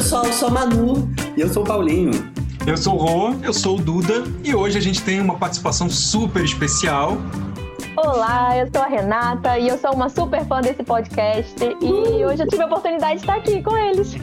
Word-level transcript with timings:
pessoal, 0.00 0.24
eu 0.24 0.32
sou 0.32 0.48
a 0.48 0.50
Manu. 0.50 1.10
E 1.36 1.42
eu 1.42 1.52
sou 1.52 1.62
o 1.62 1.66
Paulinho. 1.66 2.32
Eu 2.66 2.74
sou 2.74 2.94
o 2.94 2.96
Rô, 2.96 3.34
eu 3.42 3.52
sou 3.52 3.76
o 3.76 3.80
Duda 3.80 4.24
e 4.42 4.54
hoje 4.54 4.78
a 4.78 4.80
gente 4.80 5.02
tem 5.02 5.20
uma 5.20 5.34
participação 5.36 5.90
super 5.90 6.42
especial 6.42 7.18
Olá, 8.02 8.56
eu 8.56 8.66
sou 8.72 8.82
a 8.82 8.86
Renata 8.86 9.58
e 9.58 9.68
eu 9.68 9.76
sou 9.76 9.92
uma 9.92 10.08
super 10.08 10.42
fã 10.46 10.62
desse 10.62 10.82
podcast 10.82 11.54
e 11.82 12.24
hoje 12.24 12.42
eu 12.42 12.48
tive 12.48 12.62
a 12.62 12.66
oportunidade 12.66 13.16
de 13.16 13.20
estar 13.20 13.34
aqui 13.34 13.62
com 13.62 13.76
eles. 13.76 14.14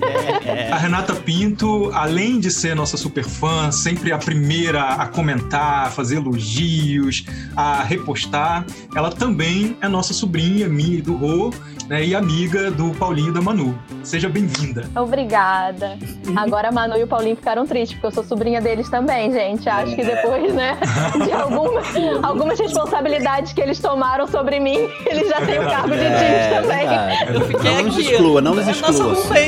É. 0.44 0.72
A 0.72 0.78
Renata 0.78 1.14
Pinto, 1.14 1.92
além 1.94 2.40
de 2.40 2.50
ser 2.50 2.76
nossa 2.76 2.98
super 2.98 3.24
fã, 3.24 3.72
sempre 3.72 4.12
a 4.12 4.18
primeira 4.18 4.82
a 4.82 5.06
comentar, 5.06 5.88
a 5.88 5.90
fazer 5.92 6.16
elogios, 6.16 7.26
a 7.56 7.84
repostar, 7.84 8.66
ela 8.96 9.12
também 9.12 9.78
é 9.80 9.88
nossa 9.88 10.14
sobrinha, 10.14 10.68
minha 10.68 10.98
e 10.98 11.02
do 11.02 11.16
Rô, 11.16 11.54
né, 11.88 12.04
e 12.04 12.16
amiga 12.16 12.70
do 12.70 12.92
Paulinho 12.92 13.30
e 13.30 13.34
da 13.34 13.42
Manu. 13.42 13.78
Seja 14.04 14.28
bem-vinda. 14.30 14.90
Obrigada. 14.96 15.98
Agora 16.36 16.70
a 16.70 16.72
Manu 16.72 16.98
e 16.98 17.04
o 17.04 17.08
Paulinho 17.08 17.36
ficaram 17.36 17.66
tristes, 17.66 17.94
porque 17.94 18.08
eu 18.08 18.12
sou 18.12 18.24
sobrinha 18.24 18.62
deles 18.62 18.90
também, 18.90 19.32
gente. 19.32 19.68
Acho 19.68 19.96
que 19.96 20.04
depois, 20.04 20.54
né, 20.54 20.78
de 21.24 21.32
algumas, 21.32 21.86
algumas 22.24 22.60
responsabilidades 22.60 23.54
que 23.54 23.62
eles 23.62 23.80
tomaram 23.80 24.28
sobre 24.28 24.60
mim, 24.60 24.90
eles 25.06 25.30
já 25.30 25.46
têm 25.46 25.60
o 25.60 25.64
cargo 25.64 25.92
de 25.92 25.98
tios 25.98 26.12
é, 26.12 26.62
também. 26.62 26.88
É 26.88 27.36
eu 27.36 27.42
fiquei 27.42 27.72
não 27.72 27.80
aqui. 27.80 27.84
Nos 27.84 27.98
exclua, 27.98 28.42
não 28.42 28.56
nos 28.56 28.68
exclua. 28.68 28.92
Nossa 28.92 29.40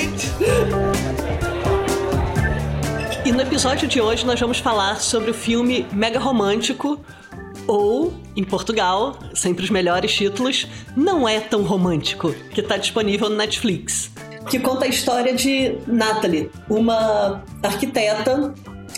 E 3.26 3.32
no 3.32 3.42
episódio 3.42 3.88
de 3.88 4.00
hoje 4.02 4.26
nós 4.26 4.40
vamos 4.40 4.60
falar 4.60 5.02
sobre 5.02 5.32
o 5.32 5.34
filme 5.34 5.86
Mega 5.92 6.20
Romântico, 6.20 7.00
ou, 7.70 8.12
em 8.36 8.44
Portugal, 8.44 9.20
sempre 9.36 9.64
os 9.64 9.70
melhores 9.70 10.12
títulos, 10.12 10.68
Não 10.98 11.30
É 11.30 11.40
Tão 11.40 11.62
Romântico, 11.62 12.34
que 12.52 12.62
está 12.62 12.78
disponível 12.78 13.30
no 13.30 13.36
Netflix. 13.36 14.10
Que 14.50 14.58
conta 14.58 14.86
a 14.86 14.88
história 14.88 15.36
de 15.36 15.78
Natalie, 15.86 16.50
uma 16.68 17.44
arquiteta 17.62 18.56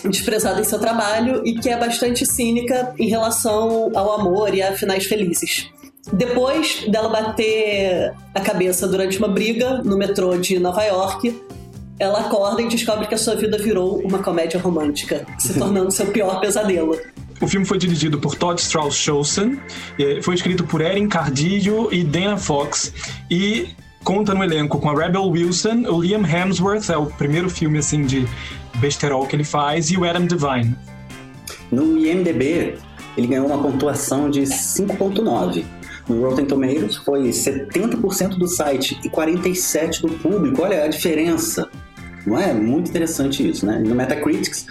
desprezada 0.08 0.58
em 0.58 0.64
seu 0.64 0.78
trabalho 0.78 1.42
e 1.44 1.52
que 1.52 1.68
é 1.68 1.76
bastante 1.76 2.24
cínica 2.24 2.94
em 2.98 3.08
relação 3.08 3.90
ao 3.94 4.12
amor 4.18 4.54
e 4.54 4.62
a 4.62 4.72
finais 4.72 5.04
felizes. 5.04 5.68
Depois 6.10 6.86
dela 6.88 7.10
bater 7.10 8.14
a 8.34 8.40
cabeça 8.40 8.88
durante 8.88 9.18
uma 9.18 9.28
briga 9.28 9.82
no 9.84 9.98
metrô 9.98 10.38
de 10.38 10.58
Nova 10.58 10.82
York, 10.82 11.42
ela 11.98 12.20
acorda 12.20 12.62
e 12.62 12.68
descobre 12.68 13.06
que 13.06 13.14
a 13.14 13.18
sua 13.18 13.36
vida 13.36 13.58
virou 13.58 14.00
uma 14.00 14.20
comédia 14.20 14.58
romântica, 14.58 15.26
se 15.38 15.58
tornando 15.58 15.90
seu 15.90 16.06
pior 16.06 16.40
pesadelo. 16.40 16.98
O 17.42 17.48
filme 17.48 17.66
foi 17.66 17.76
dirigido 17.76 18.18
por 18.20 18.36
Todd 18.36 18.60
Strauss 18.60 18.94
Schossen, 18.94 19.58
foi 20.22 20.36
escrito 20.36 20.62
por 20.62 20.80
Erin 20.80 21.08
Cardillo 21.08 21.92
e 21.92 22.04
Dana 22.04 22.36
Fox 22.36 22.94
e 23.28 23.70
conta 24.04 24.32
no 24.32 24.44
elenco 24.44 24.78
com 24.78 24.88
a 24.88 24.94
Rebel 24.94 25.24
Wilson, 25.24 25.82
o 25.88 26.00
Liam 26.00 26.24
Hemsworth, 26.24 26.88
é 26.88 26.96
o 26.96 27.06
primeiro 27.06 27.50
filme 27.50 27.78
assim 27.78 28.02
de 28.06 28.28
besterol 28.76 29.26
que 29.26 29.34
ele 29.34 29.42
faz, 29.42 29.90
e 29.90 29.96
o 29.96 30.04
Adam 30.04 30.24
Devine. 30.24 30.76
No 31.70 31.98
IMDb, 31.98 32.78
ele 33.16 33.26
ganhou 33.26 33.46
uma 33.46 33.58
pontuação 33.58 34.30
de 34.30 34.42
5.9. 34.42 35.64
No 36.08 36.22
Rotten 36.22 36.46
Tomatoes 36.46 36.96
foi 36.96 37.30
70% 37.30 38.38
do 38.38 38.46
site 38.46 39.00
e 39.04 39.10
47% 39.10 40.02
do 40.02 40.08
público. 40.18 40.62
Olha 40.62 40.84
a 40.84 40.88
diferença. 40.88 41.68
Não 42.24 42.38
é? 42.38 42.52
Muito 42.52 42.90
interessante 42.90 43.48
isso, 43.48 43.66
né? 43.66 43.78
No 43.78 43.94
Metacritics 43.94 44.66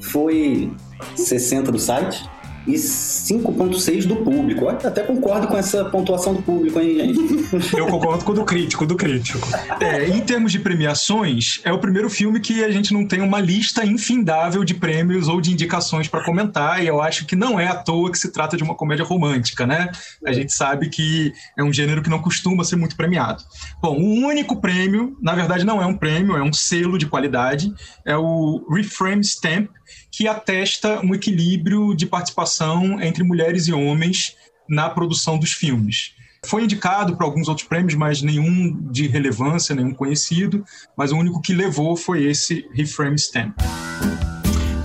foi 0.00 0.72
60% 1.16 1.70
do 1.70 1.78
site 1.78 2.28
e 2.66 2.74
5.6 2.74 4.06
do 4.06 4.16
público. 4.16 4.68
Até 4.68 5.02
concordo 5.02 5.48
com 5.48 5.56
essa 5.56 5.84
pontuação 5.86 6.34
do 6.34 6.42
público, 6.42 6.78
hein, 6.78 7.14
gente? 7.14 7.74
Eu 7.76 7.86
concordo 7.86 8.24
com 8.24 8.32
o 8.32 8.34
do 8.34 8.44
crítico, 8.44 8.86
do 8.86 8.96
crítico. 8.96 9.46
É, 9.80 10.08
em 10.08 10.20
termos 10.20 10.52
de 10.52 10.58
premiações, 10.58 11.60
é 11.64 11.72
o 11.72 11.78
primeiro 11.78 12.08
filme 12.08 12.40
que 12.40 12.62
a 12.62 12.70
gente 12.70 12.92
não 12.92 13.06
tem 13.06 13.20
uma 13.20 13.40
lista 13.40 13.84
infindável 13.84 14.64
de 14.64 14.74
prêmios 14.74 15.28
ou 15.28 15.40
de 15.40 15.52
indicações 15.52 16.08
para 16.08 16.24
comentar, 16.24 16.82
e 16.82 16.86
eu 16.86 17.00
acho 17.02 17.26
que 17.26 17.34
não 17.34 17.58
é 17.58 17.66
à 17.66 17.74
toa 17.74 18.10
que 18.10 18.18
se 18.18 18.32
trata 18.32 18.56
de 18.56 18.62
uma 18.62 18.74
comédia 18.74 19.04
romântica, 19.04 19.66
né? 19.66 19.88
A 20.24 20.32
gente 20.32 20.52
sabe 20.52 20.88
que 20.88 21.32
é 21.56 21.64
um 21.64 21.72
gênero 21.72 22.02
que 22.02 22.10
não 22.10 22.20
costuma 22.20 22.64
ser 22.64 22.76
muito 22.76 22.96
premiado. 22.96 23.42
Bom, 23.80 23.96
o 23.96 24.26
único 24.26 24.60
prêmio, 24.60 25.16
na 25.20 25.34
verdade 25.34 25.64
não 25.64 25.82
é 25.82 25.86
um 25.86 25.96
prêmio, 25.96 26.36
é 26.36 26.42
um 26.42 26.52
selo 26.52 26.96
de 26.96 27.06
qualidade, 27.06 27.72
é 28.04 28.16
o 28.16 28.64
Reframe 28.70 29.22
Stamp, 29.22 29.68
que 30.12 30.28
atesta 30.28 31.00
um 31.00 31.14
equilíbrio 31.14 31.94
de 31.94 32.04
participação 32.06 33.00
entre 33.00 33.24
mulheres 33.24 33.66
e 33.66 33.72
homens 33.72 34.36
na 34.68 34.90
produção 34.90 35.38
dos 35.38 35.52
filmes. 35.52 36.14
Foi 36.44 36.64
indicado 36.64 37.16
para 37.16 37.24
alguns 37.26 37.48
outros 37.48 37.66
prêmios, 37.66 37.94
mas 37.94 38.20
nenhum 38.20 38.90
de 38.90 39.06
relevância, 39.06 39.74
nenhum 39.74 39.94
conhecido, 39.94 40.64
mas 40.96 41.12
o 41.12 41.16
único 41.16 41.40
que 41.40 41.54
levou 41.54 41.96
foi 41.96 42.24
esse 42.24 42.68
Reframe 42.74 43.16
Stamp. 43.16 43.56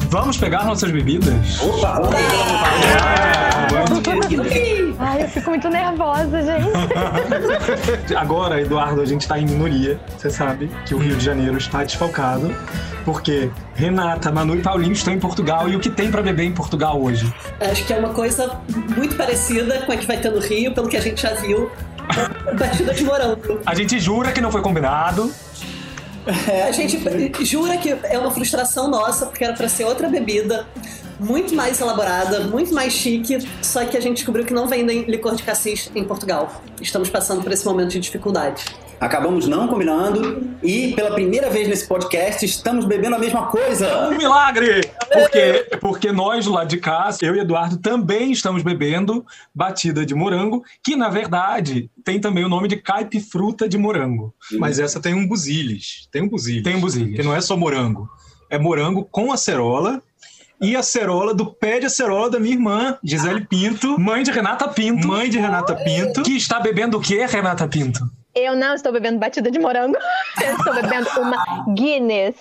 Vamos 0.09 0.37
pegar 0.37 0.63
nossas 0.65 0.91
bebidas? 0.91 1.61
Opa! 1.61 1.99
Opa! 1.99 2.13
Ai, 3.03 4.86
eu 5.27 5.31
fico 5.31 5.49
muito 5.49 5.69
nervosa, 5.69 6.41
gente. 6.41 8.15
Agora, 8.15 8.61
Eduardo, 8.61 9.01
a 9.01 9.05
gente 9.05 9.21
está 9.21 9.37
em 9.37 9.45
minoria. 9.45 9.99
Você 10.17 10.29
sabe 10.29 10.71
que 10.85 10.95
o 10.95 10.97
Rio 10.97 11.15
de 11.15 11.23
Janeiro 11.23 11.57
está 11.57 11.83
desfalcado 11.83 12.55
porque 13.03 13.49
Renata, 13.75 14.31
Manu 14.31 14.55
e 14.55 14.61
Paulinho 14.61 14.93
estão 14.93 15.13
em 15.13 15.19
Portugal 15.19 15.69
e 15.69 15.75
o 15.75 15.79
que 15.79 15.89
tem 15.89 16.11
para 16.11 16.21
beber 16.21 16.43
em 16.43 16.51
Portugal 16.51 17.01
hoje? 17.01 17.33
Acho 17.59 17.85
que 17.85 17.93
é 17.93 17.97
uma 17.97 18.13
coisa 18.13 18.59
muito 18.95 19.15
parecida 19.15 19.81
com 19.85 19.91
a 19.91 19.97
que 19.97 20.05
vai 20.05 20.17
ter 20.17 20.29
no 20.29 20.39
Rio, 20.39 20.73
pelo 20.73 20.89
que 20.89 20.97
a 20.97 21.01
gente 21.01 21.21
já 21.21 21.33
viu. 21.35 21.71
Batida 22.57 22.93
de 22.93 23.03
morango. 23.03 23.59
A 23.65 23.75
gente 23.75 23.99
jura 23.99 24.31
que 24.31 24.41
não 24.41 24.51
foi 24.51 24.61
combinado. 24.61 25.31
A 26.67 26.71
gente 26.71 27.45
jura 27.45 27.77
que 27.77 27.89
é 27.89 28.19
uma 28.19 28.31
frustração 28.31 28.89
nossa, 28.89 29.25
porque 29.25 29.43
era 29.43 29.53
para 29.53 29.69
ser 29.69 29.85
outra 29.85 30.09
bebida, 30.09 30.67
muito 31.19 31.55
mais 31.55 31.79
elaborada, 31.79 32.41
muito 32.41 32.73
mais 32.73 32.93
chique, 32.93 33.37
só 33.61 33.85
que 33.85 33.97
a 33.97 33.99
gente 33.99 34.17
descobriu 34.17 34.45
que 34.45 34.53
não 34.53 34.67
vendem 34.67 35.03
licor 35.03 35.35
de 35.35 35.43
cassis 35.43 35.89
em 35.95 36.03
Portugal. 36.03 36.61
Estamos 36.81 37.09
passando 37.09 37.41
por 37.41 37.51
esse 37.51 37.65
momento 37.65 37.89
de 37.91 37.99
dificuldade. 37.99 38.65
Acabamos 38.99 39.47
não 39.47 39.67
combinando 39.67 40.57
e 40.63 40.93
pela 40.93 41.11
primeira 41.11 41.49
vez 41.49 41.67
nesse 41.67 41.87
podcast 41.87 42.43
estamos 42.43 42.83
bebendo 42.83 43.15
a 43.15 43.19
mesma 43.19 43.45
coisa. 43.45 43.85
É 43.85 44.07
um 44.07 44.17
milagre! 44.17 44.89
Porque, 45.11 45.77
porque 45.79 46.11
nós 46.11 46.47
lá 46.47 46.63
de 46.63 46.77
casa, 46.77 47.19
eu 47.23 47.35
e 47.35 47.39
Eduardo, 47.39 47.77
também 47.77 48.31
estamos 48.31 48.63
bebendo 48.63 49.23
batida 49.53 50.03
de 50.03 50.15
morango, 50.15 50.63
que 50.83 50.95
na 50.95 51.09
verdade 51.09 51.91
tem 52.03 52.19
também 52.19 52.43
o 52.43 52.49
nome 52.49 52.67
de 52.67 52.77
caipifruta 52.77 53.69
de 53.69 53.77
morango. 53.77 54.33
Uhum. 54.51 54.59
Mas 54.59 54.79
essa 54.79 54.99
tem 54.99 55.13
um 55.13 55.27
buziles. 55.27 56.07
Tem 56.11 56.23
um 56.23 56.29
buziles. 56.29 56.63
Tem 56.63 56.75
um 56.75 56.81
buziles. 56.81 57.15
Que 57.15 57.23
não 57.23 57.35
é 57.35 57.41
só 57.41 57.55
morango. 57.55 58.09
É 58.49 58.57
morango 58.57 59.07
com 59.11 59.31
acerola 59.31 60.01
e 60.59 60.75
a 60.75 60.81
cerola 60.81 61.35
do 61.35 61.45
pé 61.45 61.79
de 61.79 61.85
acerola 61.85 62.31
da 62.31 62.39
minha 62.39 62.55
irmã, 62.55 62.97
Gisele 63.03 63.45
Pinto, 63.45 63.99
mãe 63.99 64.23
de 64.23 64.31
Renata 64.31 64.67
Pinto. 64.67 65.07
Mãe 65.07 65.29
de 65.29 65.37
Renata 65.37 65.75
Pinto, 65.75 66.23
que 66.23 66.35
está 66.35 66.59
bebendo 66.59 66.97
o 66.97 67.01
que, 67.01 67.23
Renata 67.25 67.67
Pinto? 67.67 67.99
Eu 68.37 68.55
não 68.55 68.75
estou 68.75 68.91
bebendo 68.91 69.17
batida 69.17 69.49
de 69.49 69.57
morango. 69.57 69.97
Eu 70.45 70.55
estou 70.55 70.73
bebendo 70.75 71.09
uma 71.19 71.65
Guinness. 71.73 72.35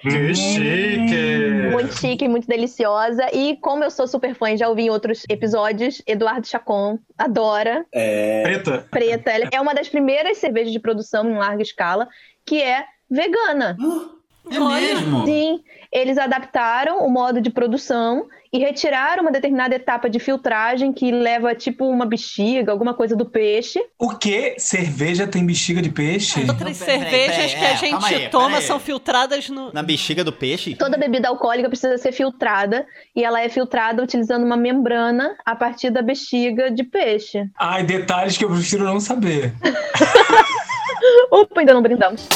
Que 0.00 0.34
chique! 0.34 1.70
Muito 1.70 1.98
chique, 1.98 2.28
muito 2.28 2.46
deliciosa. 2.48 3.28
E 3.32 3.56
como 3.58 3.84
eu 3.84 3.90
sou 3.90 4.08
super 4.08 4.34
fã, 4.34 4.56
já 4.56 4.68
ouvi 4.68 4.82
em 4.82 4.90
outros 4.90 5.24
episódios, 5.28 6.02
Eduardo 6.04 6.46
Chacon 6.46 6.98
adora. 7.16 7.86
É... 7.92 8.42
Preta. 8.42 8.86
Preta. 8.90 9.30
É 9.52 9.60
uma 9.60 9.72
das 9.72 9.88
primeiras 9.88 10.38
cervejas 10.38 10.72
de 10.72 10.80
produção 10.80 11.30
em 11.30 11.34
larga 11.34 11.62
escala 11.62 12.08
que 12.44 12.60
é 12.60 12.84
vegana. 13.08 13.76
É 14.50 14.58
mesmo? 14.58 15.24
Sim. 15.24 15.60
Eles 15.92 16.16
adaptaram 16.16 17.04
o 17.04 17.10
modo 17.10 17.40
de 17.40 17.50
produção 17.50 18.26
e 18.52 18.58
retiraram 18.58 19.22
uma 19.22 19.30
determinada 19.30 19.74
etapa 19.74 20.10
de 20.10 20.18
filtragem 20.18 20.92
que 20.92 21.10
leva 21.10 21.54
tipo 21.54 21.86
uma 21.86 22.04
bexiga, 22.04 22.72
alguma 22.72 22.92
coisa 22.92 23.14
do 23.14 23.24
peixe. 23.24 23.78
O 23.98 24.10
que? 24.10 24.54
Cerveja 24.58 25.26
tem 25.26 25.44
bexiga 25.44 25.80
de 25.80 25.90
peixe? 25.90 26.44
Outras 26.46 26.76
cervejas 26.76 27.54
que 27.54 27.64
a 27.64 27.74
gente 27.74 28.14
aí, 28.14 28.28
toma 28.28 28.60
são 28.60 28.78
filtradas 28.78 29.48
no... 29.48 29.72
na 29.72 29.82
bexiga 29.82 30.24
do 30.24 30.32
peixe? 30.32 30.74
Toda 30.74 30.98
bebida 30.98 31.28
alcoólica 31.28 31.68
precisa 31.68 31.96
ser 31.96 32.12
filtrada 32.12 32.86
e 33.14 33.24
ela 33.24 33.40
é 33.40 33.48
filtrada 33.48 34.02
utilizando 34.02 34.44
uma 34.44 34.56
membrana 34.56 35.36
a 35.44 35.54
partir 35.54 35.90
da 35.90 36.02
bexiga 36.02 36.70
de 36.70 36.84
peixe. 36.84 37.48
Ai, 37.58 37.84
detalhes 37.84 38.36
que 38.36 38.44
eu 38.44 38.50
prefiro 38.50 38.84
não 38.84 39.00
saber. 39.00 39.54
Opa, 41.30 41.60
ainda 41.60 41.74
não 41.74 41.82
brindamos. 41.82 42.28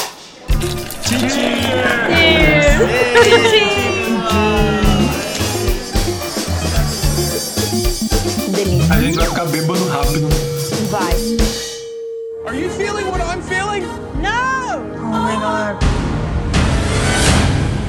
Tchim, 0.59 1.19
tchim. 1.27 1.57
Delícia. 8.51 8.93
A 8.93 9.01
gente 9.01 9.17
vai 9.17 9.27
ficar 9.27 9.45
bêbado 9.45 9.87
rápido. 9.89 10.27
Vai. 10.89 11.13
Are 12.47 12.55
you 12.57 12.69
feeling 12.71 13.05
what 13.07 13.21
I'm 13.21 13.41
feeling? 13.43 13.83
No! 14.21 14.81
Oh 14.95 15.19
my 15.21 15.35
god. 15.35 15.77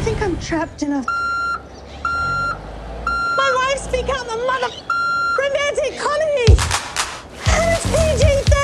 I 0.01 0.05
think 0.05 0.21
I'm 0.21 0.37
trapped 0.37 0.83
in 0.83 0.93
a. 0.93 1.03
My 3.37 3.51
life's 3.51 3.87
become 3.89 4.29
a 4.29 4.37
mother 4.47 4.69
romantic 5.39 5.99
comedy! 5.99 6.57
And 7.47 7.71
it's 7.73 7.87
PG 7.87 8.25
13! 8.51 8.58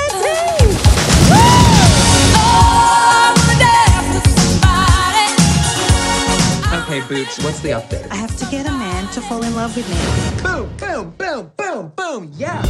Boots, 7.01 7.37
what's 7.43 7.59
the 7.59 7.71
update? 7.71 8.09
I 8.09 8.15
have 8.15 8.35
to 8.37 8.45
get 8.45 8.65
a 8.65 8.71
man 8.71 9.07
to 9.13 9.21
fall 9.21 9.43
in 9.43 9.53
love 9.53 9.75
with 9.75 9.87
me. 9.89 9.97
Boom, 10.41 10.69
boom, 10.77 11.13
boom, 11.17 11.51
boom, 11.57 11.91
boom, 11.95 12.31
yeah. 12.37 12.63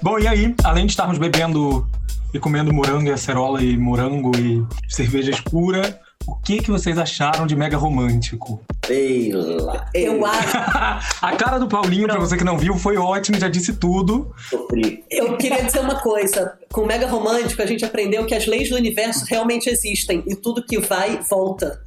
Bom, 0.00 0.18
e 0.18 0.28
aí, 0.28 0.54
além 0.64 0.86
de 0.86 0.92
estarmos 0.92 1.18
bebendo 1.18 1.86
e 2.32 2.38
comendo 2.38 2.72
morango 2.72 3.08
e 3.08 3.12
acerola 3.12 3.62
e 3.62 3.76
morango 3.76 4.30
e 4.38 4.64
cerveja 4.88 5.30
escura, 5.30 6.00
o 6.26 6.34
que, 6.36 6.58
que 6.58 6.70
vocês 6.70 6.98
acharam 6.98 7.46
de 7.46 7.56
Mega 7.56 7.76
Romântico? 7.76 8.62
Sei 8.86 9.32
lá. 9.32 9.88
Eu 9.94 10.24
acho. 10.24 10.56
A 11.22 11.36
cara 11.36 11.58
do 11.58 11.68
Paulinho, 11.68 12.06
pra 12.06 12.18
você 12.18 12.36
que 12.36 12.44
não 12.44 12.58
viu, 12.58 12.76
foi 12.76 12.96
ótima, 12.96 13.38
já 13.38 13.48
disse 13.48 13.74
tudo. 13.74 14.34
Sofri. 14.48 15.04
Eu 15.10 15.36
queria 15.36 15.62
dizer 15.64 15.80
uma 15.80 16.00
coisa. 16.00 16.58
Com 16.72 16.86
Mega 16.86 17.06
Romântico, 17.06 17.62
a 17.62 17.66
gente 17.66 17.84
aprendeu 17.84 18.26
que 18.26 18.34
as 18.34 18.46
leis 18.46 18.68
do 18.68 18.76
universo 18.76 19.24
realmente 19.28 19.68
existem 19.68 20.22
e 20.26 20.36
tudo 20.36 20.64
que 20.64 20.78
vai, 20.78 21.20
volta. 21.28 21.80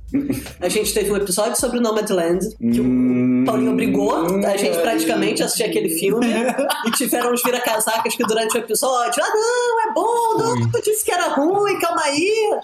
A 0.60 0.70
gente 0.70 0.94
teve 0.94 1.12
um 1.12 1.18
episódio 1.18 1.60
sobre 1.60 1.80
o 1.80 1.82
Nomadland, 1.82 2.48
que 2.58 2.80
o 2.80 3.46
Paulinho 3.46 3.72
obrigou 3.72 4.14
a 4.46 4.58
gente 4.58 4.78
praticamente 4.80 5.42
a 5.42 5.46
assistir 5.46 5.64
aquele 5.64 5.90
filme. 5.90 6.28
e 6.86 6.92
tiveram 6.92 7.34
uns 7.34 7.42
vira-casacas 7.44 8.16
que 8.16 8.24
durante 8.24 8.56
o 8.56 8.60
episódio, 8.60 9.24
ah, 9.24 9.30
não, 9.30 9.90
é 9.90 9.94
bom, 9.94 10.38
não, 10.38 10.72
tu 10.72 10.82
disse 10.84 11.04
que 11.04 11.12
era 11.12 11.30
ruim, 11.30 11.80
calma 11.80 12.04
aí. 12.04 12.60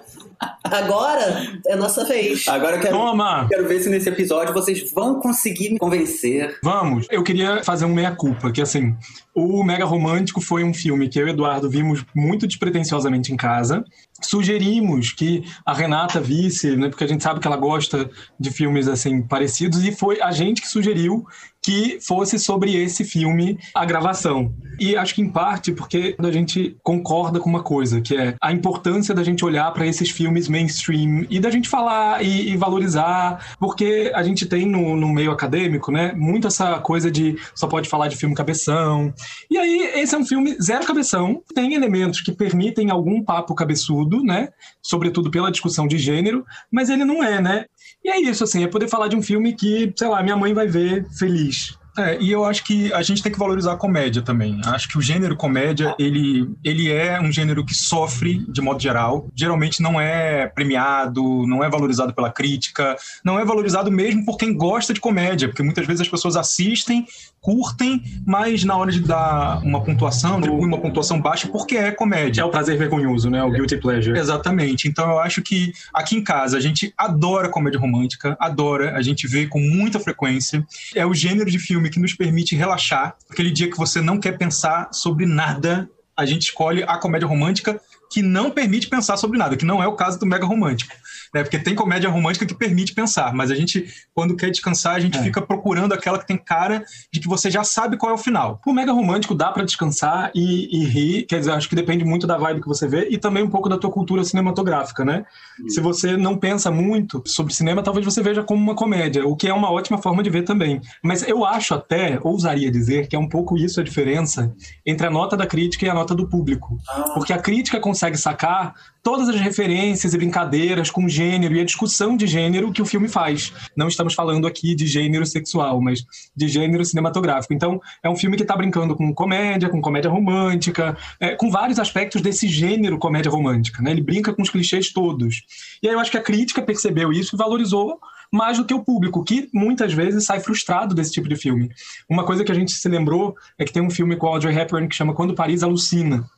Agora 0.64 1.60
é 1.68 1.76
nossa 1.76 2.06
vez. 2.06 2.48
Agora 2.48 2.78
eu 2.78 2.82
quero, 2.82 2.96
Toma! 2.96 3.48
quero 3.50 3.68
ver 3.68 3.80
se 3.82 3.90
nesse 3.90 4.08
episódio 4.08 4.54
vocês 4.54 4.92
vão 4.92 5.20
conseguir 5.20 5.72
me 5.72 5.80
convencer. 5.80 6.58
Vamos, 6.64 7.08
eu 7.10 7.24
queria 7.24 7.64
fazer 7.64 7.86
um 7.86 7.94
meia-culpa, 7.94 8.52
que 8.52 8.62
assim, 8.62 8.96
o 9.34 9.64
Mega 9.64 9.86
Romântico 9.86 10.40
foi 10.40 10.64
um 10.64 10.74
filme 10.74 11.10
que 11.10 11.20
eu 11.20 11.28
e 11.28 11.32
o 11.32 11.34
Eduardo 11.34 11.70
vimos 11.70 12.06
muito 12.16 12.48
despretensiosamente 12.48 13.34
em 13.34 13.38
casa. 13.38 13.84
Sugerimos 14.22 15.12
que 15.12 15.44
a 15.66 15.74
Renata 15.74 16.20
visse, 16.20 16.76
né, 16.76 16.90
porque 16.90 17.04
a 17.04 17.08
gente 17.08 17.24
sabe 17.24 17.40
que 17.40 17.48
ela 17.48 17.58
gosta 17.58 18.10
de 18.40 18.52
filmes 18.52 18.88
assim 18.88 19.22
parecidos, 19.22 19.84
e 19.84 19.92
foi 19.92 20.22
a 20.22 20.32
gente 20.32 20.62
que 20.62 20.68
sugeriu 20.68 21.26
que 21.62 22.00
fosse 22.02 22.40
sobre 22.40 22.76
esse 22.76 23.04
filme 23.04 23.58
a 23.76 23.86
gravação. 23.86 24.54
E 24.80 24.96
acho 24.96 25.14
que 25.14 25.22
em 25.22 25.30
parte 25.30 25.74
porque 25.74 26.16
a 26.18 26.32
gente 26.32 26.78
concorda 26.82 27.40
com 27.40 27.50
uma 27.50 27.62
coisa, 27.62 28.00
que 28.00 28.16
é 28.16 28.36
a 28.42 28.52
importância 28.52 29.14
da 29.14 29.24
gente 29.24 29.44
olhar 29.44 29.70
para 29.74 29.86
esses 29.86 30.10
filmes 30.10 30.48
mainstream 30.48 31.26
e 31.30 31.40
da 31.40 31.50
gente 31.50 31.68
falar 31.68 32.24
e, 32.24 32.50
e 32.52 32.58
valorizar, 32.58 33.56
porque 33.60 34.12
a 34.16 34.24
gente 34.24 34.46
tem 34.46 34.66
no, 34.66 34.96
no, 34.96 35.10
meio 35.10 35.32
acadêmico, 35.32 35.92
né, 35.92 36.14
muito 36.14 36.48
essa 36.48 36.80
coisa 36.80 37.12
de 37.12 37.38
só 37.54 37.68
pode 37.68 37.90
falar 37.90 38.08
de 38.08 38.16
filme 38.16 38.34
cabeção. 38.34 39.14
E 39.52 39.58
aí 39.58 39.92
esse 39.96 40.16
é 40.16 40.18
um 40.18 40.26
filme 40.26 40.56
zero 40.62 40.86
cabeção, 40.86 41.42
tem 41.54 41.74
elementos 41.74 42.22
que 42.22 42.32
permitem 42.32 42.90
algum 42.90 43.22
papo 43.22 43.54
cabeçudo, 43.54 44.24
né, 44.24 44.50
sobretudo 44.82 45.30
pela 45.30 45.52
discussão 45.52 45.88
de 45.88 45.98
gênero, 45.98 46.46
mas 46.72 46.90
ele 46.90 47.04
não 47.04 47.22
é, 47.22 47.42
né? 47.42 47.66
E 48.04 48.10
é 48.10 48.20
isso, 48.20 48.44
assim, 48.44 48.64
é 48.64 48.68
poder 48.68 48.88
falar 48.88 49.08
de 49.08 49.16
um 49.16 49.22
filme 49.22 49.56
que, 49.56 49.94
sei 49.98 50.08
lá, 50.08 50.22
minha 50.22 50.38
mãe 50.38 50.54
vai 50.54 50.68
ver 50.68 51.06
feliz. 51.18 51.79
É, 51.98 52.18
e 52.22 52.32
eu 52.32 52.46
acho 52.46 52.64
que 52.64 52.92
a 52.94 53.02
gente 53.02 53.22
tem 53.22 53.32
que 53.32 53.40
valorizar 53.40 53.74
a 53.74 53.78
comédia 53.78 54.22
também. 54.22 54.60
Acho 54.66 54.88
que 54.88 54.98
o 54.98 55.02
gênero 55.02 55.36
comédia, 55.36 55.96
ele, 56.00 56.50
ele 56.64 56.92
é 56.92 57.20
um 57.20 57.32
gênero 57.32 57.66
que 57.66 57.74
sofre, 57.74 58.46
de 58.48 58.62
modo 58.62 58.82
geral. 58.82 59.28
Geralmente 59.36 59.82
não 59.82 60.00
é 60.00 60.48
premiado, 60.48 61.46
não 61.48 61.64
é 61.64 61.70
valorizado 61.70 62.14
pela 62.14 62.32
crítica, 62.32 62.96
não 63.24 63.40
é 63.40 63.46
valorizado 63.46 63.92
mesmo 63.92 64.26
por 64.26 64.38
quem 64.38 64.56
gosta 64.56 64.94
de 64.94 65.00
comédia, 65.00 65.48
porque 65.48 65.64
muitas 65.64 65.86
vezes 65.86 66.02
as 66.02 66.08
pessoas 66.08 66.36
assistem, 66.36 67.06
curtem, 67.42 68.04
mas 68.26 68.64
na 68.64 68.76
hora 68.78 68.92
de 68.92 69.00
dar 69.00 69.62
uma 69.64 69.82
pontuação, 69.82 70.38
atribui 70.38 70.66
uma 70.66 70.80
pontuação 70.80 71.20
baixa 71.20 71.48
porque 71.48 71.78
é 71.78 71.92
comédia. 71.92 72.42
É 72.42 72.46
o 72.46 72.50
prazer 72.50 72.78
vergonhoso, 72.78 73.30
né? 73.30 73.44
O 73.44 73.52
guilty 73.52 73.78
pleasure. 73.78 74.18
Exatamente. 74.18 74.88
Então 74.88 75.10
eu 75.10 75.20
acho 75.20 75.42
que 75.42 75.74
aqui 75.94 76.16
em 76.16 76.24
casa 76.24 76.58
a 76.58 76.62
gente 76.62 76.94
adora 76.98 77.50
comédia 77.50 77.80
romântica, 77.80 78.38
adora, 78.40 78.96
a 78.96 79.02
gente 79.02 79.28
vê 79.28 79.48
com 79.48 79.60
muita 79.60 80.00
frequência. 80.00 80.66
É 80.96 81.06
o 81.06 81.14
gênero 81.14 81.50
de 81.50 81.60
filme 81.60 81.89
que 81.90 82.00
nos 82.00 82.14
permite 82.14 82.56
relaxar. 82.56 83.16
Aquele 83.30 83.52
dia 83.52 83.70
que 83.70 83.78
você 83.78 84.02
não 84.02 84.20
quer 84.20 84.38
pensar 84.38 84.90
sobre 84.92 85.26
nada, 85.26 85.90
a 86.16 86.26
gente 86.26 86.44
escolhe 86.44 86.84
a 86.84 86.98
comédia 86.98 87.28
romântica 87.28 87.80
que 88.12 88.22
não 88.22 88.50
permite 88.50 88.90
pensar 88.90 89.18
sobre 89.18 89.38
nada, 89.38 89.56
que 89.56 89.66
não 89.66 89.82
é 89.82 89.88
o 89.88 89.96
caso 89.96 90.20
do 90.20 90.26
mega 90.26 90.46
romântico. 90.46 90.94
Né? 91.34 91.44
Porque 91.44 91.60
tem 91.60 91.76
comédia 91.76 92.10
romântica 92.10 92.46
que 92.46 92.56
permite 92.56 92.94
pensar, 92.94 93.34
mas 93.34 93.52
a 93.52 93.56
gente, 93.56 93.88
quando 94.14 94.36
quer 94.36 94.50
descansar, 94.50 94.96
a 94.96 95.00
gente 95.00 95.18
é. 95.18 95.22
fica 95.22 95.42
procurando 95.42 95.94
aquela 95.94 96.18
que 96.18 96.26
tem 96.26 96.38
cara 96.38 96.84
de 97.14 97.20
que 97.20 97.28
você 97.28 97.52
já 97.52 97.64
sabe 97.64 97.98
qual 97.98 98.12
é 98.12 98.16
o 98.16 98.18
final. 98.18 98.60
O 98.66 98.74
mega 98.74 98.92
romântico 98.92 99.36
dá 99.36 99.52
para 99.52 99.64
descansar 99.64 100.32
e, 100.34 100.76
e, 100.76 100.86
rir, 100.86 101.24
quer 101.24 101.40
dizer, 101.40 101.52
acho 101.52 101.70
que 101.70 101.76
depende 101.76 102.04
muito 102.04 102.26
da 102.26 102.38
vibe 102.38 102.62
que 102.62 102.68
você 102.68 102.88
vê 102.88 103.08
e 103.10 103.18
também 103.18 103.44
um 103.44 103.50
pouco 103.50 103.70
da 103.70 103.78
tua 103.78 103.92
cultura 103.92 104.24
cinematográfica, 104.24 105.06
né? 105.06 105.26
Se 105.68 105.82
você 105.82 106.16
não 106.16 106.38
pensa 106.38 106.72
muito 106.72 107.22
sobre 107.26 107.54
cinema, 107.54 107.84
talvez 107.84 108.06
você 108.06 108.22
veja 108.22 108.44
como 108.44 108.62
uma 108.62 108.76
comédia, 108.76 109.26
o 109.28 109.36
que 109.36 109.48
é 109.48 109.54
uma 109.54 109.72
ótima 109.72 109.98
forma 109.98 110.24
de 110.24 110.30
ver 110.30 110.44
também. 110.44 110.82
Mas 111.04 111.28
eu 111.28 111.46
acho 111.46 111.74
até, 111.74 112.20
ousaria 112.24 112.72
dizer, 112.72 113.08
que 113.08 113.16
é 113.16 113.20
um 113.20 113.28
pouco 113.28 113.58
isso 113.58 113.80
a 113.80 113.84
diferença 113.84 114.54
entre 114.86 115.08
a 115.08 115.10
nota 115.10 115.36
da 115.36 115.46
crítica 115.46 115.86
e 115.86 115.90
a 115.90 115.94
nota 115.94 116.16
do 116.16 116.28
público. 116.28 116.78
Ah. 116.90 117.12
Porque 117.14 117.34
a 117.34 117.38
crítica 117.38 117.80
consegue 117.80 118.18
sacar 118.18 118.74
todas 119.04 119.30
as 119.30 119.40
referências 119.40 120.14
e 120.14 120.18
brincadeiras 120.18 120.92
com 120.92 121.08
gênero 121.08 121.56
e 121.56 121.60
a 121.62 121.66
discussão 121.66 122.18
de 122.18 122.28
gênero 122.28 122.72
que 122.72 122.82
o 122.82 122.86
filme 122.86 123.08
faz. 123.08 123.54
Não 123.76 123.88
estamos 123.88 124.14
falando 124.14 124.46
aqui 124.46 124.76
de 124.76 124.86
gênero 124.86 125.26
sexual, 125.26 125.82
mas 125.82 126.04
de 126.36 126.48
gênero 126.48 126.84
cinematográfico. 126.84 127.54
Então, 127.54 127.80
é 128.04 128.10
um 128.10 128.16
filme 128.16 128.36
que 128.36 128.44
está 128.44 128.56
brincando 128.56 128.96
com 128.96 129.14
comédia, 129.14 129.70
com 129.70 129.82
comédia 129.82 130.12
romântica, 130.12 130.98
é, 131.20 131.36
com 131.36 131.50
vários 131.50 131.80
aspectos 131.80 132.22
desse 132.22 132.48
gênero 132.48 132.98
comédia 132.98 133.32
romântica. 133.32 133.82
Né? 133.82 133.92
Ele 133.92 134.02
brinca 134.02 134.34
com 134.34 134.42
os 134.42 134.50
clichês 134.50 134.92
todos. 134.92 135.44
E 135.82 135.88
aí 135.88 135.94
eu 135.94 136.00
acho 136.00 136.12
que 136.12 136.18
a 136.18 136.24
crítica 136.24 136.62
percebeu 136.62 137.12
isso 137.12 137.36
e 137.36 137.38
valorizou 137.38 138.00
mais 138.32 138.58
do 138.58 138.66
que 138.66 138.74
o 138.74 138.84
público, 138.84 139.24
que 139.24 139.50
muitas 139.54 139.92
vezes 139.92 140.26
sai 140.26 140.40
frustrado 140.40 140.94
desse 140.94 141.12
tipo 141.12 141.28
de 141.28 141.36
filme. 141.36 141.72
Uma 142.08 142.24
coisa 142.24 142.44
que 142.44 142.52
a 142.52 142.56
gente 142.56 142.72
se 142.72 142.88
lembrou 142.88 143.36
é 143.58 143.66
que 143.66 143.74
tem 143.74 143.82
um 143.82 143.90
filme 143.90 144.16
com 144.16 144.28
Audrey 144.28 144.56
Hepburn 144.56 144.88
que 144.88 144.96
chama 144.96 145.14
Quando 145.14 145.34
Paris 145.34 145.64
Alucina 145.64 146.30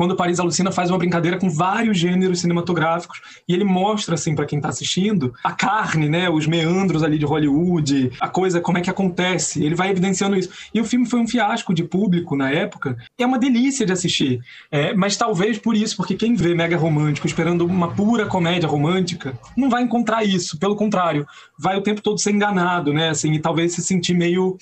quando 0.00 0.16
Paris 0.16 0.40
Alucina 0.40 0.72
faz 0.72 0.90
uma 0.90 0.96
brincadeira 0.96 1.36
com 1.36 1.50
vários 1.50 1.98
gêneros 1.98 2.40
cinematográficos 2.40 3.20
e 3.46 3.52
ele 3.52 3.64
mostra 3.64 4.14
assim 4.14 4.34
para 4.34 4.46
quem 4.46 4.58
está 4.58 4.70
assistindo 4.70 5.34
a 5.44 5.52
carne, 5.52 6.08
né, 6.08 6.30
os 6.30 6.46
meandros 6.46 7.02
ali 7.02 7.18
de 7.18 7.26
Hollywood, 7.26 8.10
a 8.18 8.26
coisa 8.26 8.62
como 8.62 8.78
é 8.78 8.80
que 8.80 8.88
acontece. 8.88 9.62
Ele 9.62 9.74
vai 9.74 9.90
evidenciando 9.90 10.36
isso. 10.36 10.48
E 10.72 10.80
o 10.80 10.86
filme 10.86 11.04
foi 11.04 11.20
um 11.20 11.28
fiasco 11.28 11.74
de 11.74 11.84
público 11.84 12.34
na 12.34 12.50
época. 12.50 12.96
É 13.18 13.26
uma 13.26 13.38
delícia 13.38 13.84
de 13.84 13.92
assistir, 13.92 14.40
é, 14.70 14.94
mas 14.94 15.18
talvez 15.18 15.58
por 15.58 15.76
isso, 15.76 15.98
porque 15.98 16.14
quem 16.14 16.34
vê 16.34 16.54
mega 16.54 16.78
romântico 16.78 17.26
esperando 17.26 17.66
uma 17.66 17.92
pura 17.92 18.24
comédia 18.24 18.70
romântica 18.70 19.38
não 19.54 19.68
vai 19.68 19.82
encontrar 19.82 20.24
isso. 20.24 20.58
Pelo 20.58 20.76
contrário, 20.76 21.26
vai 21.58 21.76
o 21.76 21.82
tempo 21.82 22.00
todo 22.00 22.18
ser 22.18 22.30
enganado, 22.30 22.94
né, 22.94 23.10
assim, 23.10 23.34
e 23.34 23.38
talvez 23.38 23.74
se 23.74 23.82
sentir 23.82 24.14
meio 24.14 24.56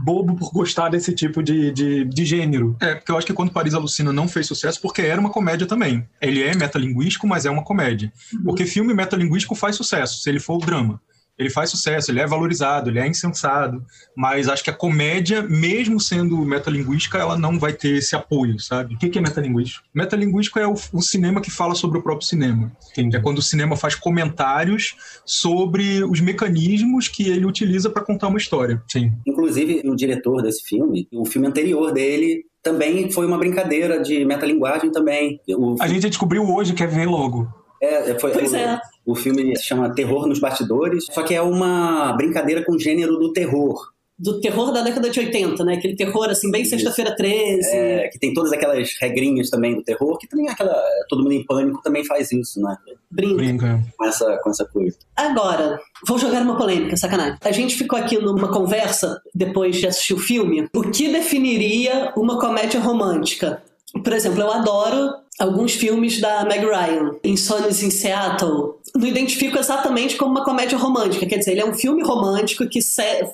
bobo 0.00 0.36
por 0.36 0.50
gostar 0.52 0.88
desse 0.88 1.14
tipo 1.14 1.42
de, 1.42 1.70
de, 1.72 2.04
de, 2.04 2.24
gênero. 2.24 2.76
É, 2.80 2.94
porque 2.94 3.10
eu 3.10 3.18
acho 3.18 3.26
que 3.26 3.32
quando 3.32 3.52
Paris 3.52 3.74
Alucina 3.74 4.12
não 4.12 4.28
fez 4.28 4.46
sucesso, 4.46 4.80
porque 4.80 5.02
era 5.02 5.20
uma 5.20 5.30
comédia 5.30 5.66
também. 5.66 6.06
Ele 6.20 6.42
é 6.42 6.54
metalinguístico, 6.54 7.26
mas 7.26 7.44
é 7.46 7.50
uma 7.50 7.62
comédia. 7.62 8.12
Uhum. 8.32 8.44
Porque 8.44 8.64
filme 8.66 8.94
metalinguístico 8.94 9.54
faz 9.54 9.76
sucesso, 9.76 10.22
se 10.22 10.28
ele 10.28 10.40
for 10.40 10.56
o 10.56 10.58
drama 10.58 11.00
ele 11.38 11.50
faz 11.50 11.70
sucesso, 11.70 12.10
ele 12.10 12.20
é 12.20 12.26
valorizado, 12.26 12.90
ele 12.90 12.98
é 12.98 13.06
insensado, 13.06 13.84
mas 14.16 14.48
acho 14.48 14.62
que 14.62 14.70
a 14.70 14.74
comédia, 14.74 15.42
mesmo 15.42 15.98
sendo 15.98 16.36
metalinguística, 16.44 17.18
ela 17.18 17.38
não 17.38 17.58
vai 17.58 17.72
ter 17.72 17.96
esse 17.96 18.14
apoio, 18.14 18.58
sabe? 18.60 18.94
O 18.94 18.98
que, 18.98 19.18
é 19.18 19.20
metalinguístico? 19.20 19.84
Metalinguístico 19.94 20.58
é 20.58 20.66
o, 20.66 20.74
o, 20.92 21.02
cinema 21.02 21.40
que 21.40 21.50
fala 21.50 21.74
sobre 21.74 21.98
o 21.98 22.02
próprio 22.02 22.26
cinema. 22.26 22.72
Entendi. 22.92 23.16
É 23.16 23.20
quando 23.20 23.38
o 23.38 23.42
cinema 23.42 23.76
faz 23.76 23.94
comentários 23.94 24.94
sobre 25.24 26.04
os 26.04 26.20
mecanismos 26.20 27.08
que 27.08 27.28
ele 27.28 27.46
utiliza 27.46 27.90
para 27.90 28.04
contar 28.04 28.28
uma 28.28 28.38
história. 28.38 28.82
Sim. 28.88 29.12
Inclusive, 29.26 29.82
o 29.84 29.96
diretor 29.96 30.42
desse 30.42 30.62
filme, 30.64 31.08
o 31.12 31.24
filme 31.24 31.48
anterior 31.48 31.92
dele 31.92 32.44
também 32.62 33.10
foi 33.10 33.26
uma 33.26 33.38
brincadeira 33.38 34.00
de 34.00 34.24
metalinguagem 34.24 34.90
também. 34.92 35.40
O... 35.48 35.76
A 35.80 35.88
gente 35.88 36.08
descobriu 36.08 36.48
hoje, 36.48 36.74
quer 36.74 36.88
ver 36.88 37.06
logo. 37.06 37.61
É, 37.82 38.16
foi, 38.18 38.30
pois 38.30 38.52
o, 38.52 38.56
é. 38.56 38.80
O 39.04 39.14
filme 39.14 39.56
se 39.56 39.64
chama 39.64 39.92
Terror 39.92 40.28
nos 40.28 40.38
Bastidores, 40.38 41.06
só 41.10 41.22
que 41.24 41.34
é 41.34 41.42
uma 41.42 42.12
brincadeira 42.12 42.64
com 42.64 42.72
o 42.72 42.78
gênero 42.78 43.18
do 43.18 43.32
terror 43.32 43.92
do 44.22 44.40
terror 44.40 44.72
da 44.72 44.82
década 44.82 45.10
de 45.10 45.18
80, 45.18 45.64
né? 45.64 45.74
Aquele 45.74 45.96
terror, 45.96 46.30
assim, 46.30 46.48
bem 46.48 46.64
sexta-feira 46.64 47.16
13. 47.16 47.68
É, 47.68 48.08
que 48.08 48.20
tem 48.20 48.32
todas 48.32 48.52
aquelas 48.52 48.94
regrinhas 49.00 49.50
também 49.50 49.74
do 49.74 49.82
terror, 49.82 50.16
que 50.16 50.28
também 50.28 50.46
é 50.46 50.52
aquela. 50.52 50.80
Todo 51.08 51.24
mundo 51.24 51.32
em 51.32 51.44
pânico 51.44 51.82
também 51.82 52.04
faz 52.04 52.30
isso, 52.30 52.60
né? 52.60 52.76
Brinca. 53.10 53.34
Brinca. 53.34 53.80
Com 53.98 54.04
essa, 54.04 54.36
com 54.38 54.50
essa 54.50 54.64
coisa. 54.64 54.96
Agora, 55.16 55.80
vou 56.06 56.18
jogar 56.18 56.42
uma 56.42 56.56
polêmica, 56.56 56.96
sacanagem. 56.96 57.36
A 57.40 57.50
gente 57.50 57.74
ficou 57.74 57.98
aqui 57.98 58.16
numa 58.16 58.52
conversa, 58.52 59.20
depois 59.34 59.76
de 59.76 59.88
assistir 59.88 60.14
o 60.14 60.18
filme, 60.18 60.68
o 60.72 60.82
que 60.82 61.08
definiria 61.08 62.12
uma 62.16 62.38
comédia 62.38 62.78
romântica? 62.78 63.60
Por 63.92 64.12
exemplo, 64.12 64.40
eu 64.40 64.50
adoro 64.50 65.10
alguns 65.38 65.72
filmes 65.72 66.20
da 66.20 66.44
Meg 66.44 66.64
Ryan, 66.64 67.16
Insônias 67.24 67.82
em 67.82 67.90
Seattle. 67.90 68.74
Não 68.94 69.06
identifico 69.06 69.58
exatamente 69.58 70.16
como 70.16 70.32
uma 70.32 70.44
comédia 70.44 70.78
romântica, 70.78 71.26
quer 71.26 71.38
dizer, 71.38 71.52
ele 71.52 71.60
é 71.60 71.66
um 71.66 71.74
filme 71.74 72.02
romântico 72.02 72.68
que 72.68 72.80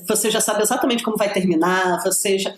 você 0.07 0.31
já 0.31 0.41
sabe 0.41 0.63
exatamente 0.63 1.03
como 1.03 1.17
vai 1.17 1.33
terminar, 1.33 2.03
você 2.03 2.39
já... 2.39 2.55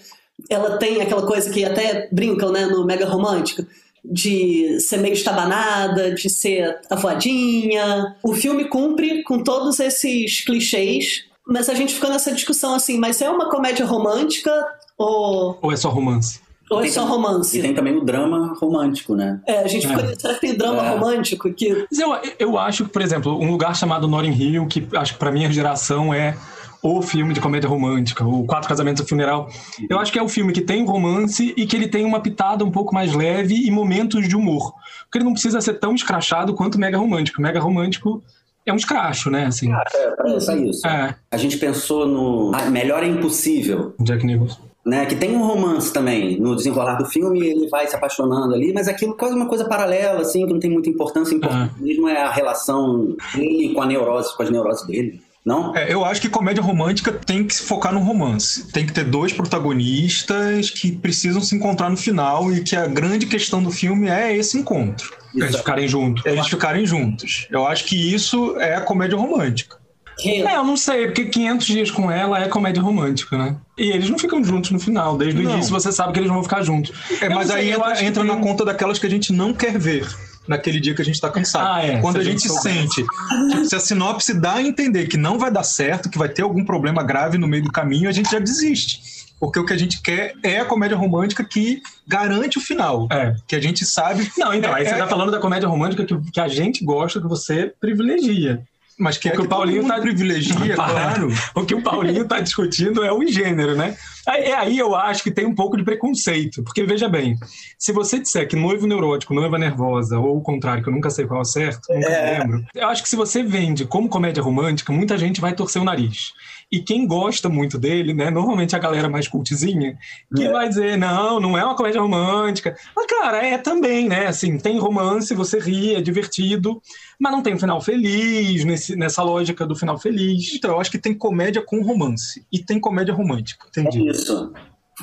ela 0.49 0.77
tem 0.79 1.01
aquela 1.01 1.27
coisa 1.27 1.51
que 1.51 1.65
até 1.65 2.09
brincam, 2.13 2.53
né, 2.53 2.67
no 2.67 2.85
mega 2.85 3.07
romântico, 3.07 3.67
de 4.05 4.79
ser 4.81 4.99
meio 4.99 5.15
estabanada, 5.15 6.15
de 6.15 6.31
ser 6.31 6.79
avoadinha. 6.89 8.17
O 8.23 8.35
filme 8.35 8.65
cumpre 8.65 9.23
com 9.25 9.43
todos 9.43 9.79
esses 9.79 10.43
clichês, 10.45 11.25
mas 11.47 11.69
a 11.69 11.75
gente 11.75 11.95
ficou 11.95 12.09
nessa 12.09 12.33
discussão 12.33 12.75
assim, 12.75 12.99
mas 12.99 13.21
é 13.21 13.29
uma 13.29 13.51
comédia 13.51 13.85
romântica 13.85 14.53
ou... 14.97 15.59
Ou 15.61 15.73
é 15.73 15.77
só 15.77 15.91
romance? 15.91 16.41
Ou 16.71 16.85
é 16.85 16.89
só 16.89 17.05
romance? 17.05 17.59
E 17.59 17.63
tem 17.63 17.75
também 17.75 17.97
o 17.97 18.05
drama 18.05 18.55
romântico, 18.59 19.17
né? 19.17 19.41
É, 19.47 19.59
a 19.59 19.67
gente 19.67 19.89
ficou. 19.89 20.05
É. 20.05 20.15
Será 20.15 20.35
que 20.35 20.41
tem 20.41 20.57
drama 20.57 20.87
é. 20.87 20.91
romântico? 20.91 21.53
Que... 21.53 21.87
Mas 21.91 21.99
eu, 21.99 22.17
eu 22.39 22.59
acho 22.59 22.85
que, 22.85 22.91
por 22.91 23.03
exemplo, 23.03 23.37
um 23.37 23.51
lugar 23.51 23.75
chamado 23.75 24.07
Notting 24.07 24.33
Hill, 24.33 24.67
que 24.67 24.87
acho 24.95 25.15
que 25.15 25.19
pra 25.19 25.33
minha 25.33 25.51
geração 25.51 26.15
é 26.15 26.37
o 26.83 27.03
filme 27.03 27.35
de 27.35 27.41
comédia 27.41 27.69
romântica, 27.69 28.25
o 28.25 28.45
Quatro 28.47 28.69
Casamentos 28.69 29.05
e 29.05 29.09
Funeral. 29.09 29.51
Eu 29.89 29.99
acho 29.99 30.13
que 30.13 30.19
é 30.19 30.23
o 30.23 30.29
filme 30.29 30.53
que 30.53 30.61
tem 30.61 30.85
romance 30.85 31.53
e 31.57 31.67
que 31.67 31.77
ele 31.77 31.89
tem 31.89 32.05
uma 32.05 32.21
pitada 32.21 32.65
um 32.65 32.71
pouco 32.71 32.95
mais 32.95 33.13
leve 33.13 33.67
e 33.67 33.71
momentos 33.71 34.29
de 34.29 34.37
humor. 34.37 34.73
Porque 35.03 35.19
ele 35.19 35.25
não 35.25 35.33
precisa 35.33 35.61
ser 35.61 35.75
tão 35.75 35.95
escrachado 35.95 36.55
quanto 36.55 36.79
Mega 36.79 36.97
Romântico. 36.97 37.43
Mega 37.43 37.61
Romântico 37.61 38.23
é 38.65 38.73
um 38.73 38.77
escracho, 38.77 39.29
né? 39.29 39.47
Assim. 39.47 39.73
Ah, 39.73 39.85
é, 39.93 40.37
é 40.37 40.41
só 40.41 40.57
isso. 40.57 40.87
É. 40.87 41.17
A 41.31 41.37
gente 41.37 41.59
pensou 41.59 42.07
no 42.07 42.53
Melhor 42.71 43.03
é 43.03 43.07
Impossível. 43.07 43.95
Jack 44.01 44.25
Nicholson. 44.25 44.70
Né, 44.85 45.05
que 45.05 45.15
tem 45.15 45.37
um 45.37 45.47
romance 45.47 45.93
também 45.93 46.41
no 46.41 46.57
desenrolar 46.57 46.95
do 46.95 47.05
filme, 47.05 47.47
ele 47.47 47.69
vai 47.69 47.87
se 47.87 47.95
apaixonando 47.95 48.55
ali, 48.55 48.73
mas 48.73 48.89
aquilo 48.89 49.15
quase 49.15 49.35
uma 49.35 49.47
coisa 49.47 49.67
paralela, 49.67 50.23
assim, 50.23 50.47
que 50.47 50.53
não 50.55 50.59
tem 50.59 50.71
muita 50.71 50.89
importância. 50.89 51.35
Importante 51.35 51.75
uhum. 51.79 51.87
mesmo 51.87 52.09
é 52.09 52.23
a 52.23 52.31
relação 52.31 53.15
dele 53.35 53.75
com 53.75 53.83
a 53.83 53.87
neurose, 53.87 54.35
com 54.35 54.43
as 54.43 54.49
neuroses 54.49 54.87
dele. 54.87 55.21
Não? 55.45 55.75
É, 55.75 55.93
eu 55.93 56.05
acho 56.05 56.21
que 56.21 56.29
comédia 56.29 56.63
romântica 56.63 57.13
tem 57.13 57.45
que 57.45 57.55
se 57.55 57.63
focar 57.63 57.93
no 57.93 58.01
romance. 58.01 58.71
Tem 58.73 58.87
que 58.87 58.93
ter 58.93 59.05
dois 59.05 59.33
protagonistas 59.33 60.71
que 60.71 60.93
precisam 60.93 61.41
se 61.41 61.55
encontrar 61.55 61.89
no 61.89 61.97
final 61.97 62.53
e 62.53 62.63
que 62.63 62.77
a 62.77 62.87
grande 62.87 63.27
questão 63.27 63.63
do 63.63 63.71
filme 63.71 64.09
é 64.09 64.37
esse 64.37 64.59
encontro. 64.59 65.15
Isso. 65.35 65.45
Eles 65.45 65.57
ficarem 65.57 65.89
juntos. 65.89 66.27
Eles 66.27 66.47
ficarem 66.47 66.87
juntos. 66.87 67.49
Eu 67.51 67.67
acho 67.67 67.85
que 67.87 68.15
isso 68.15 68.57
é 68.59 68.75
a 68.75 68.81
comédia 68.83 69.17
romântica. 69.17 69.80
É, 70.25 70.57
eu 70.57 70.65
não 70.65 70.77
sei, 70.77 71.07
porque 71.07 71.27
500 71.27 71.67
dias 71.67 71.91
com 71.91 72.11
ela 72.11 72.39
é 72.39 72.49
comédia 72.49 72.83
romântica, 72.83 73.37
né? 73.39 73.57
E 73.79 73.91
eles 73.91 74.11
não 74.11 74.19
ficam 74.19 74.43
juntos 74.43 74.71
no 74.71 74.79
final. 74.79 75.17
Desde 75.17 75.43
não. 75.43 75.51
o 75.51 75.55
início 75.55 75.73
você 75.73 75.91
sabe 75.91 76.13
que 76.13 76.19
eles 76.19 76.31
vão 76.31 76.43
ficar 76.43 76.63
juntos. 76.63 76.93
É, 77.21 77.29
mas 77.29 77.49
sei, 77.49 77.57
aí 77.57 77.71
entra, 77.71 78.05
entra 78.05 78.25
na 78.25 78.37
conta 78.37 78.65
daquelas 78.65 78.99
que 78.99 79.07
a 79.07 79.11
gente 79.11 79.33
não 79.33 79.55
quer 79.55 79.79
ver 79.79 80.07
naquele 80.47 80.81
dia 80.81 80.95
que 80.95 81.03
a 81.03 81.05
gente 81.05 81.15
está 81.15 81.31
cansado. 81.31 81.67
Ah, 81.67 81.83
é, 81.83 82.01
Quando 82.01 82.19
a 82.19 82.25
gente, 82.25 82.49
gente 82.49 82.61
sente, 82.61 82.97
tipo, 82.97 83.65
se 83.65 83.75
a 83.75 83.81
sinopse 83.81 84.35
dá 84.35 84.55
a 84.55 84.63
entender 84.63 85.07
que 85.07 85.17
não 85.17 85.39
vai 85.39 85.51
dar 85.51 85.63
certo, 85.63 86.11
que 86.11 86.19
vai 86.19 86.29
ter 86.29 86.43
algum 86.43 86.65
problema 86.65 87.03
grave 87.03 87.39
no 87.39 87.47
meio 87.47 87.63
do 87.63 87.71
caminho, 87.71 88.09
a 88.09 88.13
gente 88.13 88.31
já 88.31 88.39
desiste. 88.39 89.21
Porque 89.39 89.59
o 89.59 89.65
que 89.65 89.73
a 89.73 89.77
gente 89.77 90.03
quer 90.03 90.35
é 90.43 90.61
a 90.61 90.67
comédia 90.67 90.97
romântica 90.97 91.43
que 91.43 91.81
garante 92.07 92.59
o 92.59 92.61
final. 92.61 93.09
É. 93.11 93.35
Que 93.49 93.57
a 93.57 93.61
gente 93.61 93.87
sabe. 93.87 94.31
Não, 94.37 94.53
então, 94.53 94.75
aí 94.75 94.83
é, 94.83 94.89
você 94.89 94.93
está 94.93 95.07
falando 95.07 95.31
da 95.31 95.39
comédia 95.39 95.67
romântica 95.67 96.05
que, 96.05 96.31
que 96.31 96.41
a 96.41 96.47
gente 96.47 96.85
gosta, 96.85 97.21
que 97.21 97.27
você 97.27 97.73
privilegia. 97.81 98.63
Mas 99.01 99.17
que, 99.17 99.31
é 99.31 99.33
que 99.33 99.41
o 99.41 99.49
Paulinho 99.49 99.87
tá 99.87 99.99
privilegia, 99.99 100.75
claro. 100.77 101.33
O 101.55 101.65
que 101.65 101.75
o 101.75 101.83
Paulinho 101.83 102.23
está 102.23 102.39
discutindo 102.39 103.03
é 103.03 103.11
o 103.11 103.27
gênero, 103.27 103.75
né? 103.75 103.97
Aí, 104.29 104.53
aí 104.53 104.79
eu 104.79 104.95
acho 104.95 105.23
que 105.23 105.31
tem 105.31 105.47
um 105.47 105.55
pouco 105.55 105.75
de 105.75 105.83
preconceito, 105.83 106.63
porque 106.63 106.85
veja 106.85 107.09
bem, 107.09 107.39
se 107.79 107.93
você 107.93 108.19
disser 108.19 108.47
que 108.47 108.55
noivo 108.55 108.87
neurótico, 108.87 109.33
noiva 109.33 109.59
nervosa, 109.59 110.19
ou 110.19 110.37
o 110.37 110.43
contrário, 110.43 110.83
que 110.83 110.91
eu 110.91 110.93
nunca 110.93 111.09
sei 111.09 111.27
qual 111.27 111.39
é 111.39 111.43
o 111.43 111.47
certo, 111.47 111.81
nunca 111.89 112.09
é. 112.09 112.39
lembro, 112.39 112.65
eu 112.75 112.89
acho 112.89 113.03
que 113.03 113.09
se 113.09 113.17
você 113.17 113.43
vende 113.43 113.87
como 113.87 114.09
comédia 114.09 114.43
romântica, 114.43 114.93
muita 114.93 115.17
gente 115.17 115.41
vai 115.41 115.55
torcer 115.55 115.81
o 115.81 115.85
nariz. 115.85 116.35
E 116.73 116.81
quem 116.81 117.07
gosta 117.07 117.49
muito 117.49 117.79
dele, 117.79 118.15
né, 118.15 118.31
normalmente 118.31 118.77
a 118.77 118.79
galera 118.79 119.09
mais 119.09 119.27
cultizinha, 119.27 119.99
que 120.35 120.45
é. 120.45 120.53
vai 120.53 120.69
dizer, 120.69 120.97
não, 120.97 121.41
não 121.41 121.59
é 121.59 121.65
uma 121.65 121.75
comédia 121.75 122.01
romântica. 122.01 122.77
Mas, 122.95 123.07
cara, 123.07 123.45
é 123.45 123.59
também, 123.59 124.09
né? 124.09 124.29
Assim, 124.29 124.57
tem 124.57 124.79
romance, 124.79 125.35
você 125.35 125.59
ri, 125.59 125.97
é 125.97 126.01
divertido, 126.01 126.81
mas 127.19 127.33
não 127.33 127.43
tem 127.43 127.55
um 127.55 127.59
final 127.59 127.81
feliz, 127.81 128.65
nesse, 128.65 128.95
nessa 128.95 129.23
lógica 129.23 129.67
do 129.67 129.75
final 129.75 129.99
feliz. 129.99 130.55
Então, 130.55 130.71
eu 130.71 130.81
acho 130.81 130.91
que 130.93 130.99
tem 130.99 131.13
comédia 131.13 131.61
com 131.61 131.83
romance 131.83 132.47
e 132.53 132.63
tem 132.63 132.79
comédia 132.79 133.13
romântica. 133.13 133.67
Entendi. 133.69 134.09
É 134.09 134.13
isso. 134.13 134.53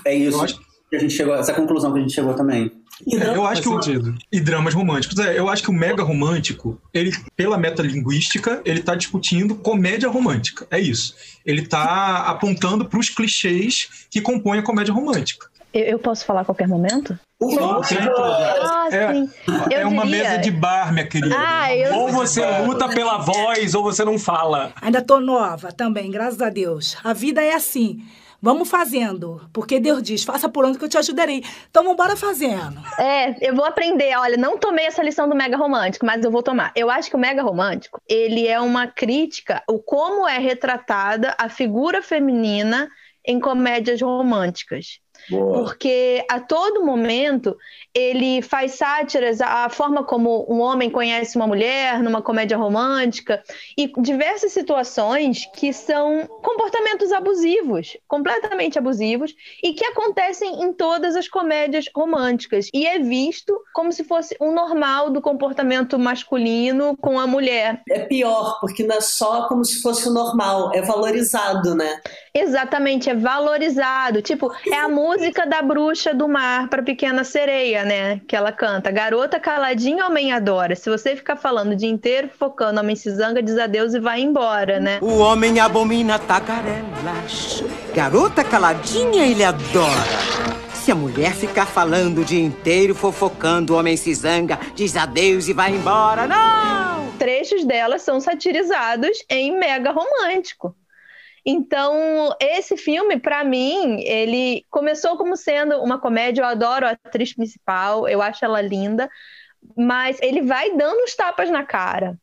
É 0.06 0.16
isso. 0.16 0.38
Eu 0.38 0.44
acho 0.44 0.67
que 0.90 0.96
a 0.96 1.00
gente 1.00 1.14
chegou, 1.14 1.36
essa 1.36 1.54
conclusão 1.54 1.92
que 1.92 2.00
a 2.00 2.02
gente 2.02 2.14
chegou 2.14 2.34
também. 2.34 2.72
eu 3.06 3.46
acho 3.46 3.62
que 3.62 3.70
o, 3.70 3.80
e 4.32 4.40
dramas 4.40 4.74
românticos. 4.74 5.20
É, 5.20 5.38
eu 5.38 5.50
acho 5.50 5.64
que 5.64 5.70
o 5.70 5.74
mega 5.74 6.04
romântico, 6.04 6.80
ele, 6.94 7.12
pela 7.36 7.58
metalinguística, 7.58 8.62
ele 8.66 8.80
está 8.80 8.96
discutindo 8.96 9.56
comédia 9.56 10.10
romântica. 10.10 10.66
É 10.72 10.80
isso. 10.80 11.16
Ele 11.46 11.62
está 11.62 12.22
apontando 12.28 12.86
para 12.86 13.00
os 13.00 13.10
clichês 13.10 14.08
que 14.10 14.22
compõem 14.22 14.60
a 14.60 14.64
comédia 14.64 14.94
romântica. 14.94 15.48
Eu, 15.74 15.84
eu 15.84 16.00
posso 16.00 16.26
falar 16.26 16.42
a 16.42 16.46
qualquer 16.46 16.68
momento? 16.68 17.20
Ah, 17.40 18.90
é, 18.92 19.80
é 19.82 19.86
uma 19.86 20.06
diria... 20.06 20.24
mesa 20.24 20.38
de 20.38 20.50
bar, 20.50 20.92
minha 20.92 21.06
querida. 21.06 21.36
Ah, 21.38 21.76
eu... 21.76 21.94
Ou 21.94 22.10
você 22.10 22.44
luta 22.62 22.90
pela 22.90 23.20
voz, 23.20 23.76
ou 23.76 23.84
você 23.84 24.04
não 24.04 24.18
fala. 24.18 24.72
Ainda 24.82 25.04
tô 25.04 25.20
nova 25.20 25.72
também, 25.72 26.10
graças 26.10 26.42
a 26.42 26.50
Deus. 26.50 26.98
A 27.04 27.14
vida 27.14 27.44
é 27.44 27.54
assim. 27.54 28.02
Vamos 28.42 28.70
fazendo, 28.70 29.50
porque 29.52 29.80
Deus 29.80 30.02
diz, 30.04 30.24
faça 30.24 30.48
por 30.48 30.64
onde 30.64 30.78
que 30.78 30.86
eu 30.86 30.90
te 30.90 30.98
ajudarei. 30.98 31.44
Então 31.70 31.84
vamos 31.84 31.94
embora 31.94 32.16
fazendo. 32.16 32.80
É, 33.00 33.48
eu 33.48 33.56
vou 33.56 33.66
aprender. 33.66 34.16
Olha, 34.16 34.38
não 34.38 34.58
tomei 34.58 34.86
essa 34.86 35.02
lição 35.02 35.28
do 35.28 35.36
mega 35.36 35.58
romântico, 35.58 36.06
mas 36.06 36.24
eu 36.24 36.32
vou 36.32 36.44
tomar. 36.44 36.72
Eu 36.76 36.90
acho 36.90 37.10
que 37.10 37.16
o 37.16 37.20
mega 37.20 37.42
romântico, 37.42 38.00
ele 38.08 38.48
é 38.48 38.60
uma 38.60 38.88
crítica, 38.88 39.64
o 39.68 39.80
como 39.80 40.28
é 40.28 40.38
retratada 40.38 41.36
a 41.38 41.50
figura 41.50 42.02
feminina 42.02 42.88
em 43.26 43.40
comédias 43.40 44.02
românticas. 44.02 45.00
Boa. 45.30 45.64
Porque 45.64 46.24
a 46.30 46.40
todo 46.40 46.86
momento 46.86 47.58
ele 47.94 48.42
faz 48.42 48.74
sátiras 48.74 49.42
à 49.42 49.68
forma 49.70 50.04
como 50.04 50.46
um 50.48 50.62
homem 50.62 50.90
conhece 50.90 51.36
uma 51.36 51.48
mulher 51.48 52.02
numa 52.02 52.22
comédia 52.22 52.56
romântica 52.56 53.44
e 53.78 53.92
diversas 54.02 54.52
situações 54.52 55.50
que 55.56 55.74
são 55.74 56.28
comportamentos 56.44 57.12
abusivos, 57.12 57.98
completamente 58.08 58.78
abusivos 58.78 59.34
e 59.64 59.74
que 59.74 59.84
acontecem 59.86 60.64
em 60.64 60.72
todas 60.72 61.16
as 61.16 61.28
comédias 61.28 61.86
românticas 61.94 62.70
e 62.74 62.86
é 62.86 63.00
visto 63.00 63.60
como 63.74 63.92
se 63.92 64.04
fosse 64.04 64.36
um 64.40 64.54
normal 64.54 65.10
do 65.10 65.22
comportamento 65.22 65.98
masculino 65.98 66.96
com 66.98 67.20
a 67.20 67.28
mulher. 67.28 67.82
É 67.90 68.00
pior, 68.06 68.60
porque 68.62 68.84
não 68.84 68.96
é 68.96 69.02
só 69.02 69.48
como 69.48 69.66
se 69.66 69.82
fosse 69.82 70.08
o 70.08 70.14
normal, 70.14 70.72
é 70.74 70.82
valorizado, 70.82 71.76
né? 71.76 72.00
Exatamente, 72.34 73.10
é 73.10 73.16
valorizado. 73.16 74.22
Tipo, 74.22 74.52
é 74.72 74.78
a 74.78 74.88
música 74.88 75.17
da 75.50 75.62
bruxa 75.62 76.14
do 76.14 76.28
mar 76.28 76.68
para 76.68 76.84
Pequena 76.84 77.24
Sereia, 77.24 77.84
né? 77.84 78.22
Que 78.28 78.36
ela 78.36 78.52
canta. 78.52 78.92
Garota 78.92 79.40
caladinha, 79.40 80.06
homem 80.06 80.32
adora. 80.32 80.76
Se 80.76 80.90
você 80.90 81.16
ficar 81.16 81.36
falando 81.36 81.72
o 81.72 81.76
dia 81.76 81.90
inteiro, 81.90 82.30
focando, 82.38 82.80
homem 82.80 82.96
se 82.96 83.10
zanga, 83.12 83.42
diz 83.42 83.58
adeus 83.58 83.94
e 83.94 84.00
vai 84.00 84.22
embora, 84.22 84.80
né? 84.80 85.00
O 85.02 85.18
homem 85.18 85.60
abomina 85.60 86.20
tagarelas. 86.20 87.64
Garota 87.94 88.44
caladinha, 88.44 89.26
ele 89.26 89.44
adora. 89.44 90.58
Se 90.74 90.92
a 90.92 90.96
mulher 90.96 91.34
ficar 91.34 91.66
falando 91.66 92.22
o 92.22 92.26
dia 92.26 92.44
inteiro, 92.44 92.96
fofocando, 92.96 93.74
o 93.74 93.78
homem 93.78 93.98
se 93.98 94.14
zanga, 94.14 94.58
diz 94.74 94.96
adeus 94.96 95.48
e 95.48 95.54
vai 95.54 95.72
embora. 95.72 96.28
Não! 96.28 97.12
Trechos 97.18 97.66
dela 97.66 98.00
são 98.00 98.22
satirizados 98.22 99.18
em 99.30 99.58
mega 99.58 99.92
romântico. 99.92 100.76
Então, 101.50 102.36
esse 102.42 102.76
filme, 102.76 103.18
para 103.18 103.42
mim, 103.42 104.02
ele 104.02 104.66
começou 104.70 105.16
como 105.16 105.38
sendo 105.38 105.82
uma 105.82 105.98
comédia. 105.98 106.42
Eu 106.42 106.46
adoro 106.46 106.86
a 106.86 106.90
atriz 106.90 107.34
principal, 107.34 108.06
eu 108.06 108.22
acho 108.22 108.44
ela 108.44 108.60
linda, 108.60 109.10
mas 109.78 110.22
ele 110.22 110.42
vai 110.42 110.76
dando 110.76 111.02
os 111.06 111.16
tapas 111.16 111.50
na 111.50 111.64
cara. 111.64 112.20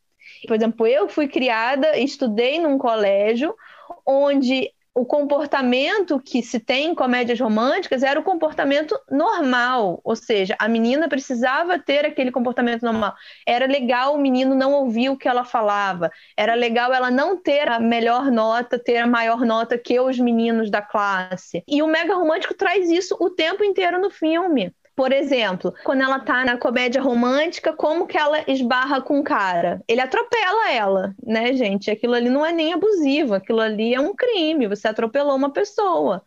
Por 0.46 0.54
exemplo, 0.54 0.86
eu 0.86 1.08
fui 1.08 1.26
criada, 1.26 1.96
estudei 1.98 2.60
num 2.60 2.76
colégio 2.76 3.54
onde 4.06 4.70
o 4.94 5.04
comportamento 5.04 6.20
que 6.20 6.40
se 6.40 6.60
tem 6.60 6.90
em 6.90 6.94
comédias 6.94 7.40
românticas 7.40 8.04
era 8.04 8.18
o 8.18 8.22
comportamento 8.22 8.96
normal, 9.10 10.00
ou 10.04 10.14
seja, 10.14 10.54
a 10.58 10.68
menina 10.68 11.08
precisava 11.08 11.78
ter 11.78 12.06
aquele 12.06 12.30
comportamento 12.30 12.82
normal. 12.82 13.12
Era 13.44 13.66
legal 13.66 14.14
o 14.14 14.18
menino 14.18 14.54
não 14.54 14.72
ouvir 14.72 15.08
o 15.10 15.16
que 15.16 15.26
ela 15.26 15.44
falava, 15.44 16.12
era 16.36 16.54
legal 16.54 16.92
ela 16.92 17.10
não 17.10 17.36
ter 17.36 17.68
a 17.68 17.80
melhor 17.80 18.30
nota, 18.30 18.78
ter 18.78 18.98
a 18.98 19.06
maior 19.06 19.40
nota 19.40 19.76
que 19.76 19.98
os 19.98 20.18
meninos 20.18 20.70
da 20.70 20.80
classe. 20.80 21.64
E 21.66 21.82
o 21.82 21.88
mega 21.88 22.14
romântico 22.14 22.54
traz 22.54 22.88
isso 22.88 23.16
o 23.18 23.28
tempo 23.28 23.64
inteiro 23.64 24.00
no 24.00 24.10
filme. 24.10 24.72
Por 24.96 25.12
exemplo, 25.12 25.74
quando 25.82 26.02
ela 26.02 26.20
tá 26.20 26.44
na 26.44 26.56
comédia 26.56 27.02
romântica, 27.02 27.72
como 27.72 28.06
que 28.06 28.16
ela 28.16 28.44
esbarra 28.48 29.02
com 29.02 29.18
o 29.18 29.24
cara? 29.24 29.82
Ele 29.88 30.00
atropela 30.00 30.70
ela, 30.70 31.14
né, 31.22 31.52
gente? 31.54 31.90
Aquilo 31.90 32.14
ali 32.14 32.30
não 32.30 32.46
é 32.46 32.52
nem 32.52 32.72
abusivo, 32.72 33.34
aquilo 33.34 33.60
ali 33.60 33.92
é 33.92 34.00
um 34.00 34.14
crime. 34.14 34.68
Você 34.68 34.86
atropelou 34.86 35.34
uma 35.34 35.52
pessoa. 35.52 36.22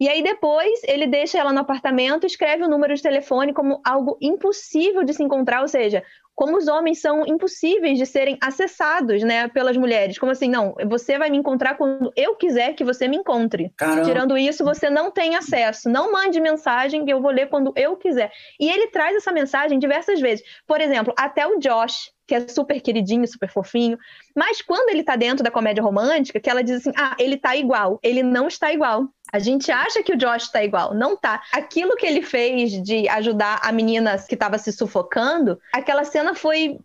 E 0.00 0.08
aí 0.08 0.22
depois 0.22 0.80
ele 0.84 1.06
deixa 1.06 1.38
ela 1.38 1.52
no 1.52 1.60
apartamento, 1.60 2.26
escreve 2.26 2.64
o 2.64 2.68
número 2.68 2.94
de 2.94 3.02
telefone 3.02 3.52
como 3.52 3.80
algo 3.84 4.16
impossível 4.20 5.04
de 5.04 5.14
se 5.14 5.22
encontrar, 5.22 5.60
ou 5.60 5.68
seja, 5.68 6.02
como 6.36 6.58
os 6.58 6.68
homens 6.68 7.00
são 7.00 7.26
impossíveis 7.26 7.98
de 7.98 8.04
serem 8.04 8.36
acessados, 8.42 9.22
né, 9.22 9.48
pelas 9.48 9.74
mulheres. 9.76 10.18
Como 10.18 10.30
assim, 10.30 10.50
não, 10.50 10.74
você 10.86 11.18
vai 11.18 11.30
me 11.30 11.38
encontrar 11.38 11.76
quando 11.76 12.12
eu 12.14 12.36
quiser 12.36 12.74
que 12.74 12.84
você 12.84 13.08
me 13.08 13.16
encontre. 13.16 13.72
Caramba. 13.74 14.02
Tirando 14.02 14.36
isso, 14.36 14.62
você 14.62 14.90
não 14.90 15.10
tem 15.10 15.34
acesso. 15.34 15.88
Não 15.88 16.12
mande 16.12 16.38
mensagem 16.38 17.06
que 17.06 17.12
eu 17.12 17.22
vou 17.22 17.30
ler 17.30 17.48
quando 17.48 17.72
eu 17.74 17.96
quiser. 17.96 18.30
E 18.60 18.68
ele 18.68 18.88
traz 18.88 19.16
essa 19.16 19.32
mensagem 19.32 19.78
diversas 19.78 20.20
vezes. 20.20 20.44
Por 20.66 20.78
exemplo, 20.78 21.14
até 21.16 21.46
o 21.46 21.58
Josh, 21.58 22.12
que 22.26 22.34
é 22.34 22.48
super 22.48 22.80
queridinho, 22.80 23.26
super 23.26 23.48
fofinho. 23.48 23.98
Mas 24.34 24.60
quando 24.60 24.90
ele 24.90 25.02
tá 25.02 25.16
dentro 25.16 25.44
da 25.44 25.50
comédia 25.50 25.82
romântica, 25.82 26.40
que 26.40 26.50
ela 26.50 26.62
diz 26.62 26.78
assim: 26.78 26.92
ah, 26.96 27.14
ele 27.18 27.36
tá 27.36 27.56
igual. 27.56 27.98
Ele 28.02 28.22
não 28.22 28.48
está 28.48 28.72
igual. 28.72 29.08
A 29.32 29.38
gente 29.38 29.70
acha 29.70 30.02
que 30.02 30.12
o 30.12 30.16
Josh 30.16 30.48
tá 30.48 30.62
igual, 30.62 30.94
não 30.94 31.16
tá. 31.16 31.42
Aquilo 31.52 31.96
que 31.96 32.06
ele 32.06 32.22
fez 32.22 32.80
de 32.82 33.08
ajudar 33.08 33.60
a 33.62 33.72
menina 33.72 34.16
que 34.18 34.34
estava 34.34 34.56
se 34.56 34.72
sufocando, 34.72 35.58
aquela 35.72 36.04
cena 36.04 36.34
foi 36.34 36.78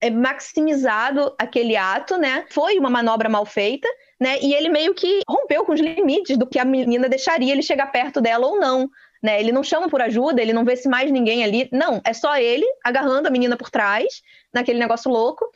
é, 0.00 0.10
maximizado 0.10 1.34
aquele 1.38 1.76
ato, 1.76 2.16
né? 2.16 2.44
Foi 2.50 2.78
uma 2.78 2.90
manobra 2.90 3.28
mal 3.28 3.44
feita, 3.46 3.88
né? 4.20 4.38
E 4.40 4.54
ele 4.54 4.68
meio 4.68 4.94
que 4.94 5.20
rompeu 5.28 5.64
com 5.64 5.72
os 5.72 5.80
limites 5.80 6.36
do 6.36 6.46
que 6.46 6.58
a 6.58 6.64
menina 6.64 7.08
deixaria 7.08 7.52
ele 7.52 7.62
chegar 7.62 7.86
perto 7.86 8.20
dela 8.20 8.46
ou 8.46 8.58
não. 8.58 8.88
Né? 9.24 9.40
Ele 9.40 9.52
não 9.52 9.62
chama 9.62 9.88
por 9.88 10.02
ajuda, 10.02 10.42
ele 10.42 10.52
não 10.52 10.66
vê 10.66 10.76
se 10.76 10.86
mais 10.86 11.10
ninguém 11.10 11.42
ali. 11.42 11.66
Não, 11.72 11.98
é 12.04 12.12
só 12.12 12.36
ele 12.36 12.66
agarrando 12.84 13.26
a 13.26 13.30
menina 13.30 13.56
por 13.56 13.70
trás, 13.70 14.22
naquele 14.52 14.78
negócio 14.78 15.10
louco. 15.10 15.50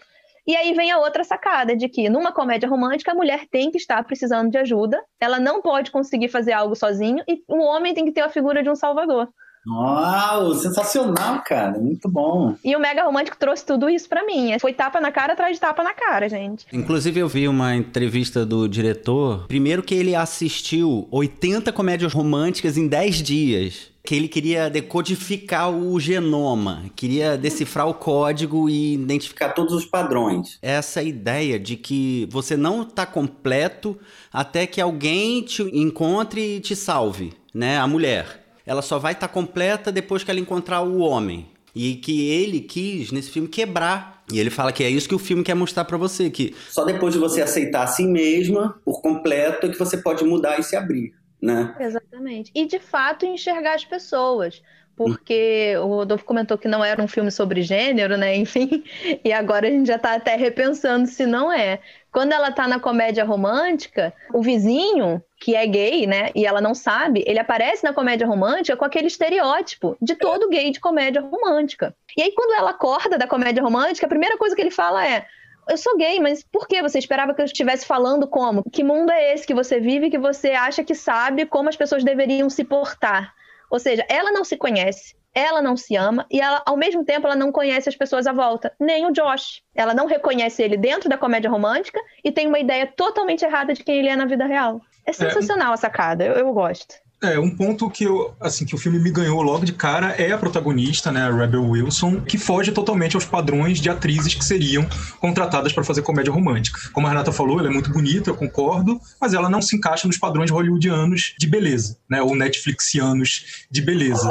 E 0.46 0.56
aí 0.56 0.72
vem 0.72 0.90
a 0.90 0.96
outra 0.96 1.22
sacada 1.22 1.76
de 1.76 1.87
que 1.87 2.08
numa 2.08 2.32
comédia 2.32 2.66
romântica 2.66 3.12
a 3.12 3.14
mulher 3.14 3.46
tem 3.50 3.70
que 3.70 3.76
estar 3.76 4.02
precisando 4.04 4.50
de 4.50 4.56
ajuda, 4.56 5.04
ela 5.20 5.38
não 5.38 5.60
pode 5.60 5.90
conseguir 5.90 6.28
fazer 6.28 6.52
algo 6.52 6.75
sozinho 6.75 7.22
e 7.28 7.44
o 7.46 7.58
homem 7.58 7.92
tem 7.92 8.06
que 8.06 8.12
ter 8.12 8.22
a 8.22 8.30
figura 8.30 8.62
de 8.62 8.70
um 8.70 8.75
salvador. 8.75 9.28
Uau, 9.66 10.54
sensacional, 10.54 11.42
cara. 11.44 11.78
Muito 11.78 12.08
bom. 12.08 12.54
E 12.64 12.74
o 12.74 12.80
Mega 12.80 13.02
Romântico 13.04 13.36
trouxe 13.36 13.64
tudo 13.64 13.88
isso 13.88 14.08
para 14.08 14.24
mim. 14.24 14.56
Foi 14.60 14.72
tapa 14.72 15.00
na 15.00 15.12
cara 15.12 15.32
atrás 15.32 15.56
de 15.56 15.60
tapa 15.60 15.82
na 15.82 15.92
cara, 15.92 16.28
gente. 16.28 16.66
Inclusive, 16.72 17.20
eu 17.20 17.28
vi 17.28 17.48
uma 17.48 17.74
entrevista 17.74 18.46
do 18.46 18.68
diretor. 18.68 19.46
Primeiro 19.46 19.82
que 19.82 19.94
ele 19.94 20.14
assistiu 20.14 21.06
80 21.10 21.72
comédias 21.72 22.12
românticas 22.12 22.76
em 22.76 22.86
10 22.88 23.22
dias 23.22 23.98
que 24.08 24.14
ele 24.14 24.26
queria 24.26 24.70
decodificar 24.70 25.70
o 25.70 26.00
genoma, 26.00 26.84
queria 26.96 27.36
decifrar 27.36 27.86
o 27.86 27.92
código 27.92 28.66
e 28.66 28.94
identificar 28.94 29.50
todos 29.50 29.74
os 29.74 29.84
padrões. 29.84 30.58
Essa 30.62 31.02
ideia 31.02 31.60
de 31.60 31.76
que 31.76 32.26
você 32.30 32.56
não 32.56 32.84
está 32.84 33.04
completo 33.04 33.98
até 34.32 34.66
que 34.66 34.80
alguém 34.80 35.42
te 35.42 35.62
encontre 35.78 36.56
e 36.56 36.60
te 36.60 36.74
salve, 36.74 37.34
né? 37.52 37.76
A 37.78 37.86
mulher. 37.86 38.48
Ela 38.68 38.82
só 38.82 38.98
vai 38.98 39.14
estar 39.14 39.26
tá 39.26 39.34
completa 39.34 39.90
depois 39.90 40.22
que 40.22 40.30
ela 40.30 40.38
encontrar 40.38 40.82
o 40.82 40.98
homem. 40.98 41.48
E 41.75 41.96
que 41.96 42.28
ele 42.28 42.60
quis, 42.60 43.10
nesse 43.10 43.30
filme, 43.30 43.48
quebrar 43.48 44.22
e 44.30 44.38
ele 44.38 44.50
fala 44.50 44.72
que 44.72 44.84
é 44.84 44.90
isso 44.90 45.08
que 45.08 45.14
o 45.14 45.18
filme 45.18 45.42
quer 45.42 45.54
mostrar 45.54 45.87
para 45.87 45.96
você, 45.96 46.28
que 46.28 46.54
só 46.68 46.84
depois 46.84 47.14
de 47.14 47.18
você 47.18 47.40
aceitar 47.40 47.84
a 47.84 47.87
si 47.87 48.06
mesma 48.06 48.78
por 48.84 49.00
completo 49.00 49.66
é 49.66 49.70
que 49.70 49.78
você 49.78 49.96
pode 49.96 50.22
mudar 50.22 50.60
e 50.60 50.62
se 50.62 50.76
abrir 50.76 51.14
né? 51.40 51.75
Exatamente. 51.78 52.50
E 52.54 52.66
de 52.66 52.78
fato 52.78 53.25
enxergar 53.25 53.75
as 53.75 53.84
pessoas. 53.84 54.62
Porque 54.96 55.76
o 55.76 55.87
Rodolfo 55.87 56.25
comentou 56.25 56.58
que 56.58 56.66
não 56.66 56.84
era 56.84 57.00
um 57.00 57.06
filme 57.06 57.30
sobre 57.30 57.62
gênero, 57.62 58.16
né? 58.16 58.34
Enfim, 58.37 58.82
e 59.25 59.32
agora 59.32 59.68
a 59.68 59.70
gente 59.70 59.87
já 59.87 59.94
está 59.94 60.14
até 60.14 60.34
repensando 60.34 61.06
se 61.06 61.25
não 61.25 61.52
é. 61.52 61.80
Quando 62.18 62.32
ela 62.32 62.50
tá 62.50 62.66
na 62.66 62.80
comédia 62.80 63.25
romântica, 63.25 64.12
o 64.34 64.42
vizinho, 64.42 65.22
que 65.40 65.54
é 65.54 65.64
gay, 65.64 66.04
né, 66.04 66.32
e 66.34 66.44
ela 66.44 66.60
não 66.60 66.75
sabe, 66.75 67.22
ele 67.25 67.38
aparece 67.38 67.84
na 67.84 67.92
comédia 67.92 68.26
romântica 68.26 68.76
com 68.76 68.84
aquele 68.84 69.06
estereótipo 69.06 69.96
de 70.02 70.16
todo 70.16 70.48
gay 70.48 70.72
de 70.72 70.80
comédia 70.80 71.20
romântica. 71.20 71.94
E 72.16 72.22
aí, 72.22 72.32
quando 72.32 72.54
ela 72.54 72.70
acorda 72.70 73.16
da 73.16 73.28
comédia 73.28 73.62
romântica, 73.62 74.04
a 74.04 74.08
primeira 74.08 74.37
coisa 74.37 74.56
que 74.56 74.60
ele 74.60 74.72
fala 74.72 75.06
é: 75.06 75.26
eu 75.70 75.76
sou 75.76 75.96
gay, 75.96 76.18
mas 76.18 76.42
por 76.42 76.66
que 76.66 76.82
você 76.82 76.98
esperava 76.98 77.32
que 77.32 77.40
eu 77.40 77.46
estivesse 77.46 77.87
falando 77.87 78.26
como? 78.26 78.68
Que 78.68 78.82
mundo 78.82 79.12
é 79.12 79.32
esse 79.32 79.46
que 79.46 79.54
você 79.54 79.78
vive 79.78 80.10
que 80.10 80.18
você 80.18 80.50
acha 80.50 80.82
que 80.82 80.96
sabe 80.96 81.46
como 81.46 81.68
as 81.68 81.76
pessoas 81.76 82.02
deveriam 82.02 82.50
se 82.50 82.64
portar? 82.64 83.32
Ou 83.70 83.78
seja, 83.78 84.04
ela 84.08 84.32
não 84.32 84.42
se 84.42 84.56
conhece, 84.56 85.14
ela 85.38 85.62
não 85.62 85.76
se 85.76 85.97
ama 85.97 86.26
e 86.30 86.40
ela, 86.40 86.62
ao 86.66 86.76
mesmo 86.76 87.04
tempo, 87.04 87.26
ela 87.26 87.37
não 87.37 87.52
conhece 87.52 87.88
as 87.88 87.97
pessoas 87.97 88.26
à 88.26 88.33
volta, 88.33 88.73
nem 88.78 89.07
o 89.07 89.12
Josh. 89.12 89.62
Ela 89.75 89.95
não 89.95 90.06
reconhece 90.06 90.62
ele 90.62 90.76
dentro 90.76 91.08
da 91.08 91.17
comédia 91.17 91.50
romântica 91.50 92.00
e 92.25 92.32
tem 92.32 92.47
uma 92.47 92.58
ideia 92.58 92.86
totalmente 92.86 93.45
errada 93.45 93.73
de 93.73 93.84
quem 93.84 93.99
ele 93.99 94.08
é 94.08 94.17
na 94.17 94.26
vida 94.26 94.47
real. 94.47 94.80
É, 95.06 95.10
é 95.10 95.12
sensacional 95.12 95.71
é, 95.71 95.75
a 95.75 95.76
sacada, 95.76 96.25
eu, 96.25 96.34
eu 96.34 96.52
gosto. 96.52 96.95
É, 97.21 97.37
um 97.37 97.50
ponto 97.50 97.91
que 97.91 98.04
eu, 98.04 98.33
assim, 98.41 98.65
que 98.65 98.76
o 98.76 98.78
filme 98.78 98.97
me 98.97 99.11
ganhou 99.11 99.43
logo 99.43 99.65
de 99.65 99.73
cara 99.73 100.11
é 100.11 100.31
a 100.31 100.39
protagonista, 100.39 101.11
né, 101.11 101.23
a 101.23 101.35
Rebel 101.35 101.65
Wilson, 101.65 102.21
que 102.21 102.39
foge 102.39 102.71
totalmente 102.71 103.17
aos 103.17 103.25
padrões 103.25 103.81
de 103.81 103.91
atrizes 103.91 104.35
que 104.35 104.45
seriam 104.45 104.87
contratadas 105.19 105.73
para 105.73 105.83
fazer 105.83 106.02
comédia 106.02 106.33
romântica. 106.33 106.78
Como 106.93 107.09
a 107.09 107.11
Renata 107.11 107.33
falou, 107.33 107.59
ela 107.59 107.69
é 107.69 107.73
muito 107.73 107.91
bonita, 107.91 108.31
eu 108.31 108.37
concordo, 108.37 109.00
mas 109.21 109.35
ela 109.35 109.50
não 109.50 109.61
se 109.61 109.75
encaixa 109.75 110.07
nos 110.07 110.17
padrões 110.17 110.49
hollywoodianos 110.52 111.35
de 111.37 111.49
beleza, 111.49 111.97
né, 112.09 112.23
ou 112.23 112.37
netflixianos 112.37 113.67
de 113.69 113.83
beleza. 113.83 114.28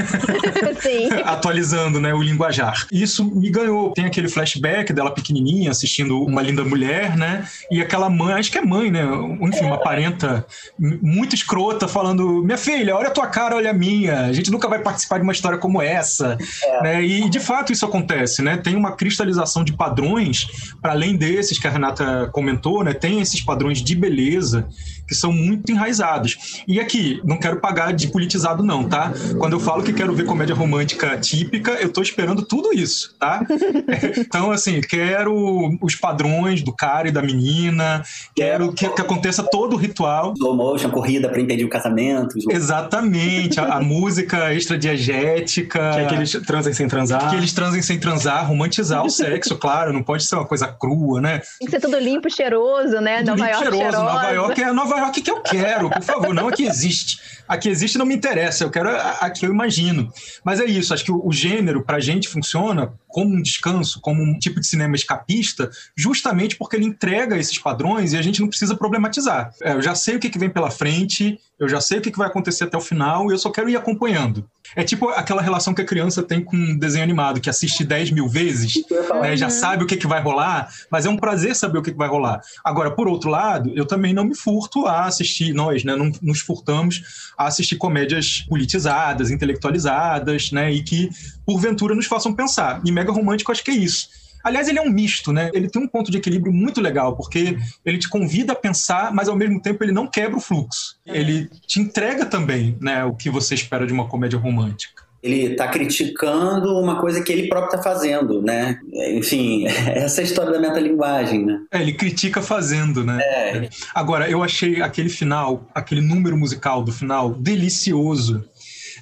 Sim. 0.80 1.10
Atualizando, 1.22 2.00
né, 2.00 2.14
o 2.14 2.22
linguajar. 2.22 2.86
Isso 2.90 3.26
me 3.26 3.50
ganhou. 3.50 3.92
Tem 3.92 4.06
aquele 4.06 4.30
flashback 4.30 4.90
dela 4.90 5.10
pequenininha 5.10 5.70
assistindo 5.70 6.22
Uma 6.22 6.40
Linda 6.40 6.64
Mulher, 6.64 7.14
né, 7.14 7.46
e 7.70 7.82
aquela 7.82 8.08
mãe, 8.08 8.32
acho 8.34 8.50
que 8.50 8.56
é 8.56 8.62
mãe, 8.62 8.90
né, 8.90 9.04
enfim, 9.42 9.66
uma 9.66 9.78
parenta 9.78 10.46
muito 10.78 11.34
escrota 11.34 11.86
falando 11.86 12.05
falando: 12.06 12.42
minha 12.42 12.58
filha, 12.58 12.94
olha 12.94 13.08
a 13.08 13.10
tua 13.10 13.26
cara, 13.26 13.56
olha 13.56 13.70
a 13.70 13.74
minha. 13.74 14.26
A 14.26 14.32
gente 14.32 14.50
nunca 14.50 14.68
vai 14.68 14.78
participar 14.78 15.18
de 15.18 15.24
uma 15.24 15.32
história 15.32 15.58
como 15.58 15.82
essa. 15.82 16.38
É. 16.62 16.82
Né? 16.82 17.02
E 17.02 17.28
de 17.28 17.40
fato 17.40 17.72
isso 17.72 17.84
acontece, 17.84 18.42
né? 18.42 18.56
Tem 18.56 18.76
uma 18.76 18.92
cristalização 18.92 19.64
de 19.64 19.72
padrões, 19.72 20.74
para 20.80 20.92
além 20.92 21.16
desses 21.16 21.58
que 21.58 21.66
a 21.66 21.70
Renata 21.70 22.28
comentou, 22.32 22.84
né? 22.84 22.92
Tem 22.92 23.20
esses 23.20 23.40
padrões 23.40 23.82
de 23.82 23.94
beleza 23.94 24.68
que 25.06 25.14
são 25.14 25.32
muito 25.32 25.70
enraizados. 25.70 26.62
E 26.66 26.80
aqui, 26.80 27.20
não 27.24 27.38
quero 27.38 27.60
pagar 27.60 27.92
de 27.92 28.08
politizado, 28.08 28.62
não, 28.62 28.88
tá? 28.88 29.12
Quando 29.38 29.54
eu 29.54 29.60
falo 29.60 29.82
que 29.82 29.92
quero 29.92 30.14
ver 30.14 30.24
comédia 30.24 30.54
romântica 30.54 31.16
típica, 31.18 31.72
eu 31.72 31.92
tô 31.92 32.02
esperando 32.02 32.42
tudo 32.42 32.72
isso, 32.72 33.14
tá? 33.18 33.44
então, 34.18 34.50
assim, 34.50 34.80
quero 34.80 35.76
os 35.80 35.94
padrões 35.94 36.62
do 36.62 36.72
cara 36.72 37.08
e 37.08 37.12
da 37.12 37.22
menina, 37.22 38.02
quero 38.34 38.72
que, 38.72 38.88
que 38.88 39.00
aconteça 39.00 39.42
todo 39.42 39.74
o 39.74 39.76
ritual. 39.76 40.34
Slow 40.36 40.56
motion, 40.56 40.90
corrida 40.90 41.28
para 41.28 41.40
impedir 41.40 41.64
o 41.64 41.68
casamento. 41.68 42.36
Exatamente, 42.50 43.60
a, 43.60 43.74
a 43.74 43.80
música 43.80 44.52
extradiegética. 44.54 45.90
Que, 45.92 46.00
é 46.00 46.04
que 46.06 46.14
eles 46.14 46.32
transem 46.46 46.72
sem 46.72 46.88
transar. 46.88 47.30
Que 47.30 47.36
eles 47.36 47.52
transem 47.52 47.82
sem 47.82 47.98
transar, 47.98 48.46
romantizar 48.46 49.04
o 49.04 49.10
sexo, 49.10 49.56
claro, 49.58 49.92
não 49.92 50.02
pode 50.02 50.24
ser 50.24 50.36
uma 50.36 50.46
coisa 50.46 50.66
crua, 50.66 51.20
né? 51.20 51.40
Tem 51.58 51.66
que 51.66 51.70
ser 51.70 51.80
tudo 51.80 51.98
limpo, 51.98 52.30
cheiroso, 52.30 53.00
né? 53.00 53.18
Tudo 53.18 53.36
Nova 53.36 53.44
limpo, 53.44 53.52
York 53.52 53.62
cheiroso. 53.62 53.82
cheirosa. 53.82 54.12
Nova 54.12 54.30
York 54.30 54.62
é 54.62 54.72
Nova 54.72 54.95
York 54.98 55.22
que 55.22 55.30
eu 55.30 55.40
quero, 55.40 55.90
por 55.90 56.02
favor, 56.02 56.34
não 56.34 56.48
a 56.48 56.52
que 56.52 56.64
existe. 56.64 57.18
A 57.48 57.56
que 57.56 57.68
existe 57.68 57.96
não 57.96 58.06
me 58.06 58.14
interessa, 58.14 58.64
eu 58.64 58.70
quero 58.70 58.90
a, 58.90 59.10
a 59.20 59.30
que 59.30 59.46
eu 59.46 59.50
imagino. 59.50 60.12
Mas 60.44 60.60
é 60.60 60.64
isso, 60.64 60.92
acho 60.92 61.04
que 61.04 61.12
o, 61.12 61.24
o 61.24 61.32
gênero, 61.32 61.84
pra 61.84 62.00
gente, 62.00 62.28
funciona 62.28 62.92
como 63.06 63.34
um 63.34 63.40
descanso, 63.42 64.00
como 64.00 64.22
um 64.22 64.38
tipo 64.38 64.60
de 64.60 64.66
cinema 64.66 64.96
escapista, 64.96 65.70
justamente 65.96 66.56
porque 66.56 66.76
ele 66.76 66.84
entrega 66.84 67.38
esses 67.38 67.58
padrões 67.58 68.12
e 68.12 68.16
a 68.18 68.22
gente 68.22 68.40
não 68.40 68.48
precisa 68.48 68.76
problematizar. 68.76 69.52
É, 69.62 69.72
eu 69.72 69.82
já 69.82 69.94
sei 69.94 70.16
o 70.16 70.18
que, 70.18 70.28
que 70.28 70.38
vem 70.38 70.50
pela 70.50 70.70
frente, 70.70 71.38
eu 71.58 71.68
já 71.68 71.80
sei 71.80 71.98
o 71.98 72.00
que, 72.02 72.16
vai 72.16 72.28
acontecer 72.28 72.64
até 72.64 72.76
o 72.76 72.80
final 72.80 73.30
e 73.30 73.34
eu 73.34 73.38
só 73.38 73.50
quero 73.50 73.68
ir 73.68 73.76
acompanhando. 73.76 74.44
É 74.74 74.82
tipo 74.82 75.08
aquela 75.08 75.40
relação 75.40 75.72
que 75.72 75.80
a 75.80 75.86
criança 75.86 76.22
tem 76.22 76.42
com 76.42 76.56
um 76.56 76.78
desenho 76.78 77.04
animado, 77.04 77.40
que 77.40 77.48
assiste 77.48 77.84
10 77.84 78.10
mil 78.10 78.28
vezes, 78.28 78.74
né, 79.22 79.36
já 79.36 79.48
sabe 79.48 79.84
o 79.84 79.86
que, 79.86 79.96
que 79.96 80.06
vai 80.06 80.20
rolar, 80.20 80.68
mas 80.90 81.06
é 81.06 81.08
um 81.08 81.16
prazer 81.16 81.54
saber 81.54 81.78
o 81.78 81.82
que, 81.82 81.92
que 81.92 81.96
vai 81.96 82.08
rolar. 82.08 82.40
Agora, 82.64 82.90
por 82.90 83.08
outro 83.08 83.30
lado, 83.30 83.72
eu 83.74 83.86
também 83.86 84.12
não 84.12 84.24
me 84.24 84.34
furto 84.34 84.86
a 84.86 85.06
assistir, 85.06 85.54
nós 85.54 85.84
né, 85.84 85.96
não 85.96 86.10
nos 86.20 86.40
furtamos 86.40 87.30
a 87.38 87.46
assistir 87.46 87.76
comédias 87.76 88.44
politizadas, 88.48 89.30
intelectualizadas, 89.30 90.52
né, 90.52 90.72
e 90.72 90.82
que, 90.82 91.08
porventura, 91.44 91.94
nos 91.94 92.06
façam 92.06 92.34
pensar. 92.34 92.80
E 92.84 92.92
Mega 92.92 93.12
Romântico, 93.12 93.52
acho 93.52 93.64
que 93.64 93.70
é 93.70 93.74
isso 93.74 94.25
Aliás, 94.46 94.68
ele 94.68 94.78
é 94.78 94.82
um 94.82 94.88
misto, 94.88 95.32
né? 95.32 95.50
Ele 95.52 95.68
tem 95.68 95.82
um 95.82 95.88
ponto 95.88 96.08
de 96.08 96.18
equilíbrio 96.18 96.52
muito 96.52 96.80
legal, 96.80 97.16
porque 97.16 97.58
ele 97.84 97.98
te 97.98 98.08
convida 98.08 98.52
a 98.52 98.56
pensar, 98.56 99.12
mas 99.12 99.28
ao 99.28 99.34
mesmo 99.34 99.60
tempo 99.60 99.82
ele 99.82 99.90
não 99.90 100.06
quebra 100.06 100.36
o 100.36 100.40
fluxo. 100.40 100.96
Ele 101.04 101.50
te 101.66 101.80
entrega 101.80 102.24
também, 102.24 102.78
né, 102.80 103.04
o 103.04 103.12
que 103.12 103.28
você 103.28 103.56
espera 103.56 103.84
de 103.84 103.92
uma 103.92 104.06
comédia 104.06 104.38
romântica 104.38 105.04
ele 105.22 105.52
está 105.52 105.66
criticando 105.66 106.78
uma 106.78 107.00
coisa 107.00 107.20
que 107.20 107.32
ele 107.32 107.48
próprio 107.48 107.76
está 107.76 107.82
fazendo, 107.82 108.40
né? 108.40 108.78
Enfim, 109.08 109.66
essa 109.90 110.20
é 110.20 110.22
a 110.22 110.26
história 110.26 110.52
da 110.52 110.60
metalinguagem, 110.60 111.44
né? 111.44 111.62
É, 111.72 111.80
ele 111.80 111.94
critica 111.94 112.40
fazendo, 112.40 113.04
né? 113.04 113.18
É. 113.20 113.68
Agora, 113.92 114.30
eu 114.30 114.40
achei 114.40 114.80
aquele 114.80 115.08
final, 115.08 115.68
aquele 115.74 116.00
número 116.00 116.36
musical 116.36 116.80
do 116.80 116.92
final, 116.92 117.34
delicioso 117.34 118.44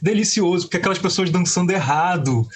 delicioso, 0.05 0.67
porque 0.67 0.77
aquelas 0.77 0.99
pessoas 0.99 1.31
dançando 1.31 1.71
errado. 1.71 2.47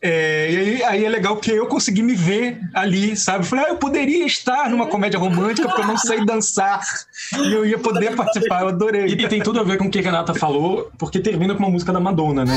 É, 0.00 0.50
e 0.50 0.56
aí, 0.56 0.82
aí, 0.82 1.04
é 1.04 1.08
legal 1.08 1.36
porque 1.36 1.52
eu 1.52 1.66
consegui 1.66 2.02
me 2.02 2.14
ver 2.14 2.60
ali, 2.74 3.16
sabe? 3.16 3.46
Falei, 3.46 3.64
ah, 3.66 3.68
eu 3.70 3.76
poderia 3.76 4.26
estar 4.26 4.68
numa 4.68 4.86
comédia 4.86 5.18
romântica 5.18 5.68
porque 5.68 5.82
eu 5.82 5.86
não 5.86 5.96
sei 5.96 6.24
dançar. 6.24 6.80
E 7.38 7.52
eu 7.52 7.64
ia 7.64 7.78
poder 7.78 8.14
participar, 8.14 8.62
eu 8.62 8.68
adorei. 8.68 9.06
E, 9.06 9.12
e 9.12 9.28
tem 9.28 9.42
tudo 9.42 9.60
a 9.60 9.62
ver 9.62 9.78
com 9.78 9.86
o 9.86 9.90
que 9.90 9.98
a 9.98 10.02
Renata 10.02 10.34
falou, 10.34 10.90
porque 10.98 11.20
termina 11.20 11.54
com 11.54 11.60
uma 11.60 11.70
música 11.70 11.92
da 11.92 12.00
Madonna, 12.00 12.44
né? 12.44 12.56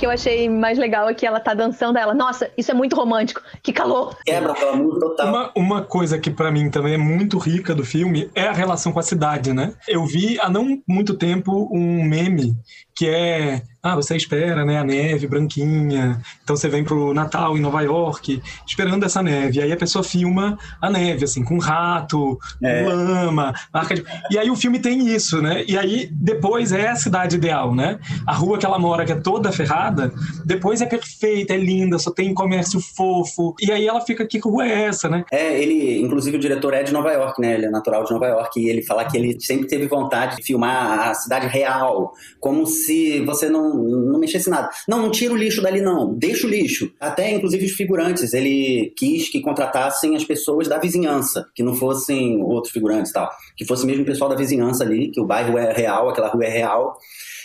Que 0.00 0.06
eu 0.06 0.10
achei 0.10 0.48
mais 0.48 0.78
legal 0.78 1.10
é 1.10 1.14
que 1.14 1.26
ela 1.26 1.38
tá 1.38 1.52
dançando, 1.52 1.98
ela, 1.98 2.14
nossa, 2.14 2.50
isso 2.56 2.70
é 2.70 2.74
muito 2.74 2.96
romântico, 2.96 3.42
que 3.62 3.70
calor. 3.70 4.16
Quebra 4.24 4.54
o 4.54 4.68
amor 4.70 4.98
total. 4.98 5.28
Uma, 5.28 5.52
uma 5.54 5.82
coisa 5.82 6.18
que 6.18 6.30
para 6.30 6.50
mim 6.50 6.70
também 6.70 6.94
é 6.94 6.96
muito 6.96 7.36
rica 7.36 7.74
do 7.74 7.84
filme 7.84 8.30
é 8.34 8.46
a 8.46 8.52
relação 8.52 8.92
com 8.92 8.98
a 8.98 9.02
cidade, 9.02 9.52
né? 9.52 9.74
Eu 9.86 10.06
vi 10.06 10.40
há 10.40 10.48
não 10.48 10.80
muito 10.88 11.18
tempo 11.18 11.68
um 11.70 12.02
meme 12.02 12.56
que 13.00 13.08
é 13.08 13.62
ah, 13.82 13.96
você 13.96 14.14
espera, 14.14 14.62
né, 14.62 14.78
a 14.78 14.84
neve 14.84 15.26
branquinha, 15.26 16.20
então 16.44 16.54
você 16.54 16.68
vem 16.68 16.84
pro 16.84 17.14
Natal 17.14 17.56
em 17.56 17.60
Nova 17.60 17.80
York, 17.80 18.42
esperando 18.66 19.06
essa 19.06 19.22
neve, 19.22 19.62
aí 19.62 19.72
a 19.72 19.76
pessoa 19.76 20.04
filma 20.04 20.58
a 20.82 20.90
neve, 20.90 21.24
assim, 21.24 21.42
com 21.42 21.56
rato, 21.58 22.38
é. 22.62 22.84
com 22.84 22.90
lama, 22.90 23.54
marca 23.72 23.94
de... 23.94 24.04
e 24.30 24.38
aí 24.38 24.50
o 24.50 24.56
filme 24.56 24.80
tem 24.80 25.08
isso, 25.08 25.40
né, 25.40 25.64
e 25.66 25.78
aí 25.78 26.10
depois 26.12 26.72
é 26.72 26.88
a 26.88 26.96
cidade 26.96 27.36
ideal, 27.36 27.74
né, 27.74 27.98
a 28.26 28.34
rua 28.34 28.58
que 28.58 28.66
ela 28.66 28.78
mora, 28.78 29.06
que 29.06 29.12
é 29.12 29.16
toda 29.16 29.50
ferrada, 29.50 30.12
depois 30.44 30.82
é 30.82 30.86
perfeita, 30.86 31.54
é 31.54 31.56
linda, 31.56 31.98
só 31.98 32.10
tem 32.10 32.34
comércio 32.34 32.80
fofo, 32.80 33.54
e 33.62 33.72
aí 33.72 33.86
ela 33.88 34.02
fica, 34.02 34.26
que 34.26 34.38
rua 34.38 34.66
é 34.66 34.82
essa, 34.82 35.08
né? 35.08 35.24
É, 35.32 35.58
ele, 35.58 36.02
inclusive 36.02 36.36
o 36.36 36.40
diretor 36.40 36.74
é 36.74 36.82
de 36.82 36.92
Nova 36.92 37.10
York, 37.12 37.40
né, 37.40 37.54
ele 37.54 37.64
é 37.64 37.70
natural 37.70 38.04
de 38.04 38.12
Nova 38.12 38.26
York, 38.26 38.60
e 38.60 38.68
ele 38.68 38.82
fala 38.82 39.06
que 39.06 39.16
ele 39.16 39.40
sempre 39.40 39.66
teve 39.66 39.86
vontade 39.86 40.36
de 40.36 40.42
filmar 40.42 41.08
a 41.08 41.14
cidade 41.14 41.46
real, 41.46 42.12
como 42.38 42.66
se 42.66 42.89
você 43.24 43.48
não 43.48 43.74
não, 43.74 44.18
mexesse 44.18 44.48
nada. 44.48 44.70
Não, 44.88 45.02
não 45.02 45.10
tira 45.10 45.32
o 45.32 45.36
lixo 45.36 45.62
dali, 45.62 45.80
não. 45.80 46.14
Deixa 46.14 46.46
o 46.46 46.50
lixo. 46.50 46.92
Até, 47.00 47.30
inclusive, 47.32 47.66
os 47.66 47.72
figurantes. 47.72 48.32
Ele 48.32 48.92
quis 48.96 49.28
que 49.28 49.40
contratassem 49.40 50.16
as 50.16 50.24
pessoas 50.24 50.68
da 50.68 50.78
vizinhança, 50.78 51.46
que 51.54 51.62
não 51.62 51.74
fossem 51.74 52.42
outros 52.42 52.72
figurantes 52.72 53.10
e 53.10 53.14
tal. 53.14 53.30
Que 53.56 53.64
fosse 53.64 53.86
mesmo 53.86 54.02
o 54.02 54.06
pessoal 54.06 54.30
da 54.30 54.36
vizinhança 54.36 54.84
ali, 54.84 55.10
que 55.10 55.20
o 55.20 55.26
bairro 55.26 55.58
é 55.58 55.72
real, 55.72 56.08
aquela 56.08 56.28
rua 56.28 56.44
é 56.44 56.50
real. 56.50 56.98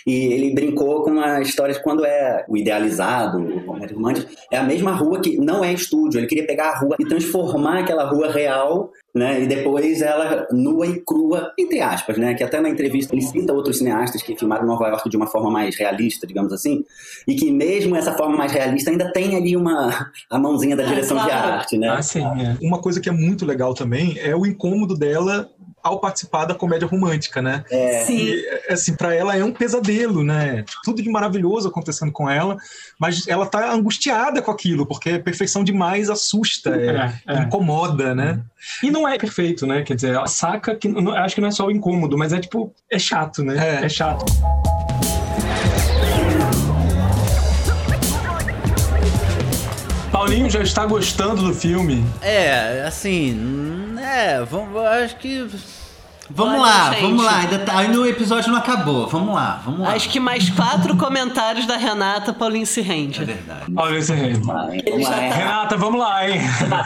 E 0.06 0.34
ele 0.34 0.54
brincou 0.54 1.02
com 1.04 1.12
uma 1.12 1.42
história 1.42 1.74
de 1.74 1.82
quando 1.82 2.06
é 2.06 2.46
o 2.48 2.56
idealizado, 2.56 3.40
o 3.40 3.64
comédia 3.66 3.96
romântico, 3.96 4.32
é 4.52 4.58
a 4.58 4.64
mesma 4.64 4.92
rua 4.92 5.20
que 5.20 5.38
não 5.38 5.64
é 5.64 5.74
estúdio. 5.74 6.20
Ele 6.20 6.28
queria 6.28 6.46
pegar 6.46 6.70
a 6.70 6.80
rua 6.80 6.96
e 7.00 7.06
transformar 7.06 7.80
aquela 7.80 8.04
rua 8.06 8.32
real 8.32 8.92
né? 9.16 9.42
E 9.42 9.48
depois 9.48 10.02
ela 10.02 10.46
nua 10.52 10.86
e 10.86 11.00
crua, 11.00 11.54
entre 11.58 11.80
aspas, 11.80 12.18
né? 12.18 12.34
Que 12.34 12.44
até 12.44 12.60
na 12.60 12.68
entrevista 12.68 13.16
ele 13.16 13.22
cita 13.22 13.54
outros 13.54 13.78
cineastas 13.78 14.22
que 14.22 14.36
filmaram 14.36 14.68
Nova 14.68 14.90
York 14.90 15.10
de 15.10 15.16
uma 15.16 15.26
forma 15.26 15.50
mais 15.50 15.78
realista, 15.78 16.28
digamos 16.28 16.52
assim, 16.52 16.84
e 17.26 17.34
que 17.34 17.50
mesmo 17.50 17.96
essa 17.96 18.12
forma 18.12 18.36
mais 18.36 18.52
realista 18.52 18.92
ainda 18.92 19.10
tem 19.14 19.38
ali 19.38 19.56
uma 19.56 20.12
a 20.30 20.38
mãozinha 20.38 20.76
da 20.76 20.84
é, 20.84 20.88
direção 20.88 21.16
claro. 21.16 21.32
de 21.32 21.38
arte, 21.38 21.78
né? 21.78 21.88
Ah, 21.88 22.02
sim. 22.02 22.26
É. 22.26 22.58
Uma 22.62 22.80
coisa 22.80 23.00
que 23.00 23.08
é 23.08 23.14
muito 23.14 23.46
legal 23.46 23.74
também 23.74 24.20
é 24.20 24.36
o 24.36 24.46
incômodo 24.46 24.98
dela 24.98 25.50
ao 25.86 26.00
participar 26.00 26.46
da 26.46 26.56
comédia 26.56 26.88
romântica, 26.88 27.44
né? 27.44 27.64
É. 27.70 28.04
Sim. 28.06 28.18
E, 28.18 28.62
assim, 28.68 28.96
para 28.96 29.14
ela 29.14 29.38
é 29.38 29.44
um 29.44 29.52
pesadelo, 29.52 30.24
né? 30.24 30.66
Tudo 30.84 31.00
de 31.00 31.10
maravilhoso 31.10 31.68
acontecendo 31.68 32.12
com 32.12 32.28
ela, 32.28 32.58
mas 33.00 33.28
ela 33.28 33.46
tá 33.46 33.72
angustiada 33.72 34.42
com 34.42 34.50
aquilo, 34.50 34.88
porque 34.88 35.20
perfeição 35.20 35.64
demais 35.64 36.10
assusta, 36.10 36.76
é, 36.76 37.14
é, 37.28 37.44
incomoda, 37.44 38.16
né? 38.16 38.42
E 38.82 38.90
não 38.90 39.08
é 39.08 39.16
perfeito, 39.16 39.68
né? 39.68 39.84
Quer 39.84 39.94
dizer, 39.94 40.16
ela 40.16 40.28
saca 40.28 40.76
que 40.76 40.92
acho 41.18 41.36
que 41.36 41.42
não 41.42 41.50
é 41.50 41.52
só 41.52 41.68
o 41.68 41.72
incômodo, 41.72 42.18
mas 42.18 42.34
é 42.34 42.40
tipo, 42.40 42.74
é 42.92 42.98
chato, 42.98 43.44
né? 43.44 43.82
É, 43.82 43.86
é 43.86 43.90
chato. 43.90 44.26
Paulinho 50.26 50.50
já 50.50 50.64
está 50.64 50.88
gostando 50.88 51.44
do 51.44 51.54
filme? 51.54 52.04
É, 52.20 52.84
assim, 52.88 53.96
é, 54.00 54.44
vamos, 54.44 54.76
acho 54.76 55.18
que 55.18 55.48
Vamos 56.28 56.54
Olha, 56.54 56.62
lá, 56.62 56.92
gente. 56.92 57.02
vamos 57.02 57.24
lá. 57.24 57.38
Ainda 57.38 57.60
tá, 57.60 57.78
ainda 57.78 58.00
o 58.00 58.08
episódio 58.08 58.52
não 58.52 58.58
acabou. 58.58 59.08
Vamos 59.08 59.36
lá, 59.36 59.62
vamos 59.64 59.82
lá. 59.82 59.94
Acho 59.94 60.10
que 60.10 60.20
mais 60.20 60.50
quatro 60.50 60.98
comentários 60.98 61.68
da 61.68 61.78
Renata, 61.78 62.34
Paulinho 62.34 62.66
se 62.66 62.82
rende. 62.82 63.22
É 63.22 63.26
verdade. 63.26 63.72
Paulinho 63.72 64.02
se 64.02 64.14
rende. 64.14 64.40
Vamos 64.40 65.08
lá, 65.08 65.16
Renata, 65.16 65.78
vamos 65.78 66.00
lá, 66.00 66.28
hein? 66.28 66.42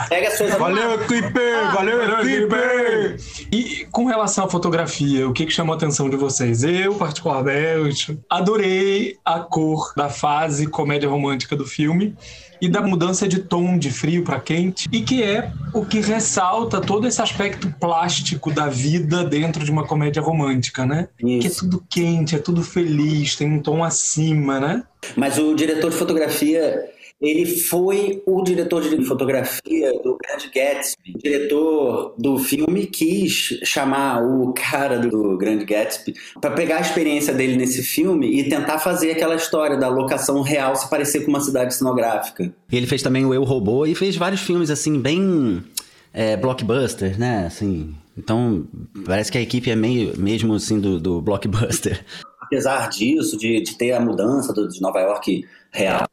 Pega 0.10 0.32
suas 0.36 0.56
Valeu, 0.56 1.00
Clipper! 1.08 1.70
Ah, 1.70 1.76
valeu, 1.76 2.18
Clipper! 2.20 3.18
E 3.50 3.88
com 3.90 4.04
relação 4.04 4.44
à 4.44 4.50
fotografia, 4.50 5.26
o 5.30 5.32
que, 5.32 5.46
que 5.46 5.54
chamou 5.54 5.74
a 5.74 5.78
atenção 5.78 6.10
de 6.10 6.18
vocês? 6.18 6.66
Eu, 6.66 6.96
particularmente, 6.96 8.20
adorei 8.30 9.18
a 9.24 9.40
cor 9.40 9.94
da 9.96 10.10
fase 10.10 10.68
comédia 10.68 11.08
romântica 11.10 11.56
do 11.56 11.66
filme 11.66 12.14
e 12.62 12.68
da 12.68 12.82
mudança 12.82 13.28
de 13.28 13.40
tom 13.40 13.78
de 13.78 13.92
frio 13.92 14.24
para 14.24 14.40
quente, 14.40 14.88
e 14.92 15.02
que 15.02 15.24
é 15.24 15.52
o 15.74 15.86
que 15.86 16.00
ressalta 16.00 16.82
todo 16.82 17.08
esse 17.08 17.22
aspecto 17.22 17.74
plástico 17.80 18.52
da 18.52 18.68
vida 18.68 19.24
dentro 19.24 19.64
de 19.64 19.72
uma 19.72 19.86
comédia 19.86 20.22
romântica, 20.22 20.86
né? 20.86 21.08
Isso. 21.20 21.40
Que 21.40 21.48
é 21.48 21.50
tudo 21.50 21.86
quente, 21.90 22.36
é 22.36 22.40
tudo 22.40 22.64
feliz, 22.64 23.36
tem 23.36 23.52
um 23.52 23.62
tom 23.62 23.84
acima, 23.84 24.60
né? 24.60 24.84
Mas 25.16 25.38
o 25.38 25.56
diretor 25.56 25.92
de 25.92 25.98
fotografia 25.98 26.90
ele 27.22 27.46
foi 27.46 28.24
o 28.26 28.42
diretor 28.44 28.82
de 28.82 29.04
fotografia 29.04 29.92
do 30.02 30.18
Grande 30.18 30.50
Gatsby. 30.54 31.14
O 31.16 31.18
diretor 31.18 32.16
do 32.18 32.38
filme 32.38 32.86
quis 32.86 33.60
chamar 33.64 34.24
o 34.24 34.54
cara 34.54 35.00
do 35.00 35.38
Grande 35.38 35.66
Gatsby 35.66 36.14
para 36.40 36.52
pegar 36.52 36.78
a 36.78 36.82
experiência 36.82 37.34
dele 37.34 37.58
nesse 37.58 37.84
filme 37.84 38.40
e 38.40 38.48
tentar 38.48 38.80
fazer 38.80 39.12
aquela 39.12 39.36
história 39.36 39.78
da 39.78 39.90
locação 39.90 40.42
real 40.42 40.76
se 40.76 40.90
parecer 40.90 41.26
com 41.26 41.30
uma 41.30 41.42
cidade 41.42 41.74
cenográfica. 41.74 42.54
E 42.72 42.78
ele 42.78 42.88
fez 42.88 43.02
também 43.02 43.26
o 43.26 43.34
Eu 43.34 43.44
Robô 43.44 43.86
e 43.86 43.94
fez 43.94 44.16
vários 44.16 44.42
filmes 44.42 44.70
assim 44.70 44.98
bem 45.00 45.62
é, 46.14 46.38
blockbusters, 46.38 47.18
né? 47.18 47.46
Assim, 47.46 47.94
então 48.18 48.66
parece 49.06 49.30
que 49.30 49.38
a 49.38 49.42
equipe 49.42 49.70
é 49.70 49.76
meio 49.76 50.18
mesmo 50.18 50.54
assim 50.54 50.80
do, 50.80 50.98
do 51.00 51.22
blockbuster. 51.22 52.06
Apesar 52.40 52.90
disso, 52.90 53.38
de, 53.38 53.62
de 53.62 53.78
ter 53.78 53.92
a 53.92 54.00
mudança 54.00 54.54
do, 54.54 54.68
de 54.70 54.82
Nova 54.82 55.00
York 55.02 55.46
real 55.72 56.09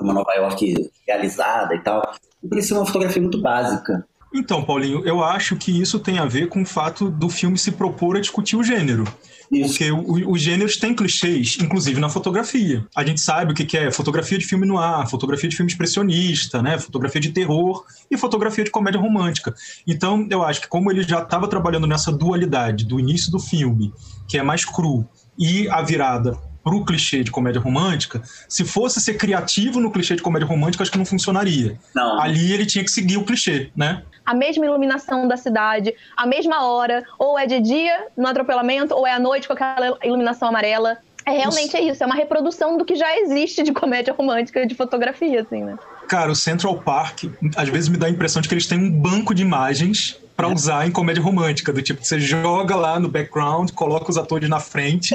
uma 0.00 0.14
Nova 0.14 0.32
York 0.34 0.90
realizada 1.06 1.74
e 1.74 1.80
tal. 1.80 2.02
Parecia 2.48 2.76
uma 2.76 2.86
fotografia 2.86 3.22
muito 3.22 3.40
básica. 3.40 4.06
Então, 4.34 4.64
Paulinho, 4.64 5.06
eu 5.06 5.22
acho 5.22 5.54
que 5.54 5.80
isso 5.80 6.00
tem 6.00 6.18
a 6.18 6.24
ver 6.24 6.48
com 6.48 6.62
o 6.62 6.66
fato 6.66 7.08
do 7.08 7.28
filme 7.28 7.56
se 7.56 7.70
propor 7.70 8.16
a 8.16 8.20
discutir 8.20 8.56
o 8.56 8.64
gênero. 8.64 9.04
Isso. 9.52 9.68
Porque 9.68 9.92
o, 9.92 10.32
os 10.32 10.40
gêneros 10.40 10.76
têm 10.76 10.92
clichês, 10.92 11.56
inclusive 11.60 12.00
na 12.00 12.08
fotografia. 12.08 12.84
A 12.96 13.04
gente 13.04 13.20
sabe 13.20 13.52
o 13.52 13.54
que, 13.54 13.64
que 13.64 13.76
é 13.76 13.92
fotografia 13.92 14.36
de 14.36 14.44
filme 14.44 14.66
no 14.66 14.76
ar, 14.76 15.08
fotografia 15.08 15.48
de 15.48 15.54
filme 15.54 15.70
expressionista, 15.70 16.60
né? 16.60 16.78
fotografia 16.78 17.20
de 17.20 17.30
terror 17.30 17.84
e 18.10 18.16
fotografia 18.16 18.64
de 18.64 18.72
comédia 18.72 19.00
romântica. 19.00 19.54
Então, 19.86 20.26
eu 20.28 20.42
acho 20.42 20.62
que 20.62 20.68
como 20.68 20.90
ele 20.90 21.02
já 21.04 21.22
estava 21.22 21.46
trabalhando 21.46 21.86
nessa 21.86 22.10
dualidade 22.10 22.84
do 22.84 22.98
início 22.98 23.30
do 23.30 23.38
filme, 23.38 23.92
que 24.26 24.36
é 24.36 24.42
mais 24.42 24.64
cru, 24.64 25.06
e 25.38 25.68
a 25.68 25.80
virada 25.80 26.36
pro 26.64 26.82
clichê 26.84 27.22
de 27.22 27.30
comédia 27.30 27.60
romântica, 27.60 28.22
se 28.48 28.64
fosse 28.64 29.00
ser 29.00 29.14
criativo 29.14 29.78
no 29.78 29.92
clichê 29.92 30.16
de 30.16 30.22
comédia 30.22 30.48
romântica, 30.48 30.82
acho 30.82 30.90
que 30.90 30.98
não 30.98 31.04
funcionaria. 31.04 31.78
Não. 31.94 32.18
Ali 32.20 32.52
ele 32.52 32.64
tinha 32.64 32.82
que 32.82 32.90
seguir 32.90 33.18
o 33.18 33.24
clichê, 33.24 33.70
né? 33.76 34.02
A 34.24 34.34
mesma 34.34 34.64
iluminação 34.64 35.28
da 35.28 35.36
cidade, 35.36 35.94
a 36.16 36.26
mesma 36.26 36.64
hora, 36.64 37.04
ou 37.18 37.38
é 37.38 37.46
de 37.46 37.60
dia 37.60 38.08
no 38.16 38.26
atropelamento, 38.26 38.94
ou 38.94 39.06
é 39.06 39.12
à 39.12 39.18
noite 39.18 39.46
com 39.46 39.52
aquela 39.52 39.98
iluminação 40.02 40.48
amarela. 40.48 40.96
É 41.26 41.32
realmente 41.32 41.68
isso. 41.68 41.76
é 41.76 41.80
isso, 41.82 42.02
é 42.02 42.06
uma 42.06 42.14
reprodução 42.14 42.76
do 42.78 42.84
que 42.84 42.96
já 42.96 43.18
existe 43.18 43.62
de 43.62 43.72
comédia 43.72 44.14
romântica 44.14 44.66
de 44.66 44.74
fotografia, 44.74 45.42
assim, 45.42 45.62
né? 45.62 45.76
Cara, 46.08 46.30
o 46.30 46.34
Central 46.34 46.78
Park, 46.80 47.24
às 47.56 47.68
vezes 47.68 47.88
me 47.88 47.96
dá 47.96 48.06
a 48.06 48.10
impressão 48.10 48.42
de 48.42 48.48
que 48.48 48.54
eles 48.54 48.66
têm 48.66 48.78
um 48.78 48.90
banco 48.90 49.34
de 49.34 49.42
imagens 49.42 50.20
para 50.36 50.48
usar 50.48 50.86
em 50.86 50.90
comédia 50.90 51.22
romântica, 51.22 51.72
do 51.72 51.80
tipo, 51.80 52.04
você 52.04 52.18
joga 52.18 52.74
lá 52.74 52.98
no 52.98 53.08
background, 53.08 53.70
coloca 53.70 54.10
os 54.10 54.18
atores 54.18 54.48
na 54.48 54.58
frente, 54.60 55.14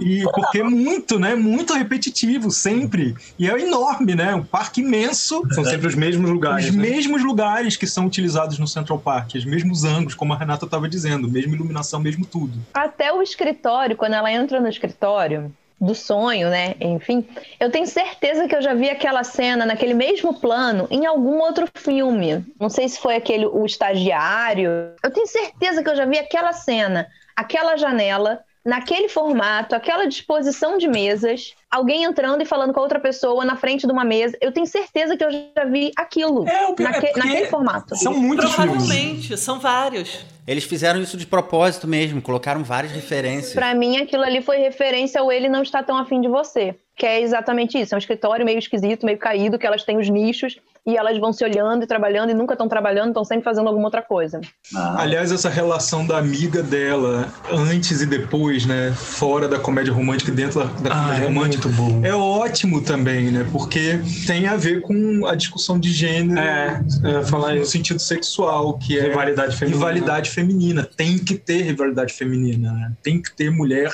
e 0.00 0.22
porque 0.34 0.60
é 0.60 0.62
muito, 0.62 1.18
né? 1.18 1.34
Muito 1.34 1.72
repetitivo, 1.74 2.50
sempre. 2.50 3.14
E 3.38 3.48
é 3.48 3.58
enorme, 3.60 4.14
né? 4.14 4.34
Um 4.34 4.44
parque 4.44 4.80
imenso. 4.80 5.42
São 5.52 5.64
sempre 5.64 5.86
os 5.86 5.94
mesmos 5.94 6.30
lugares. 6.30 6.66
Os 6.66 6.74
né? 6.74 6.82
mesmos 6.82 7.24
lugares 7.24 7.76
que 7.76 7.86
são 7.86 8.06
utilizados 8.06 8.58
no 8.58 8.66
Central 8.66 8.98
Park, 8.98 9.34
os 9.34 9.44
mesmos 9.44 9.84
ângulos, 9.84 10.14
como 10.14 10.32
a 10.32 10.36
Renata 10.36 10.66
estava 10.66 10.88
dizendo, 10.88 11.28
mesma 11.28 11.54
iluminação, 11.54 12.00
mesmo 12.00 12.26
tudo. 12.26 12.58
Até 12.74 13.12
o 13.12 13.22
escritório, 13.22 13.96
quando 13.96 14.14
ela 14.14 14.30
entra 14.30 14.60
no 14.60 14.68
escritório, 14.68 15.52
do 15.82 15.96
sonho, 15.96 16.48
né? 16.48 16.76
Enfim, 16.80 17.28
eu 17.58 17.68
tenho 17.68 17.88
certeza 17.88 18.46
que 18.46 18.54
eu 18.54 18.62
já 18.62 18.72
vi 18.72 18.88
aquela 18.88 19.24
cena 19.24 19.66
naquele 19.66 19.94
mesmo 19.94 20.38
plano 20.38 20.86
em 20.88 21.06
algum 21.06 21.40
outro 21.40 21.66
filme. 21.74 22.46
Não 22.58 22.68
sei 22.68 22.88
se 22.88 23.00
foi 23.00 23.16
aquele 23.16 23.46
o 23.46 23.66
estagiário. 23.66 24.94
Eu 25.02 25.10
tenho 25.10 25.26
certeza 25.26 25.82
que 25.82 25.90
eu 25.90 25.96
já 25.96 26.04
vi 26.06 26.20
aquela 26.20 26.52
cena, 26.52 27.08
aquela 27.34 27.76
janela 27.76 28.44
naquele 28.64 29.08
formato, 29.08 29.74
aquela 29.74 30.06
disposição 30.06 30.78
de 30.78 30.86
mesas, 30.86 31.54
alguém 31.70 32.04
entrando 32.04 32.42
e 32.42 32.44
falando 32.44 32.72
com 32.72 32.80
a 32.80 32.82
outra 32.82 33.00
pessoa 33.00 33.44
na 33.44 33.56
frente 33.56 33.86
de 33.86 33.92
uma 33.92 34.04
mesa. 34.04 34.36
Eu 34.40 34.52
tenho 34.52 34.66
certeza 34.66 35.16
que 35.16 35.24
eu 35.24 35.30
já 35.30 35.64
vi 35.64 35.90
aquilo 35.96 36.48
é, 36.48 36.68
o, 36.68 36.76
naque, 36.78 37.06
é 37.06 37.16
naquele 37.16 37.46
formato. 37.46 37.96
São 37.96 38.14
muitos 38.14 38.54
Provavelmente, 38.54 39.22
filmes. 39.22 39.40
são 39.40 39.58
vários. 39.58 40.24
Eles 40.46 40.64
fizeram 40.64 41.00
isso 41.00 41.16
de 41.16 41.26
propósito 41.26 41.86
mesmo, 41.86 42.20
colocaram 42.20 42.64
várias 42.64 42.92
referências. 42.92 43.54
Para 43.54 43.74
mim, 43.74 43.98
aquilo 43.98 44.22
ali 44.22 44.42
foi 44.42 44.58
referência 44.58 45.20
ao 45.20 45.30
ele 45.30 45.48
não 45.48 45.62
está 45.62 45.82
tão 45.82 45.96
afim 45.96 46.20
de 46.20 46.28
você. 46.28 46.74
Que 46.96 47.06
é 47.06 47.20
exatamente 47.20 47.80
isso. 47.80 47.94
É 47.94 47.96
um 47.96 47.98
escritório 47.98 48.44
meio 48.44 48.58
esquisito, 48.58 49.06
meio 49.06 49.18
caído, 49.18 49.58
que 49.58 49.66
elas 49.66 49.84
têm 49.84 49.98
os 49.98 50.08
nichos 50.08 50.58
e 50.84 50.96
elas 50.96 51.16
vão 51.18 51.32
se 51.32 51.44
olhando 51.44 51.84
e 51.84 51.86
trabalhando 51.86 52.30
e 52.30 52.34
nunca 52.34 52.54
estão 52.54 52.68
trabalhando, 52.68 53.08
estão 53.08 53.24
sempre 53.24 53.44
fazendo 53.44 53.68
alguma 53.68 53.86
outra 53.86 54.02
coisa. 54.02 54.40
Ah. 54.74 55.02
Aliás, 55.02 55.30
essa 55.30 55.48
relação 55.48 56.04
da 56.04 56.18
amiga 56.18 56.62
dela, 56.62 57.32
antes 57.50 58.00
e 58.00 58.06
depois, 58.06 58.66
né? 58.66 58.92
Fora 58.92 59.46
da 59.46 59.58
comédia 59.58 59.92
romântica 59.92 60.30
e 60.32 60.34
dentro 60.34 60.60
da, 60.60 60.66
da 60.66 60.90
ah, 60.90 61.02
comédia 61.04 61.22
é 61.22 61.26
romântica, 61.28 61.68
bom. 61.68 62.00
é 62.04 62.14
ótimo 62.14 62.80
também, 62.80 63.30
né? 63.30 63.46
Porque 63.52 64.00
tem 64.26 64.48
a 64.48 64.56
ver 64.56 64.82
com 64.82 65.24
a 65.26 65.36
discussão 65.36 65.78
de 65.78 65.90
gênero, 65.92 66.40
é, 66.40 66.82
é 67.04 67.24
falar 67.24 67.54
no 67.54 67.64
sentido 67.64 68.00
sexual, 68.00 68.76
que 68.78 68.98
é 68.98 69.02
rivalidade 69.02 69.56
feminina. 69.56 69.78
Rivalidade 69.78 70.30
feminina. 70.30 70.88
Tem 70.96 71.16
que 71.16 71.36
ter 71.36 71.62
rivalidade 71.62 72.12
feminina, 72.12 72.72
né? 72.72 72.92
Tem 73.02 73.22
que 73.22 73.32
ter 73.32 73.50
mulher 73.50 73.92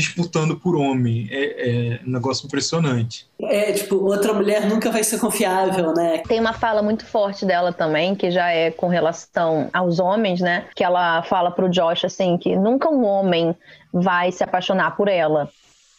disputando 0.00 0.56
por 0.56 0.76
homem. 0.76 1.28
É, 1.30 1.70
é, 1.70 2.00
um 2.06 2.10
negócio 2.10 2.46
impressionante. 2.46 3.26
É, 3.40 3.72
tipo, 3.72 3.96
outra 3.96 4.32
mulher 4.32 4.66
nunca 4.66 4.90
vai 4.90 5.02
ser 5.02 5.18
confiável, 5.18 5.92
né? 5.94 6.22
Tem 6.26 6.40
uma 6.40 6.52
fala 6.52 6.82
muito 6.82 7.04
forte 7.04 7.44
dela 7.44 7.72
também, 7.72 8.14
que 8.14 8.30
já 8.30 8.50
é 8.50 8.70
com 8.70 8.88
relação 8.88 9.68
aos 9.72 9.98
homens, 9.98 10.40
né? 10.40 10.66
Que 10.74 10.84
ela 10.84 11.22
fala 11.22 11.50
pro 11.50 11.68
Josh 11.68 12.04
assim, 12.04 12.36
que 12.38 12.56
nunca 12.56 12.88
um 12.88 13.04
homem 13.04 13.54
vai 13.92 14.32
se 14.32 14.44
apaixonar 14.44 14.96
por 14.96 15.08
ela. 15.08 15.50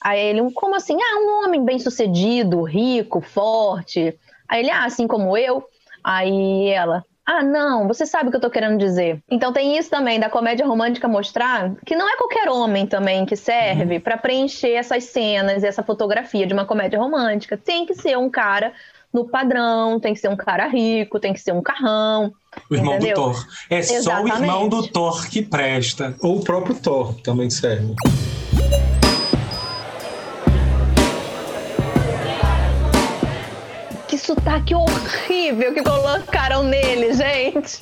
Aí 0.02 0.20
ele, 0.20 0.52
como 0.54 0.76
assim? 0.76 0.98
Ah, 1.02 1.20
um 1.20 1.46
homem 1.46 1.64
bem 1.64 1.78
sucedido, 1.78 2.64
rico, 2.64 3.20
forte. 3.22 4.18
Aí 4.48 4.62
ele, 4.62 4.72
ah, 4.72 4.86
assim 4.86 5.08
como 5.08 5.36
eu. 5.38 5.64
Aí 6.04 6.70
ela, 6.70 7.04
ah, 7.32 7.44
não, 7.44 7.88
você 7.88 8.08
sabe 8.08 8.28
o 8.28 8.32
que 8.32 8.38
eu 8.38 8.42
tô 8.42 8.50
querendo 8.50 8.80
dizer. 8.80 9.22
Então 9.30 9.54
tem 9.54 9.78
isso 9.78 9.88
também 9.88 10.20
da 10.20 10.32
comédia 10.32 10.66
romântica 10.66 11.08
mostrar 11.08 11.76
que 11.86 11.96
não 11.96 12.10
é 12.10 12.18
qualquer 12.18 12.50
homem 12.50 12.88
também 12.88 13.24
que 13.24 13.36
serve 13.36 13.98
uhum. 13.98 14.02
para 14.02 14.18
preencher 14.18 14.72
essas 14.72 15.04
cenas, 15.04 15.64
essa 15.64 15.84
fotografia 15.84 16.48
de 16.48 16.54
uma 16.54 16.66
comédia 16.66 16.98
romântica. 16.98 17.56
Tem 17.56 17.86
que 17.86 17.94
ser 17.94 18.18
um 18.18 18.32
cara 18.32 18.74
no 19.14 19.30
padrão, 19.30 20.00
tem 20.00 20.16
que 20.16 20.20
ser 20.20 20.30
um 20.30 20.36
cara 20.36 20.68
rico, 20.68 21.20
tem 21.20 21.32
que 21.32 21.40
ser 21.40 21.52
um 21.52 21.62
carrão. 21.62 22.34
O 22.68 22.74
irmão 22.74 22.96
entendeu? 22.96 23.16
do 23.16 23.22
Thor. 23.22 23.48
É 23.70 23.78
Exatamente. 23.78 24.04
só 24.04 24.24
o 24.24 24.44
irmão 24.44 24.68
do 24.68 24.88
Thor 24.88 25.30
que 25.30 25.44
presta. 25.44 26.16
Ou 26.24 26.38
o 26.38 26.44
próprio 26.44 26.74
Thor 26.74 27.14
também 27.22 27.52
serve. 27.52 27.94
Sotaque 34.30 34.76
horrível 34.76 35.74
que 35.74 35.82
colocaram 35.82 36.62
nele, 36.62 37.14
gente. 37.14 37.80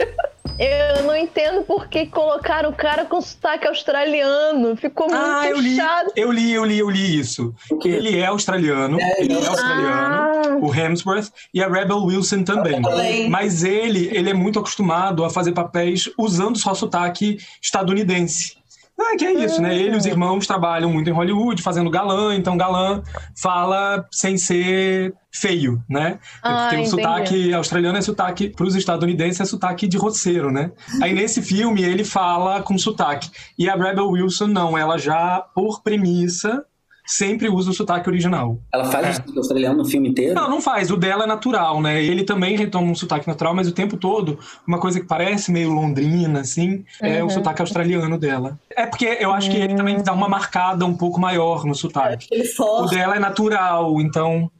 Eu 0.57 1.03
não 1.03 1.15
entendo 1.15 1.61
por 1.63 1.87
que 1.87 2.05
colocaram 2.05 2.69
o 2.69 2.73
cara 2.73 3.05
com 3.05 3.19
sotaque 3.21 3.67
australiano. 3.67 4.75
Ficou 4.77 5.07
muito 5.07 5.21
ah, 5.21 5.45
eu 5.45 5.59
li, 5.59 5.75
chato. 5.75 6.13
Eu 6.15 6.31
li, 6.31 6.53
eu 6.53 6.63
li, 6.63 6.79
eu 6.79 6.89
li 6.89 7.19
isso. 7.19 7.53
Ele 7.83 8.17
é 8.17 8.25
australiano, 8.25 8.97
é, 8.99 9.21
ele 9.21 9.33
é 9.33 9.45
australiano, 9.45 10.15
ah. 10.15 10.57
o 10.61 10.73
Hemsworth, 10.73 11.31
e 11.53 11.61
a 11.61 11.67
Rebel 11.67 12.01
Wilson 12.03 12.43
também. 12.43 12.81
também. 12.81 13.29
Mas 13.29 13.63
ele, 13.63 14.09
ele 14.11 14.29
é 14.29 14.33
muito 14.33 14.57
acostumado 14.57 15.25
a 15.25 15.29
fazer 15.29 15.51
papéis 15.51 16.09
usando 16.17 16.57
só 16.57 16.73
sotaque 16.73 17.37
estadunidense. 17.61 18.56
Ah, 18.99 19.15
que 19.15 19.25
é 19.25 19.33
isso, 19.45 19.61
né? 19.61 19.75
Ele 19.77 19.93
e 19.93 19.97
os 19.97 20.05
irmãos 20.05 20.47
trabalham 20.47 20.91
muito 20.91 21.07
em 21.09 21.13
Hollywood, 21.13 21.61
fazendo 21.61 21.89
galã, 21.89 22.35
então 22.35 22.57
galã 22.57 23.03
fala 23.39 24.03
sem 24.11 24.37
ser 24.37 25.13
feio, 25.31 25.83
né? 25.87 26.19
Ah, 26.41 26.61
Porque 26.61 26.75
entendi. 26.77 26.87
o 26.87 26.91
sotaque 26.91 27.53
australiano 27.53 27.97
é 27.97 28.01
sotaque, 28.01 28.49
para 28.49 28.65
os 28.65 28.75
estadunidenses, 28.75 29.39
é 29.39 29.45
sotaque 29.45 29.87
de 29.87 29.97
roceiro, 29.97 30.51
né? 30.51 30.71
Aí 31.01 31.13
nesse 31.13 31.43
filme 31.43 31.83
ele 31.83 32.03
fala 32.03 32.61
com 32.63 32.75
sotaque. 32.77 33.29
E 33.57 33.69
a 33.69 33.75
Rebel 33.75 34.09
Wilson 34.09 34.47
não, 34.47 34.75
ela 34.75 34.97
já, 34.97 35.41
por 35.53 35.83
premissa, 35.83 36.65
sempre 37.07 37.49
usa 37.49 37.71
o 37.71 37.73
sotaque 37.73 38.09
original. 38.09 38.59
Ela 38.71 38.85
faz 38.85 39.07
é. 39.07 39.09
o 39.09 39.13
sotaque 39.13 39.37
australiano 39.37 39.77
no 39.77 39.85
filme 39.85 40.09
inteiro? 40.09 40.35
Não, 40.35 40.49
não 40.49 40.61
faz. 40.61 40.91
O 40.91 40.97
dela 40.97 41.23
é 41.23 41.27
natural, 41.27 41.81
né? 41.81 42.03
Ele 42.03 42.23
também 42.23 42.57
retoma 42.57 42.91
um 42.91 42.95
sotaque 42.95 43.27
natural, 43.27 43.55
mas 43.55 43.67
o 43.67 43.71
tempo 43.71 43.95
todo, 43.95 44.37
uma 44.67 44.79
coisa 44.79 44.99
que 44.99 45.05
parece 45.07 45.51
meio 45.51 45.71
londrina, 45.71 46.41
assim, 46.41 46.83
uhum. 47.01 47.07
é 47.07 47.21
o 47.21 47.23
uhum. 47.23 47.29
sotaque 47.29 47.61
australiano 47.61 48.19
dela. 48.19 48.59
É 48.75 48.85
porque 48.85 49.17
eu 49.19 49.31
acho 49.31 49.49
que 49.49 49.57
ele 49.57 49.75
também 49.75 50.03
dá 50.03 50.11
uma 50.11 50.27
marcada 50.27 50.85
um 50.85 50.95
pouco 50.95 51.19
maior 51.19 51.65
no 51.65 51.73
sotaque. 51.73 52.27
É, 52.31 52.43
o 52.61 52.85
dela 52.85 53.15
é 53.15 53.19
natural, 53.19 53.99
então. 54.01 54.51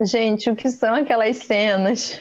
Gente, 0.00 0.48
o 0.50 0.54
que 0.54 0.70
são 0.70 0.94
aquelas 0.94 1.38
cenas 1.38 2.20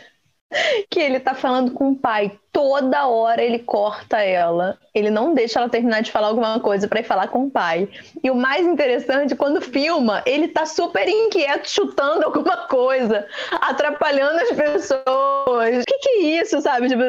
que 0.90 1.00
ele 1.00 1.20
tá 1.20 1.34
falando 1.34 1.72
com 1.72 1.92
o 1.92 1.96
pai 1.96 2.38
toda 2.58 3.06
hora 3.08 3.44
ele 3.44 3.60
corta 3.60 4.18
ela. 4.20 4.80
Ele 4.94 5.12
não 5.12 5.34
deixa 5.36 5.60
ela 5.60 5.70
terminar 5.70 6.02
de 6.02 6.12
falar 6.12 6.30
alguma 6.30 6.60
coisa 6.60 6.88
para 6.88 7.02
ir 7.02 7.04
falar 7.04 7.28
com 7.28 7.46
o 7.46 7.52
pai. 7.52 7.88
E 8.24 8.32
o 8.32 8.36
mais 8.36 8.66
interessante, 8.66 9.36
quando 9.36 9.62
filma, 9.62 10.24
ele 10.26 10.48
tá 10.48 10.66
super 10.66 11.08
inquieto, 11.08 11.70
chutando 11.70 12.26
alguma 12.26 12.68
coisa, 12.68 13.28
atrapalhando 13.62 14.40
as 14.40 14.52
pessoas. 14.52 15.84
O 15.84 15.86
que, 15.86 16.00
que 16.00 16.10
é 16.10 16.42
isso, 16.42 16.60
sabe? 16.60 16.90
Tipo, 16.90 17.04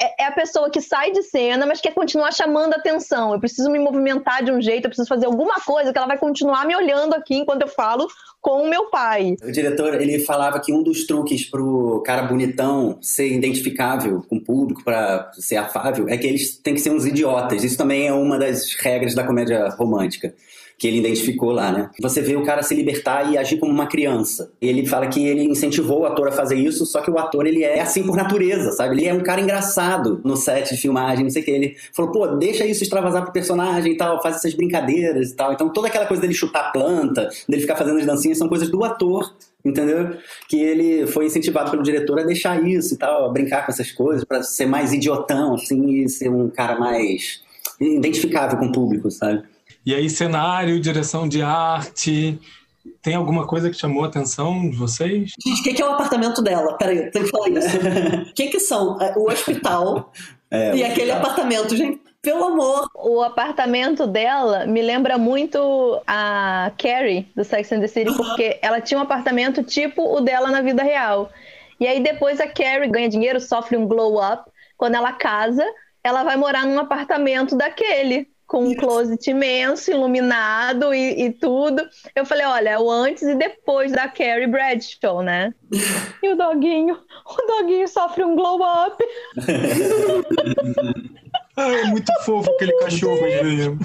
é, 0.00 0.22
é 0.22 0.26
a 0.26 0.32
pessoa 0.32 0.70
que 0.70 0.80
sai 0.80 1.12
de 1.12 1.22
cena, 1.22 1.66
mas 1.66 1.80
quer 1.80 1.92
continuar 1.92 2.32
chamando 2.32 2.72
atenção. 2.74 3.34
Eu 3.34 3.40
preciso 3.40 3.70
me 3.70 3.78
movimentar 3.78 4.42
de 4.42 4.50
um 4.50 4.60
jeito, 4.60 4.86
eu 4.86 4.90
preciso 4.90 5.08
fazer 5.08 5.26
alguma 5.26 5.56
coisa 5.60 5.92
que 5.92 5.98
ela 5.98 6.06
vai 6.06 6.18
continuar 6.18 6.66
me 6.66 6.74
olhando 6.74 7.14
aqui 7.14 7.34
enquanto 7.34 7.62
eu 7.62 7.68
falo 7.68 8.08
com 8.40 8.62
o 8.62 8.70
meu 8.70 8.86
pai. 8.86 9.36
O 9.42 9.52
diretor, 9.52 10.00
ele 10.00 10.18
falava 10.20 10.58
que 10.60 10.72
um 10.72 10.82
dos 10.82 11.06
truques 11.06 11.44
pro 11.44 12.02
cara 12.06 12.22
bonitão 12.22 12.98
ser 13.02 13.30
identificável 13.30 14.24
com 14.28 14.36
o 14.36 14.40
público, 14.40 14.82
para 14.82 15.30
ser 15.34 15.56
afável 15.56 16.08
é 16.08 16.16
que 16.16 16.26
eles 16.26 16.56
têm 16.56 16.74
que 16.74 16.80
ser 16.80 16.90
uns 16.90 17.04
idiotas. 17.04 17.62
Isso 17.62 17.76
também 17.76 18.06
é 18.06 18.12
uma 18.12 18.38
das 18.38 18.74
regras 18.74 19.14
da 19.14 19.24
comédia 19.24 19.68
romântica 19.70 20.34
que 20.80 20.88
ele 20.88 20.96
identificou 20.96 21.52
lá, 21.52 21.70
né? 21.70 21.90
Você 22.00 22.22
vê 22.22 22.34
o 22.34 22.42
cara 22.42 22.62
se 22.62 22.74
libertar 22.74 23.30
e 23.30 23.36
agir 23.36 23.58
como 23.58 23.70
uma 23.70 23.86
criança. 23.86 24.50
Ele 24.62 24.86
fala 24.86 25.08
que 25.08 25.22
ele 25.26 25.44
incentivou 25.44 26.00
o 26.00 26.06
ator 26.06 26.28
a 26.28 26.32
fazer 26.32 26.56
isso, 26.56 26.86
só 26.86 27.02
que 27.02 27.10
o 27.10 27.18
ator, 27.18 27.46
ele 27.46 27.62
é 27.62 27.82
assim 27.82 28.02
por 28.02 28.16
natureza, 28.16 28.72
sabe? 28.72 28.94
Ele 28.94 29.06
é 29.06 29.12
um 29.12 29.20
cara 29.20 29.42
engraçado 29.42 30.22
no 30.24 30.38
set 30.38 30.74
de 30.74 30.80
filmagem, 30.80 31.24
não 31.24 31.30
sei 31.30 31.42
o 31.42 31.44
que. 31.44 31.50
Ele 31.50 31.76
falou, 31.92 32.10
pô, 32.10 32.26
deixa 32.28 32.64
isso 32.64 32.82
extravasar 32.82 33.24
pro 33.24 33.32
personagem 33.32 33.92
e 33.92 33.96
tal, 33.98 34.22
faz 34.22 34.36
essas 34.36 34.54
brincadeiras 34.54 35.32
e 35.32 35.36
tal. 35.36 35.52
Então 35.52 35.68
toda 35.68 35.88
aquela 35.88 36.06
coisa 36.06 36.22
dele 36.22 36.32
chutar 36.32 36.72
planta, 36.72 37.28
dele 37.46 37.60
ficar 37.60 37.76
fazendo 37.76 37.98
as 37.98 38.06
dancinhas, 38.06 38.38
são 38.38 38.48
coisas 38.48 38.70
do 38.70 38.82
ator 38.82 39.30
entendeu? 39.62 40.16
Que 40.48 40.58
ele 40.58 41.06
foi 41.06 41.26
incentivado 41.26 41.70
pelo 41.70 41.82
diretor 41.82 42.18
a 42.18 42.22
deixar 42.22 42.66
isso 42.66 42.94
e 42.94 42.96
tal, 42.96 43.26
a 43.26 43.28
brincar 43.28 43.66
com 43.66 43.70
essas 43.70 43.92
coisas, 43.92 44.24
para 44.24 44.42
ser 44.42 44.64
mais 44.64 44.94
idiotão, 44.94 45.52
assim, 45.52 46.02
e 46.02 46.08
ser 46.08 46.30
um 46.30 46.48
cara 46.48 46.78
mais 46.78 47.42
identificável 47.78 48.58
com 48.58 48.68
o 48.68 48.72
público, 48.72 49.10
sabe? 49.10 49.42
E 49.84 49.94
aí, 49.94 50.10
cenário, 50.10 50.80
direção 50.80 51.28
de 51.28 51.42
arte. 51.42 52.38
Tem 53.02 53.14
alguma 53.14 53.46
coisa 53.46 53.70
que 53.70 53.76
chamou 53.76 54.04
a 54.04 54.08
atenção 54.08 54.68
de 54.68 54.76
vocês? 54.76 55.32
Gente, 55.44 55.60
o 55.60 55.62
que, 55.62 55.74
que, 55.74 55.82
é 55.82 55.86
o 55.86 55.92
apartamento 55.92 56.42
dela? 56.42 56.76
Peraí, 56.76 57.10
tem 57.10 57.24
que 57.24 57.30
falar 57.30 57.48
isso. 57.48 57.76
O 58.30 58.34
que, 58.34 58.48
que 58.48 58.60
são? 58.60 59.00
É, 59.00 59.14
o 59.16 59.30
hospital 59.30 60.12
é, 60.50 60.76
e 60.76 60.82
o 60.82 60.86
aquele 60.86 61.12
hospital. 61.12 61.16
apartamento, 61.16 61.76
gente. 61.76 62.00
Pelo 62.22 62.44
amor! 62.44 62.86
O 62.94 63.22
apartamento 63.22 64.06
dela 64.06 64.66
me 64.66 64.82
lembra 64.82 65.16
muito 65.16 66.02
a 66.06 66.70
Carrie 66.76 67.26
do 67.34 67.42
Sex 67.42 67.72
and 67.72 67.80
the 67.80 67.86
City, 67.86 68.14
porque 68.14 68.58
ela 68.60 68.78
tinha 68.78 69.00
um 69.00 69.02
apartamento 69.02 69.62
tipo 69.62 70.02
o 70.02 70.20
dela 70.20 70.50
na 70.50 70.60
vida 70.60 70.82
real. 70.82 71.30
E 71.78 71.86
aí 71.86 72.00
depois 72.00 72.38
a 72.38 72.46
Carrie 72.46 72.90
ganha 72.90 73.08
dinheiro, 73.08 73.40
sofre 73.40 73.78
um 73.78 73.86
glow 73.86 74.22
up. 74.22 74.50
Quando 74.76 74.96
ela 74.96 75.12
casa, 75.14 75.64
ela 76.04 76.22
vai 76.22 76.36
morar 76.36 76.66
num 76.66 76.78
apartamento 76.78 77.56
daquele 77.56 78.28
com 78.50 78.64
um 78.64 78.74
closet 78.74 79.30
imenso, 79.30 79.92
iluminado 79.92 80.92
e, 80.92 81.26
e, 81.26 81.30
tudo. 81.30 81.88
Eu 82.16 82.26
falei, 82.26 82.44
olha, 82.44 82.80
o 82.80 82.90
antes 82.90 83.22
e 83.22 83.36
depois 83.36 83.92
da 83.92 84.08
Carrie 84.08 84.48
Bradshaw, 84.48 85.22
né? 85.22 85.54
E 86.20 86.32
o 86.32 86.36
doguinho, 86.36 86.98
o 87.24 87.46
doguinho 87.46 87.86
sofre 87.88 88.24
um 88.24 88.34
glow 88.34 88.58
up. 88.60 89.04
é 91.56 91.84
muito 91.84 92.12
fofo 92.24 92.50
aquele 92.50 92.72
cachorro 92.78 93.24
aí. 93.24 93.78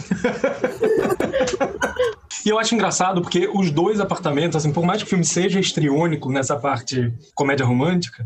e 2.45 2.49
eu 2.49 2.60
acho 2.60 2.75
engraçado 2.75 3.21
porque 3.21 3.49
os 3.54 3.71
dois 3.71 4.01
apartamentos, 4.01 4.58
assim, 4.58 4.73
por 4.73 4.84
mais 4.84 5.01
que 5.01 5.06
o 5.06 5.10
filme 5.10 5.23
seja 5.23 5.58
estriônico 5.60 6.30
nessa 6.30 6.58
parte 6.58 7.13
comédia 7.36 7.65
romântica, 7.65 8.25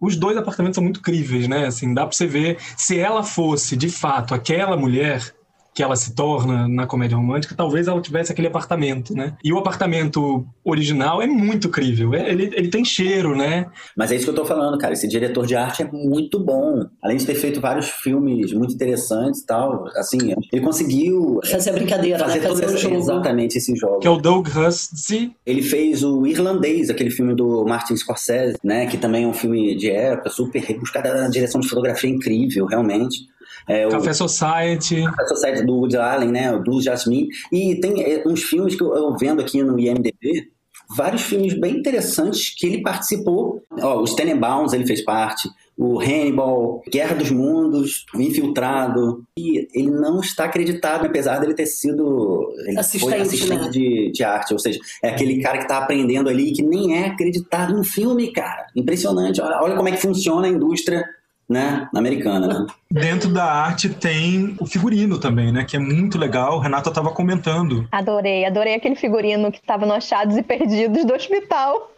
os 0.00 0.14
dois 0.14 0.36
apartamentos 0.36 0.76
são 0.76 0.84
muito 0.84 1.00
críveis, 1.00 1.48
né? 1.48 1.66
Assim, 1.66 1.92
dá 1.92 2.06
pra 2.06 2.14
você 2.14 2.26
ver 2.26 2.58
se 2.76 2.96
ela 2.98 3.24
fosse, 3.24 3.76
de 3.76 3.88
fato, 3.88 4.34
aquela 4.34 4.76
mulher 4.76 5.34
que 5.78 5.82
ela 5.84 5.94
se 5.94 6.12
torna 6.12 6.66
na 6.66 6.88
comédia 6.88 7.16
romântica, 7.16 7.54
talvez 7.54 7.86
ela 7.86 8.00
tivesse 8.00 8.32
aquele 8.32 8.48
apartamento, 8.48 9.14
né? 9.14 9.36
E 9.44 9.52
o 9.52 9.58
apartamento 9.58 10.44
original 10.64 11.22
é 11.22 11.26
muito 11.28 11.68
crível. 11.68 12.14
É, 12.14 12.28
ele, 12.32 12.50
ele 12.52 12.66
tem 12.66 12.84
cheiro, 12.84 13.36
né? 13.36 13.66
Mas 13.96 14.10
é 14.10 14.16
isso 14.16 14.24
que 14.24 14.30
eu 14.30 14.34
tô 14.34 14.44
falando, 14.44 14.76
cara. 14.76 14.92
Esse 14.92 15.06
diretor 15.06 15.46
de 15.46 15.54
arte 15.54 15.84
é 15.84 15.88
muito 15.92 16.40
bom. 16.40 16.84
Além 17.00 17.16
de 17.16 17.24
ter 17.24 17.36
feito 17.36 17.60
vários 17.60 17.88
filmes 17.88 18.52
muito 18.52 18.74
interessantes 18.74 19.42
e 19.42 19.46
tal, 19.46 19.86
assim, 19.94 20.34
ele 20.52 20.60
conseguiu 20.60 21.38
fazer 21.48 21.70
a 21.70 21.74
brincadeira, 21.74 22.18
fazer 22.18 22.40
né? 22.40 22.48
Fazer 22.48 22.64
esse, 22.64 22.78
jogo. 22.78 22.96
exatamente 22.96 23.58
esse 23.58 23.76
jogo. 23.76 24.00
Que 24.00 24.08
é 24.08 24.10
o 24.10 24.16
Doug 24.16 24.48
Husty. 24.48 25.32
Ele 25.46 25.62
fez 25.62 26.02
o 26.02 26.26
Irlandês, 26.26 26.90
aquele 26.90 27.12
filme 27.12 27.36
do 27.36 27.64
Martin 27.64 27.94
Scorsese, 27.96 28.58
né? 28.64 28.86
Que 28.86 28.96
também 28.96 29.22
é 29.22 29.28
um 29.28 29.32
filme 29.32 29.76
de 29.76 29.88
época, 29.92 30.28
super 30.28 30.60
rebuscado, 30.60 31.06
na 31.14 31.28
direção 31.28 31.60
de 31.60 31.68
fotografia 31.68 32.10
incrível, 32.10 32.66
realmente. 32.66 33.28
É, 33.68 33.86
Café 33.88 34.14
Society. 34.14 35.04
Café 35.04 35.26
Society 35.26 35.66
do 35.66 35.74
Woody 35.76 35.96
Allen, 35.96 36.30
né? 36.30 36.52
O 36.52 36.62
Blue 36.62 36.80
Jasmine. 36.80 37.28
E 37.52 37.78
tem 37.80 38.02
é, 38.02 38.22
uns 38.26 38.42
filmes 38.42 38.74
que 38.74 38.82
eu, 38.82 38.94
eu 38.94 39.16
vendo 39.16 39.40
aqui 39.42 39.62
no 39.62 39.78
IMDb, 39.78 40.50
vários 40.96 41.22
filmes 41.22 41.58
bem 41.58 41.76
interessantes 41.76 42.54
que 42.56 42.66
ele 42.66 42.82
participou. 42.82 43.62
Ó, 43.80 44.00
os 44.00 44.14
Tenenbaums 44.14 44.72
ele 44.72 44.86
fez 44.86 45.04
parte, 45.04 45.48
o 45.76 46.00
Hannibal, 46.00 46.82
Guerra 46.90 47.14
dos 47.14 47.30
Mundos, 47.30 48.06
o 48.14 48.20
Infiltrado. 48.20 49.22
E 49.38 49.68
ele 49.74 49.90
não 49.90 50.20
está 50.20 50.44
acreditado, 50.44 51.06
apesar 51.06 51.38
dele 51.38 51.54
ter 51.54 51.66
sido 51.66 52.50
ele 52.66 52.78
assistente, 52.78 53.10
foi 53.10 53.20
assistente 53.20 53.64
né? 53.64 53.70
de, 53.70 54.10
de 54.12 54.24
arte. 54.24 54.52
Ou 54.54 54.58
seja, 54.58 54.78
é 55.02 55.10
aquele 55.10 55.40
cara 55.42 55.58
que 55.58 55.64
está 55.64 55.78
aprendendo 55.78 56.30
ali 56.30 56.52
que 56.52 56.62
nem 56.62 56.96
é 56.96 57.08
acreditado 57.08 57.76
no 57.76 57.84
filme, 57.84 58.32
cara. 58.32 58.66
Impressionante. 58.74 59.40
Olha, 59.40 59.60
olha 59.62 59.76
como 59.76 59.88
é 59.88 59.92
que 59.92 60.00
funciona 60.00 60.46
a 60.46 60.50
indústria 60.50 61.04
né, 61.48 61.88
americana, 61.94 62.46
né? 62.46 62.66
Dentro 62.90 63.30
da 63.30 63.44
arte 63.44 63.88
tem 63.88 64.54
o 64.60 64.66
figurino 64.66 65.18
também, 65.18 65.50
né, 65.50 65.64
que 65.64 65.76
é 65.76 65.78
muito 65.78 66.18
legal. 66.18 66.58
Renata 66.58 66.90
estava 66.90 67.10
comentando. 67.10 67.88
Adorei, 67.90 68.44
adorei 68.44 68.74
aquele 68.74 68.96
figurino 68.96 69.50
que 69.50 69.58
estava 69.58 69.86
no 69.86 69.94
Achados 69.94 70.36
e 70.36 70.42
Perdidos 70.42 71.04
do 71.06 71.14
hospital. 71.14 71.90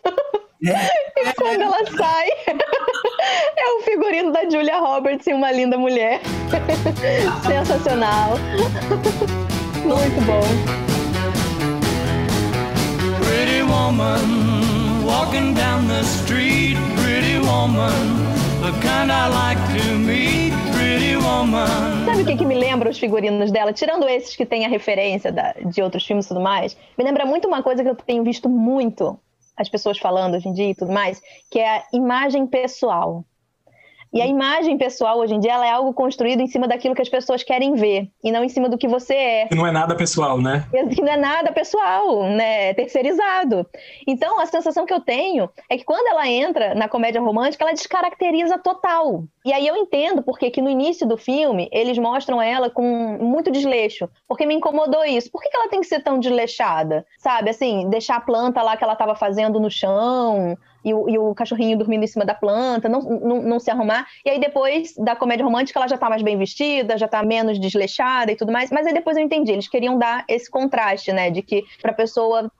É. 0.64 0.70
e 1.30 1.34
quando 1.34 1.62
ela 1.62 1.84
sai, 1.86 2.28
é 3.56 3.78
o 3.78 3.82
figurino 3.82 4.32
da 4.32 4.48
Julia 4.48 4.78
Roberts 4.78 5.26
em 5.26 5.34
Uma 5.34 5.50
Linda 5.50 5.76
Mulher. 5.76 6.20
Sensacional. 7.42 8.38
muito 9.82 10.20
bom. 10.26 10.40
Pretty 13.24 13.62
woman 13.62 15.04
walking 15.04 15.54
down 15.54 15.88
the 15.88 16.02
street, 16.02 16.76
pretty 16.96 17.38
woman 17.38 18.39
Sabe 22.04 22.22
o 22.22 22.26
que, 22.26 22.36
que 22.36 22.44
me 22.44 22.54
lembra 22.54 22.90
os 22.90 22.98
figurinos 22.98 23.50
dela? 23.50 23.72
Tirando 23.72 24.06
esses 24.06 24.36
que 24.36 24.44
tem 24.44 24.66
a 24.66 24.68
referência 24.68 25.32
da, 25.32 25.52
de 25.52 25.80
outros 25.80 26.04
filmes 26.04 26.26
e 26.26 26.28
tudo 26.28 26.40
mais, 26.40 26.76
me 26.98 27.02
lembra 27.02 27.24
muito 27.24 27.48
uma 27.48 27.62
coisa 27.62 27.82
que 27.82 27.88
eu 27.88 27.94
tenho 27.96 28.22
visto 28.22 28.50
muito 28.50 29.18
as 29.56 29.68
pessoas 29.68 29.98
falando 29.98 30.34
hoje 30.34 30.48
em 30.48 30.52
dia 30.52 30.70
e 30.70 30.74
tudo 30.74 30.92
mais, 30.92 31.22
que 31.50 31.58
é 31.58 31.78
a 31.78 31.84
imagem 31.94 32.46
pessoal. 32.46 33.24
E 34.12 34.20
a 34.20 34.26
imagem 34.26 34.76
pessoal 34.76 35.18
hoje 35.18 35.34
em 35.34 35.40
dia 35.40 35.52
ela 35.52 35.66
é 35.66 35.70
algo 35.70 35.94
construído 35.94 36.40
em 36.40 36.46
cima 36.48 36.66
daquilo 36.66 36.94
que 36.94 37.02
as 37.02 37.08
pessoas 37.08 37.44
querem 37.44 37.74
ver 37.74 38.08
e 38.24 38.32
não 38.32 38.42
em 38.42 38.48
cima 38.48 38.68
do 38.68 38.76
que 38.76 38.88
você 38.88 39.14
é. 39.14 39.46
Que 39.46 39.54
não 39.54 39.66
é 39.66 39.70
nada 39.70 39.94
pessoal, 39.94 40.40
né? 40.40 40.66
Que 40.70 41.00
não 41.00 41.12
é 41.12 41.16
nada 41.16 41.52
pessoal, 41.52 42.24
né? 42.24 42.70
É 42.70 42.74
terceirizado. 42.74 43.64
Então 44.06 44.40
a 44.40 44.46
sensação 44.46 44.84
que 44.84 44.92
eu 44.92 45.00
tenho 45.00 45.48
é 45.70 45.76
que 45.76 45.84
quando 45.84 46.08
ela 46.08 46.28
entra 46.28 46.74
na 46.74 46.88
comédia 46.88 47.20
romântica, 47.20 47.62
ela 47.62 47.72
descaracteriza 47.72 48.58
total. 48.58 49.24
E 49.44 49.52
aí 49.52 49.66
eu 49.66 49.76
entendo 49.76 50.22
porque 50.22 50.50
que 50.50 50.60
no 50.60 50.68
início 50.68 51.06
do 51.06 51.16
filme 51.16 51.68
eles 51.72 51.96
mostram 51.96 52.42
ela 52.42 52.68
com 52.68 53.16
muito 53.20 53.50
desleixo, 53.50 54.08
porque 54.26 54.44
me 54.44 54.54
incomodou 54.54 55.04
isso. 55.04 55.30
Por 55.30 55.40
que 55.40 55.48
ela 55.54 55.68
tem 55.68 55.80
que 55.80 55.86
ser 55.86 56.02
tão 56.02 56.18
desleixada? 56.18 57.06
Sabe, 57.18 57.50
assim, 57.50 57.88
deixar 57.88 58.16
a 58.16 58.20
planta 58.20 58.60
lá 58.60 58.76
que 58.76 58.82
ela 58.82 58.94
estava 58.94 59.14
fazendo 59.14 59.60
no 59.60 59.70
chão, 59.70 60.56
e 60.84 60.94
o, 60.94 61.08
e 61.08 61.18
o, 61.18 61.34
cachorrinho 61.34 61.76
dormindo 61.76 62.04
em 62.04 62.06
cima 62.06 62.24
da 62.24 62.34
planta, 62.34 62.88
não, 62.88 63.00
não, 63.00 63.42
não, 63.42 63.60
se 63.60 63.70
arrumar. 63.70 64.06
E 64.24 64.30
aí 64.30 64.40
depois 64.40 64.94
da 64.96 65.14
comédia 65.14 65.44
romântica 65.44 65.78
ela 65.78 65.88
já 65.88 65.98
tá 65.98 66.08
mais 66.08 66.22
bem 66.22 66.38
vestida, 66.38 66.98
já 66.98 67.08
tá 67.08 67.22
menos 67.22 67.58
desleixada 67.58 68.32
e 68.32 68.36
tudo 68.36 68.52
mais. 68.52 68.70
Mas 68.70 68.86
aí 68.86 68.92
depois 68.92 69.16
eu 69.16 69.22
entendi, 69.22 69.52
eles 69.52 69.68
queriam 69.68 69.98
dar 69.98 70.24
esse 70.28 70.50
contraste, 70.50 71.12
né? 71.12 71.30
De 71.30 71.42
que 71.42 71.64
pra 71.80 71.92
pessoa 71.92 72.50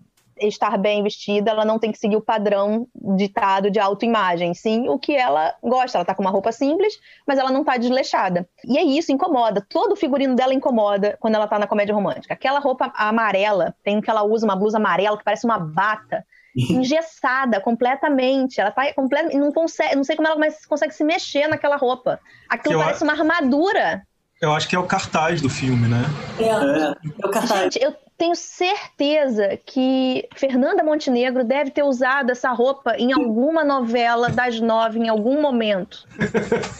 estar 0.40 0.78
bem 0.78 1.02
vestida, 1.02 1.50
ela 1.50 1.64
não 1.64 1.78
tem 1.78 1.92
que 1.92 1.98
seguir 1.98 2.16
o 2.16 2.20
padrão 2.20 2.86
ditado 2.94 3.70
de 3.70 3.78
autoimagem, 3.78 4.54
sim 4.54 4.88
o 4.88 4.98
que 4.98 5.14
ela 5.14 5.54
gosta. 5.62 5.98
Ela 5.98 6.04
tá 6.04 6.14
com 6.14 6.22
uma 6.22 6.30
roupa 6.30 6.52
simples, 6.52 6.98
mas 7.26 7.38
ela 7.38 7.50
não 7.50 7.64
tá 7.64 7.76
desleixada. 7.76 8.48
E 8.64 8.78
é 8.78 8.82
isso, 8.82 9.12
incomoda. 9.12 9.64
Todo 9.68 9.92
o 9.92 9.96
figurino 9.96 10.34
dela 10.34 10.54
incomoda 10.54 11.16
quando 11.20 11.34
ela 11.34 11.46
tá 11.46 11.58
na 11.58 11.66
comédia 11.66 11.94
romântica. 11.94 12.34
Aquela 12.34 12.58
roupa 12.58 12.92
amarela, 12.96 13.74
tem 13.84 14.00
que 14.00 14.10
ela 14.10 14.22
usa 14.22 14.46
uma 14.46 14.56
blusa 14.56 14.78
amarela 14.78 15.18
que 15.18 15.24
parece 15.24 15.44
uma 15.44 15.58
bata 15.58 16.24
engessada 16.70 17.60
completamente. 17.60 18.60
Ela 18.60 18.70
tá 18.70 18.92
completa, 18.94 19.36
não 19.36 19.52
consegue, 19.52 19.96
não 19.96 20.04
sei 20.04 20.16
como 20.16 20.28
ela 20.28 20.38
mas 20.38 20.64
consegue 20.66 20.94
se 20.94 21.04
mexer 21.04 21.48
naquela 21.48 21.76
roupa. 21.76 22.20
Aquilo 22.48 22.74
eu 22.74 22.80
parece 22.80 23.02
uma 23.02 23.12
armadura. 23.12 24.02
Eu 24.40 24.52
acho 24.52 24.68
que 24.68 24.74
é 24.74 24.78
o 24.78 24.86
cartaz 24.86 25.42
do 25.42 25.50
filme, 25.50 25.86
né? 25.86 26.02
É, 26.38 27.22
é 27.22 27.26
o 27.26 27.30
cartaz. 27.30 27.74
Gente, 27.74 27.84
eu 27.84 27.94
tenho 28.20 28.36
certeza 28.36 29.58
que 29.64 30.28
Fernanda 30.36 30.84
Montenegro 30.84 31.42
deve 31.42 31.70
ter 31.70 31.82
usado 31.82 32.30
essa 32.30 32.52
roupa 32.52 32.94
em 32.98 33.14
alguma 33.14 33.64
novela 33.64 34.28
das 34.28 34.60
nove, 34.60 34.98
em 34.98 35.08
algum 35.08 35.40
momento. 35.40 36.06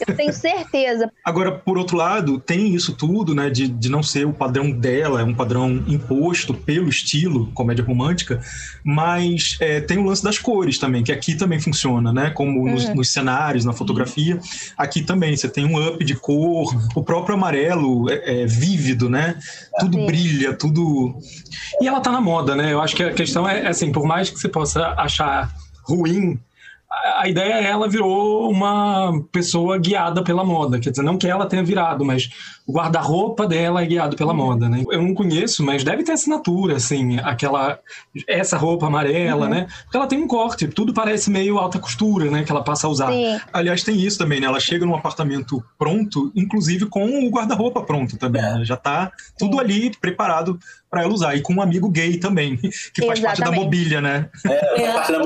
Eu 0.07 0.15
tenho 0.15 0.31
certeza. 0.33 1.11
Agora, 1.25 1.51
por 1.51 1.79
outro 1.79 1.97
lado, 1.97 2.39
tem 2.39 2.75
isso 2.75 2.95
tudo, 2.95 3.33
né, 3.33 3.49
de, 3.49 3.67
de 3.67 3.89
não 3.89 4.03
ser 4.03 4.27
o 4.27 4.31
padrão 4.31 4.69
dela, 4.69 5.19
é 5.19 5.23
um 5.23 5.33
padrão 5.33 5.83
imposto 5.87 6.53
pelo 6.53 6.87
estilo 6.87 7.51
comédia 7.55 7.83
romântica, 7.83 8.39
mas 8.83 9.57
é, 9.59 9.81
tem 9.81 9.97
o 9.97 10.03
lance 10.03 10.23
das 10.23 10.37
cores 10.37 10.77
também, 10.77 11.03
que 11.03 11.11
aqui 11.11 11.33
também 11.33 11.59
funciona, 11.59 12.13
né, 12.13 12.29
como 12.29 12.69
nos, 12.69 12.85
uhum. 12.85 12.95
nos 12.97 13.09
cenários, 13.09 13.65
na 13.65 13.73
fotografia. 13.73 14.39
Aqui 14.77 15.01
também, 15.01 15.35
você 15.35 15.49
tem 15.49 15.65
um 15.65 15.87
up 15.87 16.05
de 16.05 16.13
cor, 16.13 16.71
o 16.93 17.03
próprio 17.03 17.33
amarelo 17.33 18.11
é, 18.11 18.43
é 18.43 18.45
vívido, 18.45 19.09
né, 19.09 19.39
tudo 19.79 19.97
Sim. 19.97 20.05
brilha, 20.05 20.53
tudo 20.53 21.19
e 21.79 21.87
ela 21.87 21.99
tá 21.99 22.11
na 22.11 22.21
moda, 22.21 22.55
né? 22.55 22.73
Eu 22.73 22.81
acho 22.81 22.95
que 22.95 23.03
a 23.03 23.13
questão 23.13 23.47
é, 23.47 23.67
assim, 23.67 23.91
por 23.91 24.05
mais 24.05 24.29
que 24.29 24.39
você 24.39 24.49
possa 24.49 24.93
achar 24.97 25.49
ruim 25.83 26.39
a 27.17 27.27
ideia 27.27 27.53
é 27.53 27.67
ela 27.67 27.87
virou 27.87 28.49
uma 28.49 29.23
pessoa 29.31 29.77
guiada 29.77 30.23
pela 30.23 30.43
moda. 30.43 30.79
Quer 30.79 30.89
dizer, 30.89 31.03
não 31.03 31.17
que 31.17 31.27
ela 31.27 31.45
tenha 31.45 31.63
virado, 31.63 32.03
mas 32.03 32.29
o 32.71 32.73
guarda-roupa 32.73 33.45
dela 33.45 33.83
é 33.83 33.85
guiado 33.85 34.15
pela 34.15 34.33
moda, 34.33 34.69
né? 34.69 34.81
Eu 34.89 35.01
não 35.01 35.13
conheço, 35.13 35.61
mas 35.61 35.83
deve 35.83 36.03
ter 36.03 36.13
assinatura, 36.13 36.77
assim, 36.77 37.19
aquela. 37.19 37.77
Essa 38.27 38.57
roupa 38.57 38.87
amarela, 38.87 39.45
uhum. 39.45 39.51
né? 39.51 39.67
Porque 39.83 39.97
ela 39.97 40.07
tem 40.07 40.17
um 40.17 40.27
corte, 40.27 40.67
tudo 40.69 40.93
parece 40.93 41.29
meio 41.29 41.57
alta 41.57 41.77
costura, 41.77 42.31
né? 42.31 42.43
Que 42.43 42.51
ela 42.51 42.63
passa 42.63 42.87
a 42.87 42.89
usar. 42.89 43.11
Sim. 43.11 43.39
Aliás, 43.51 43.83
tem 43.83 43.99
isso 43.99 44.17
também, 44.17 44.39
né? 44.39 44.47
Ela 44.47 44.59
chega 44.59 44.85
num 44.85 44.95
apartamento 44.95 45.61
pronto, 45.77 46.31
inclusive 46.33 46.85
com 46.85 47.27
o 47.27 47.29
guarda-roupa 47.29 47.81
pronto 47.81 48.15
também. 48.15 48.41
Né? 48.41 48.61
Já 48.63 48.77
tá 48.77 49.11
tudo 49.37 49.57
Sim. 49.57 49.59
ali 49.59 49.91
preparado 49.99 50.57
para 50.89 51.03
ela 51.03 51.13
usar. 51.13 51.35
E 51.35 51.41
com 51.41 51.53
um 51.53 51.61
amigo 51.61 51.89
gay 51.89 52.17
também, 52.17 52.55
que 52.55 53.05
faz 53.05 53.19
Exatamente. 53.19 53.23
parte 53.23 53.41
da 53.41 53.51
mobília, 53.51 54.01
né? 54.01 54.29
É, 54.45 54.91
faz 54.91 54.93
parte 54.93 55.11
da 55.11 55.19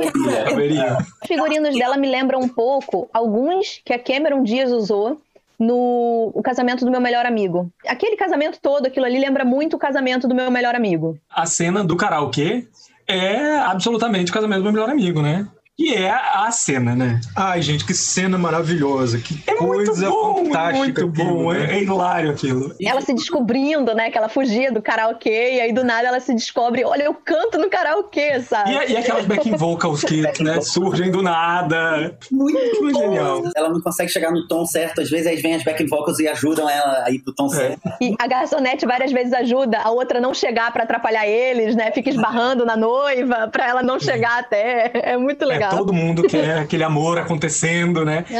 mobília. 0.51 0.97
Os 1.21 1.27
figurinos 1.27 1.77
dela 1.77 1.97
me 1.97 2.09
lembram 2.09 2.39
um 2.39 2.49
pouco 2.49 3.07
alguns 3.13 3.81
que 3.85 3.93
a 3.93 3.99
Cameron 3.99 4.43
Diaz 4.43 4.71
usou 4.71 5.21
no 5.59 6.31
o 6.33 6.41
casamento 6.41 6.83
do 6.85 6.91
meu 6.91 7.01
melhor 7.01 7.25
amigo. 7.25 7.69
Aquele 7.87 8.15
casamento 8.15 8.59
todo, 8.61 8.85
aquilo 8.85 9.05
ali 9.05 9.19
lembra 9.19 9.45
muito 9.45 9.75
o 9.75 9.79
casamento 9.79 10.27
do 10.27 10.35
meu 10.35 10.51
melhor 10.51 10.75
amigo. 10.75 11.17
A 11.29 11.45
cena 11.45 11.83
do 11.83 11.95
karaokê 11.95 12.67
é 13.07 13.57
absolutamente 13.59 14.31
o 14.31 14.33
casamento 14.33 14.59
do 14.59 14.63
meu 14.63 14.73
melhor 14.73 14.89
amigo, 14.89 15.21
né? 15.21 15.47
E 15.77 15.93
é 15.93 16.09
a 16.09 16.49
cena, 16.51 16.95
né? 16.95 17.19
Ai, 17.35 17.61
gente, 17.61 17.83
que 17.85 17.93
cena 17.93 18.37
maravilhosa. 18.37 19.19
Que 19.19 19.43
é 19.45 19.55
coisa 19.55 20.09
bom, 20.09 20.45
fantástica. 20.45 20.77
Muito 20.77 21.21
aquilo, 21.21 21.33
bom, 21.35 21.51
né? 21.51 21.65
é, 21.65 21.75
é, 21.75 21.83
hilário 21.83 22.31
aquilo. 22.31 22.73
Ela 22.81 23.01
se 23.01 23.13
descobrindo, 23.13 23.93
né? 23.93 24.09
Que 24.09 24.17
ela 24.17 24.29
fugia 24.29 24.71
do 24.71 24.81
karaokê 24.81 25.55
e 25.55 25.61
aí 25.61 25.73
do 25.73 25.83
nada 25.83 26.07
ela 26.07 26.21
se 26.21 26.33
descobre: 26.33 26.85
olha, 26.85 27.03
eu 27.03 27.13
canto 27.13 27.57
no 27.57 27.69
karaokê, 27.69 28.39
sabe? 28.39 28.71
E, 28.71 28.93
e 28.93 28.97
aquelas 28.97 29.25
backing 29.25 29.57
vocals 29.57 30.01
que 30.01 30.21
né, 30.41 30.61
surgem 30.61 31.11
do 31.11 31.21
nada. 31.21 32.17
Muito, 32.31 32.81
muito 32.81 32.97
genial. 32.97 33.43
Ela 33.53 33.67
não 33.67 33.81
consegue 33.81 34.09
chegar 34.09 34.31
no 34.31 34.47
tom 34.47 34.65
certo, 34.65 35.01
às 35.01 35.09
vezes 35.09 35.27
aí 35.27 35.35
vem 35.35 35.55
as 35.55 35.63
backing 35.63 35.87
vocals 35.87 36.19
e 36.19 36.27
ajudam 36.29 36.69
ela 36.69 37.03
a 37.03 37.11
ir 37.11 37.19
pro 37.19 37.33
tom 37.33 37.47
é. 37.47 37.49
certo. 37.49 37.81
E 37.99 38.15
a 38.17 38.27
garçonete 38.27 38.85
várias 38.85 39.11
vezes 39.11 39.33
ajuda 39.33 39.79
a 39.79 39.91
outra 39.91 40.21
não 40.21 40.33
chegar 40.33 40.71
para 40.71 40.83
atrapalhar 40.83 41.27
eles, 41.27 41.75
né? 41.75 41.91
Fica 41.91 42.09
esbarrando 42.09 42.65
na 42.65 42.77
noiva 42.77 43.49
pra 43.49 43.67
ela 43.67 43.83
não 43.83 43.99
chegar 43.99 44.39
até. 44.39 44.91
É 44.93 45.17
muito 45.17 45.45
legal. 45.45 45.64
É, 45.65 45.67
legal. 45.67 45.77
Todo 45.77 45.93
mundo 45.93 46.23
quer 46.23 46.59
aquele 46.59 46.83
amor 46.83 47.17
acontecendo, 47.17 48.05
né? 48.05 48.25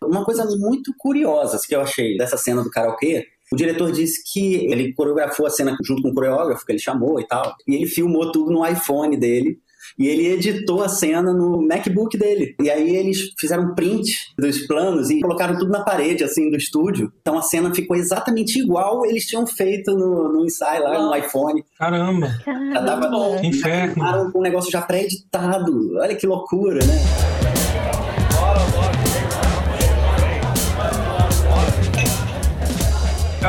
Uhum. 0.00 0.10
Uma 0.10 0.24
coisa 0.24 0.44
muito 0.56 0.92
curiosa 0.96 1.58
que 1.66 1.74
eu 1.74 1.80
achei 1.80 2.16
dessa 2.16 2.36
cena 2.36 2.62
do 2.62 2.70
karaokê 2.70 3.26
o 3.50 3.56
diretor 3.56 3.90
disse 3.90 4.22
que 4.30 4.66
ele 4.70 4.92
coreografou 4.92 5.46
a 5.46 5.50
cena 5.50 5.76
junto 5.82 6.02
com 6.02 6.10
o 6.10 6.14
coreógrafo 6.14 6.64
que 6.64 6.72
ele 6.72 6.78
chamou 6.78 7.18
e 7.18 7.26
tal, 7.26 7.54
e 7.66 7.74
ele 7.74 7.86
filmou 7.86 8.30
tudo 8.30 8.50
no 8.50 8.66
iPhone 8.66 9.16
dele 9.16 9.58
E 9.98 10.06
ele 10.06 10.28
editou 10.28 10.82
a 10.82 10.88
cena 10.88 11.32
no 11.32 11.60
MacBook 11.66 12.16
dele. 12.16 12.54
E 12.62 12.70
aí 12.70 12.96
eles 12.96 13.32
fizeram 13.38 13.74
print 13.74 14.32
dos 14.38 14.66
planos 14.66 15.10
e 15.10 15.20
colocaram 15.20 15.58
tudo 15.58 15.70
na 15.70 15.82
parede, 15.82 16.22
assim, 16.22 16.50
do 16.50 16.56
estúdio. 16.56 17.12
Então 17.20 17.38
a 17.38 17.42
cena 17.42 17.74
ficou 17.74 17.96
exatamente 17.96 18.60
igual 18.60 19.04
eles 19.04 19.26
tinham 19.26 19.46
feito 19.46 19.92
no, 19.92 20.32
no 20.32 20.44
ensaio 20.44 20.84
lá, 20.84 21.02
no 21.02 21.16
iPhone. 21.16 21.64
Caramba! 21.78 22.28
Já 22.46 22.84
tava, 22.84 23.40
que 23.40 23.46
inferno! 23.46 24.32
Com 24.32 24.38
um 24.38 24.42
negócio 24.42 24.70
já 24.70 24.82
pré-editado. 24.82 25.96
Olha 25.96 26.14
que 26.14 26.26
loucura, 26.26 26.78
né? 26.78 27.37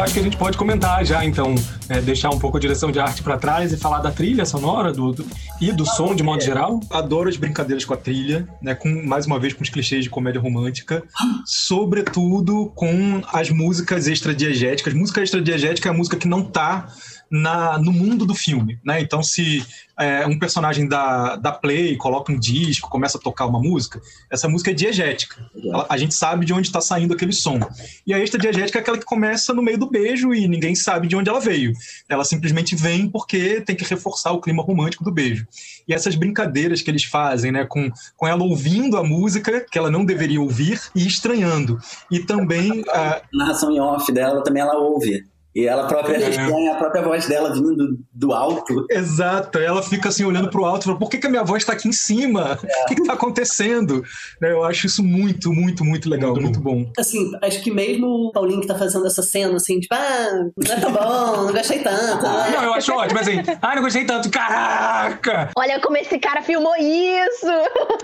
Acho 0.10 0.16
que 0.16 0.20
a 0.22 0.24
gente 0.24 0.38
pode 0.38 0.58
comentar 0.58 1.06
já, 1.06 1.24
então, 1.24 1.54
é, 1.88 2.02
deixar 2.02 2.32
um 2.32 2.40
pouco 2.40 2.58
a 2.58 2.60
direção 2.60 2.92
de 2.92 3.00
arte 3.00 3.22
para 3.22 3.38
trás 3.38 3.72
e 3.72 3.78
falar 3.78 4.00
da 4.00 4.10
trilha 4.10 4.44
sonora 4.44 4.92
do, 4.92 5.12
do, 5.12 5.24
e 5.62 5.72
do 5.72 5.86
som 5.86 6.16
de 6.16 6.24
modo 6.24 6.42
geral. 6.42 6.80
Adoro 6.90 7.30
as 7.30 7.38
brincadeiras 7.38 7.86
com 7.86 7.94
a 7.94 7.98
trilha, 7.98 8.48
né, 8.60 8.74
com 8.74 8.90
mais 9.06 9.28
uma 9.28 9.40
vez 9.40 9.54
com 9.54 9.62
os 9.62 9.70
clichês 9.70 10.04
de 10.04 10.10
comédia 10.10 10.42
romântica, 10.42 11.04
sobretudo 11.46 12.72
com 12.74 13.22
as 13.32 13.52
músicas 13.52 14.08
extradiegéticas. 14.08 14.96
Música 14.96 15.22
extradiegética 15.22 15.90
é 15.90 15.92
a 15.92 15.96
música 15.96 16.18
que 16.18 16.28
não 16.28 16.44
tá 16.44 16.88
na, 17.30 17.78
no 17.78 17.92
mundo 17.92 18.26
do 18.26 18.34
filme, 18.34 18.80
né? 18.84 19.02
Então, 19.02 19.22
se 19.22 19.66
é, 20.00 20.26
um 20.26 20.40
personagem 20.40 20.88
da, 20.88 21.36
da 21.36 21.52
Play 21.52 21.98
coloca 21.98 22.32
um 22.32 22.40
disco, 22.40 22.90
começa 22.90 23.18
a 23.18 23.22
tocar 23.22 23.46
uma 23.46 23.60
música, 23.60 24.02
essa 24.32 24.48
música 24.48 24.72
é 24.72 24.74
diegética. 24.74 25.36
A, 25.74 25.94
a 25.94 25.98
gente 25.98 26.16
sabe 26.16 26.46
de 26.46 26.54
onde 26.54 26.68
está 26.68 26.80
saindo 26.80 27.14
aquele 27.14 27.34
som. 27.34 27.60
E 28.08 28.14
a 28.14 28.20
extra 28.20 28.40
diegética 28.40 28.80
é 28.80 28.82
aquela 28.82 28.98
que 28.98 29.06
começa 29.06 29.54
no 29.54 29.62
meio 29.62 29.78
do 29.78 29.90
beijo 29.90 30.34
e 30.34 30.48
ninguém 30.48 30.74
sabe 30.74 31.08
de 31.08 31.16
onde 31.16 31.30
ela 31.30 31.40
veio. 31.40 31.74
Ela 32.08 32.24
simplesmente 32.24 32.76
vem 32.76 33.10
porque 33.10 33.62
tem 33.62 33.76
que 33.76 33.84
reforçar 33.84 34.32
o 34.32 34.42
clima 34.42 34.64
romântico 34.64 35.04
do 35.04 35.12
beijo. 35.12 35.46
E 35.88 35.94
essas 35.94 36.16
brincadeiras 36.16 36.82
que 36.82 36.90
eles 36.90 37.04
fazem, 37.04 37.52
né, 37.52 37.66
com, 37.66 37.92
com 38.16 38.28
ela 38.28 38.44
ouvindo 38.44 38.98
a 38.98 39.04
música 39.04 39.66
que 39.70 39.78
ela 39.78 39.92
não 39.92 40.06
deveria 40.06 40.42
ouvir 40.42 40.80
e 40.96 41.06
estranhando. 41.06 41.80
E 42.10 42.20
também. 42.20 42.84
A 42.90 43.22
narração 43.34 43.72
em 43.72 43.80
off 43.80 44.12
dela 44.12 44.44
também 44.44 44.62
ela 44.62 44.78
ouve. 44.78 45.26
E 45.56 45.66
ela 45.66 45.88
própria 45.88 46.16
é. 46.18 46.30
estranha 46.30 46.74
a 46.74 46.76
própria 46.76 47.02
voz 47.02 47.26
dela 47.26 47.52
vindo 47.52 47.98
do, 48.14 48.34
alto. 48.34 48.86
Exato, 48.90 49.58
ela 49.58 49.82
fica 49.82 50.10
assim 50.10 50.24
olhando 50.24 50.50
pro 50.50 50.64
alto 50.64 50.84
e 50.84 50.86
fala, 50.86 51.00
por 51.00 51.10
que, 51.10 51.18
que 51.18 51.26
a 51.26 51.30
minha 51.30 51.44
voz 51.44 51.64
está 51.64 51.74
aqui 51.74 51.88
em 51.88 51.92
cima? 51.92 52.60
É. 52.64 52.84
O 52.84 52.86
que, 52.88 53.02
está 53.02 53.14
acontecendo? 53.14 54.04
Né, 54.40 54.52
eu 54.52 54.64
acho 54.64 54.86
isso 54.86 55.04
muito, 55.04 55.52
muito, 55.52 55.84
muito 55.84 56.08
legal, 56.08 56.32
muito, 56.34 56.44
muito 56.44 56.62
bom. 56.62 56.92
Assim, 56.98 57.32
acho 57.42 57.64
que 57.64 57.72
mesmo 57.72 58.06
o 58.06 58.32
Paulinho 58.32 58.62
que 58.62 58.68
tá 58.68 58.78
fazendo 58.78 59.08
essa 59.08 59.24
cena, 59.24 59.56
assim, 59.56 59.80
tipo, 59.80 59.96
ah, 59.96 60.50
não 60.56 60.72
é 60.72 60.80
tão 60.80 60.92
bom, 60.92 61.46
não 61.46 61.54
gostei 61.54 61.80
tanto. 61.80 62.24
Né? 62.24 62.52
Não, 62.52 62.64
eu 62.66 62.74
acho 62.76 62.94
ótimo, 62.94 63.20
assim, 63.20 63.42
ah, 63.60 63.76
não 63.76 63.82
gostei 63.82 64.06
tanto, 64.06 64.30
caraca! 64.30 65.50
Olha 65.58 65.80
como 65.80 65.98
esse 65.98 66.20
cara 66.20 66.44
filmou 66.44 66.76
isso! 66.78 67.48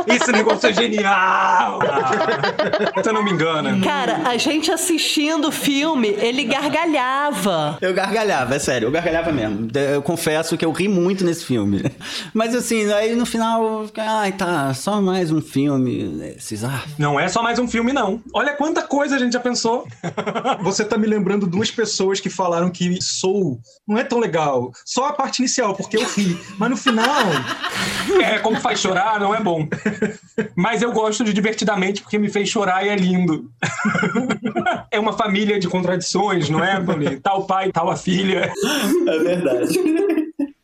Esse 0.07 0.31
negócio 0.31 0.67
é 0.67 0.73
genial! 0.73 1.79
Você 2.95 3.11
não 3.11 3.23
me 3.23 3.31
engana. 3.31 3.79
Cara, 3.83 4.21
a 4.27 4.35
gente 4.35 4.71
assistindo 4.71 5.49
o 5.49 5.51
filme, 5.51 6.07
ele 6.19 6.43
gargalhava 6.43 7.34
gargalhava. 7.35 7.77
Eu 7.81 7.93
gargalhava, 7.93 8.55
é 8.55 8.59
sério, 8.59 8.87
eu 8.87 8.91
gargalhava 8.91 9.31
mesmo. 9.31 9.69
Eu 9.73 10.01
confesso 10.01 10.57
que 10.57 10.65
eu 10.65 10.71
ri 10.71 10.87
muito 10.87 11.23
nesse 11.23 11.45
filme. 11.45 11.83
Mas 12.33 12.55
assim, 12.55 12.91
aí 12.91 13.15
no 13.15 13.25
final, 13.25 13.85
ai 13.97 14.31
tá, 14.31 14.73
só 14.73 15.01
mais 15.01 15.31
um 15.31 15.41
filme. 15.41 16.35
Esses, 16.37 16.63
ah. 16.63 16.83
Não 16.97 17.19
é 17.19 17.27
só 17.27 17.41
mais 17.41 17.59
um 17.59 17.67
filme, 17.67 17.91
não. 17.91 18.21
Olha 18.33 18.53
quanta 18.53 18.81
coisa 18.81 19.15
a 19.15 19.19
gente 19.19 19.33
já 19.33 19.39
pensou. 19.39 19.85
Você 20.61 20.85
tá 20.85 20.97
me 20.97 21.07
lembrando 21.07 21.47
duas 21.47 21.71
pessoas 21.71 22.19
que 22.19 22.29
falaram 22.29 22.69
que 22.69 23.01
Soul 23.01 23.59
não 23.87 23.97
é 23.97 24.03
tão 24.03 24.19
legal. 24.19 24.71
Só 24.85 25.07
a 25.07 25.13
parte 25.13 25.39
inicial, 25.39 25.75
porque 25.75 25.97
eu 25.97 26.05
ri. 26.05 26.37
Mas 26.57 26.69
no 26.69 26.77
final. 26.77 27.25
É, 28.21 28.39
como 28.39 28.59
faz 28.59 28.79
chorar, 28.79 29.19
não 29.19 29.33
é 29.33 29.39
bom. 29.39 29.67
Mas 30.55 30.81
eu 30.81 30.91
gosto 30.91 31.23
de 31.23 31.33
divertidamente 31.33 32.01
porque 32.01 32.17
me 32.17 32.29
fez 32.29 32.49
chorar 32.49 32.85
e 32.85 32.89
é 32.89 32.95
lindo. 32.95 33.49
É 34.91 34.99
uma 34.99 35.13
família 35.13 35.59
de 35.59 35.67
contradições, 35.67 36.49
não 36.49 36.63
é, 36.63 36.79
Bonito? 36.79 37.21
Tal 37.25 37.43
pai, 37.47 37.71
tal 37.71 37.89
a 37.89 37.97
filha. 37.97 38.53
É 39.07 39.19
verdade. 39.19 39.79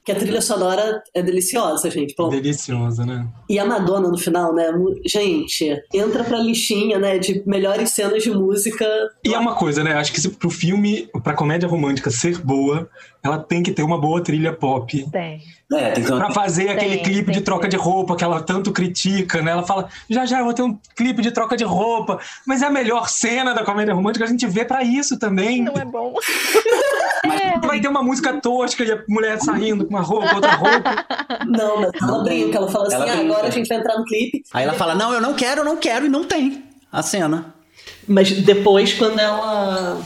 Que 0.03 0.11
a 0.11 0.15
trilha 0.15 0.41
sonora 0.41 1.03
é 1.13 1.21
deliciosa, 1.21 1.87
gente. 1.91 2.15
Pô. 2.15 2.27
Deliciosa, 2.27 3.05
né? 3.05 3.27
E 3.47 3.59
a 3.59 3.65
Madonna 3.65 4.09
no 4.09 4.17
final, 4.17 4.51
né? 4.51 4.67
Gente, 5.05 5.79
entra 5.93 6.23
pra 6.23 6.39
listinha, 6.39 6.97
né? 6.97 7.19
De 7.19 7.43
melhores 7.45 7.91
cenas 7.91 8.23
de 8.23 8.31
música. 8.31 8.83
E 9.23 9.31
é 9.31 9.37
uma 9.37 9.53
coisa, 9.53 9.83
né? 9.83 9.93
Acho 9.93 10.11
que 10.11 10.19
se 10.19 10.29
pro 10.29 10.49
filme, 10.49 11.07
pra 11.23 11.35
comédia 11.35 11.69
romântica 11.69 12.09
ser 12.09 12.39
boa, 12.39 12.89
ela 13.23 13.37
tem 13.37 13.61
que 13.61 13.71
ter 13.71 13.83
uma 13.83 13.99
boa 13.99 14.21
trilha 14.21 14.51
pop. 14.51 15.05
Tem. 15.11 15.41
É, 15.71 15.91
tem. 15.91 16.03
Pra 16.03 16.31
fazer 16.31 16.65
tem, 16.65 16.73
aquele 16.73 16.97
clipe 16.97 17.25
tem, 17.25 17.35
de 17.35 17.41
troca 17.41 17.67
de 17.67 17.77
roupa 17.77 18.15
que 18.15 18.23
ela 18.23 18.41
tanto 18.41 18.71
critica, 18.71 19.41
né? 19.41 19.51
Ela 19.51 19.63
fala, 19.63 19.87
já 20.09 20.25
já 20.25 20.39
eu 20.39 20.45
vou 20.45 20.53
ter 20.53 20.63
um 20.63 20.77
clipe 20.95 21.21
de 21.21 21.31
troca 21.31 21.55
de 21.55 21.63
roupa. 21.63 22.19
Mas 22.45 22.61
é 22.61 22.65
a 22.65 22.71
melhor 22.71 23.07
cena 23.09 23.53
da 23.53 23.63
comédia 23.63 23.93
romântica, 23.93 24.25
a 24.25 24.27
gente 24.27 24.45
vê 24.47 24.65
para 24.65 24.83
isso 24.83 25.19
também. 25.19 25.63
Não 25.63 25.73
é 25.73 25.85
bom. 25.85 26.13
Mas 27.25 27.61
vai 27.61 27.79
ter 27.79 27.87
uma 27.87 28.01
música 28.01 28.33
tosca 28.41 28.83
e 28.83 28.91
a 28.91 29.03
mulher 29.07 29.39
saindo 29.39 29.85
com 29.85 29.91
uma 29.91 30.01
roupa, 30.01 30.33
outra 30.33 30.55
roupa. 30.55 31.05
Não, 31.45 31.81
mas 31.81 31.91
ela 32.01 32.23
brinca, 32.23 32.57
ela 32.57 32.67
fala 32.67 32.87
assim, 32.87 32.95
ela 32.95 33.11
ah, 33.11 33.19
agora 33.19 33.47
a 33.47 33.51
gente 33.51 33.67
vai 33.67 33.77
entrar 33.77 33.95
no 33.95 34.05
clipe. 34.05 34.43
Aí 34.51 34.63
ela 34.63 34.73
fala, 34.73 34.95
não, 34.95 35.13
eu 35.13 35.21
não 35.21 35.35
quero, 35.35 35.61
eu 35.61 35.65
não 35.65 35.77
quero, 35.77 36.07
e 36.07 36.09
não 36.09 36.23
tem 36.23 36.63
a 36.91 37.03
cena. 37.03 37.53
Mas 38.07 38.31
depois, 38.31 38.93
quando 38.95 39.19
ela 39.19 40.01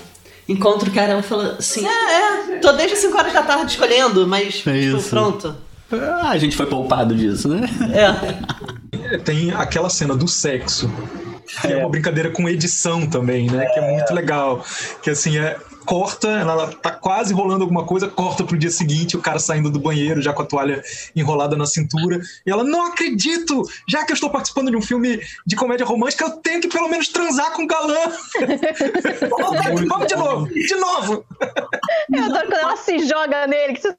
encontra 0.48 0.90
o 0.90 0.94
cara, 0.94 1.14
ela 1.14 1.24
fala 1.24 1.56
assim: 1.60 1.86
É, 1.86 2.56
é, 2.56 2.60
tô 2.60 2.72
desde 2.74 2.98
5 2.98 3.18
horas 3.18 3.34
da 3.34 3.44
tarde 3.44 3.72
escolhendo, 3.72 4.28
mas 4.28 4.64
é 4.66 4.80
tipo, 4.82 5.04
pronto. 5.10 5.56
Ah, 5.92 6.30
a 6.30 6.38
gente 6.38 6.56
foi 6.56 6.66
poupado 6.66 7.16
disso, 7.16 7.48
né? 7.48 7.68
É. 7.94 9.18
Tem 9.20 9.52
aquela 9.52 9.90
cena 9.90 10.16
do 10.16 10.28
sexo. 10.28 10.92
Que 11.62 11.68
é. 11.68 11.72
é 11.74 11.78
uma 11.78 11.90
brincadeira 11.90 12.32
com 12.32 12.50
edição 12.50 13.08
também, 13.08 13.50
né? 13.50 13.66
Que 13.68 13.80
é 13.80 13.92
muito 13.92 14.14
legal. 14.14 14.66
Que 15.02 15.12
assim, 15.12 15.38
é, 15.38 15.58
corta, 15.86 16.28
ela 16.28 16.68
tá 16.68 16.92
quase 16.92 17.34
rolando 17.34 17.64
alguma 17.64 17.86
coisa, 17.86 18.08
corta 18.08 18.44
pro 18.44 18.58
dia 18.58 18.72
seguinte, 18.72 19.16
o 19.16 19.22
cara 19.22 19.40
saindo 19.40 19.70
do 19.70 19.80
banheiro 19.80 20.22
já 20.22 20.34
com 20.34 20.42
a 20.42 20.46
toalha 20.46 20.84
enrolada 21.16 21.56
na 21.56 21.66
cintura. 21.66 22.20
E 22.46 22.52
ela, 22.52 22.64
não 22.64 22.88
acredito! 22.88 23.64
Já 23.88 24.04
que 24.04 24.12
eu 24.12 24.16
estou 24.16 24.30
participando 24.30 24.72
de 24.72 24.78
um 24.78 24.82
filme 24.82 25.22
de 25.46 25.56
comédia 25.56 25.86
romântica, 25.86 26.26
eu 26.26 26.32
tenho 26.38 26.62
que 26.62 26.68
pelo 26.68 26.90
menos 26.90 27.08
transar 27.10 27.52
com 27.54 27.64
o 27.64 27.68
galã. 27.68 28.12
Vamos 29.88 30.08
de 30.08 30.16
novo, 30.16 30.48
de 30.48 30.76
novo! 30.76 31.26
Eu 32.12 32.24
adoro 32.24 32.48
quando 32.48 32.54
ela 32.54 32.78
se 32.78 33.00
joga 33.00 33.48
nele, 33.48 33.74
que 33.74 33.82
você 33.82 33.96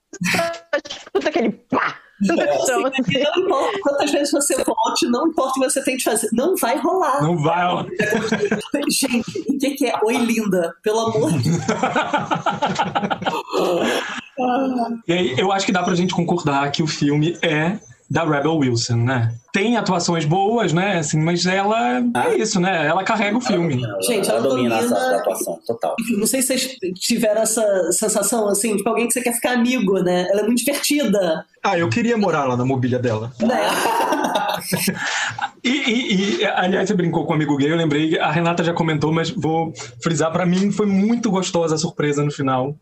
É, 2.31 2.55
assim, 2.55 2.73
não 2.73 3.45
importa 3.45 3.79
quantas 3.81 4.11
vezes 4.11 4.31
você 4.31 4.55
volte, 4.65 5.07
não 5.07 5.29
importa 5.29 5.51
o 5.51 5.53
que 5.55 5.71
você 5.71 5.83
tem 5.83 5.97
de 5.97 6.05
fazer, 6.05 6.29
não 6.33 6.57
vai 6.57 6.79
rolar. 6.79 7.23
Não 7.23 7.39
vai 7.39 7.67
rolar. 7.67 7.87
Gente, 8.89 9.45
o 9.49 9.59
que, 9.59 9.71
que 9.71 9.87
é 9.87 9.95
Oi 10.03 10.17
Linda? 10.17 10.75
Pelo 10.83 11.01
amor 11.01 11.33
de 11.33 11.51
Deus. 11.51 11.57
e 15.07 15.13
aí, 15.13 15.35
eu 15.39 15.53
acho 15.53 15.67
que 15.67 15.73
dá 15.73 15.83
pra 15.83 15.95
gente 15.95 16.15
concordar 16.15 16.71
que 16.71 16.83
o 16.83 16.87
filme 16.87 17.37
é 17.43 17.79
da 18.09 18.25
Rebel 18.25 18.57
Wilson, 18.57 18.97
né? 18.97 19.35
Tem 19.53 19.77
atuações 19.77 20.25
boas, 20.25 20.73
né? 20.73 20.99
Assim, 20.99 21.19
mas 21.19 21.45
ela 21.47 22.03
ah. 22.15 22.29
é 22.29 22.37
isso, 22.37 22.61
né? 22.61 22.87
Ela 22.87 23.03
carrega 23.03 23.37
o 23.37 23.41
filme. 23.41 23.83
Ela, 23.83 24.03
Gente, 24.03 24.29
ela, 24.29 24.39
ela 24.39 24.49
domina, 24.49 24.77
domina 24.81 24.97
essa 24.97 25.17
atuação 25.17 25.59
total. 25.67 25.97
Não 26.17 26.27
sei 26.27 26.43
se 26.43 26.49
vocês 26.49 26.77
tiveram 27.01 27.43
essa 27.43 27.93
sensação, 27.93 28.49
assim, 28.49 28.77
tipo 28.77 28.89
alguém 28.89 29.07
que 29.07 29.13
você 29.13 29.23
quer 29.23 29.33
ficar 29.33 29.53
amigo, 29.53 29.99
né? 30.01 30.27
Ela 30.31 30.43
é 30.43 30.45
muito 30.45 30.59
divertida. 30.59 31.45
Ah, 31.63 31.77
eu 31.77 31.89
queria 31.89 32.17
morar 32.17 32.45
lá 32.45 32.57
na 32.57 32.65
mobília 32.65 32.99
dela. 32.99 33.33
Né? 33.41 33.61
e, 35.65 35.71
e, 35.71 36.41
e, 36.41 36.45
aliás, 36.45 36.89
você 36.89 36.95
brincou 36.95 37.25
com 37.25 37.33
um 37.33 37.37
amigo 37.37 37.57
gay, 37.57 37.73
eu 37.73 37.77
lembrei, 37.77 38.19
a 38.19 38.31
Renata 38.31 38.63
já 38.63 38.73
comentou, 38.73 39.13
mas 39.13 39.31
vou 39.31 39.73
frisar, 40.01 40.31
para 40.31 40.47
mim 40.47 40.71
foi 40.71 40.87
muito 40.87 41.31
gostosa 41.31 41.75
a 41.75 41.79
surpresa 41.79 42.23
no 42.23 42.31
final 42.31 42.77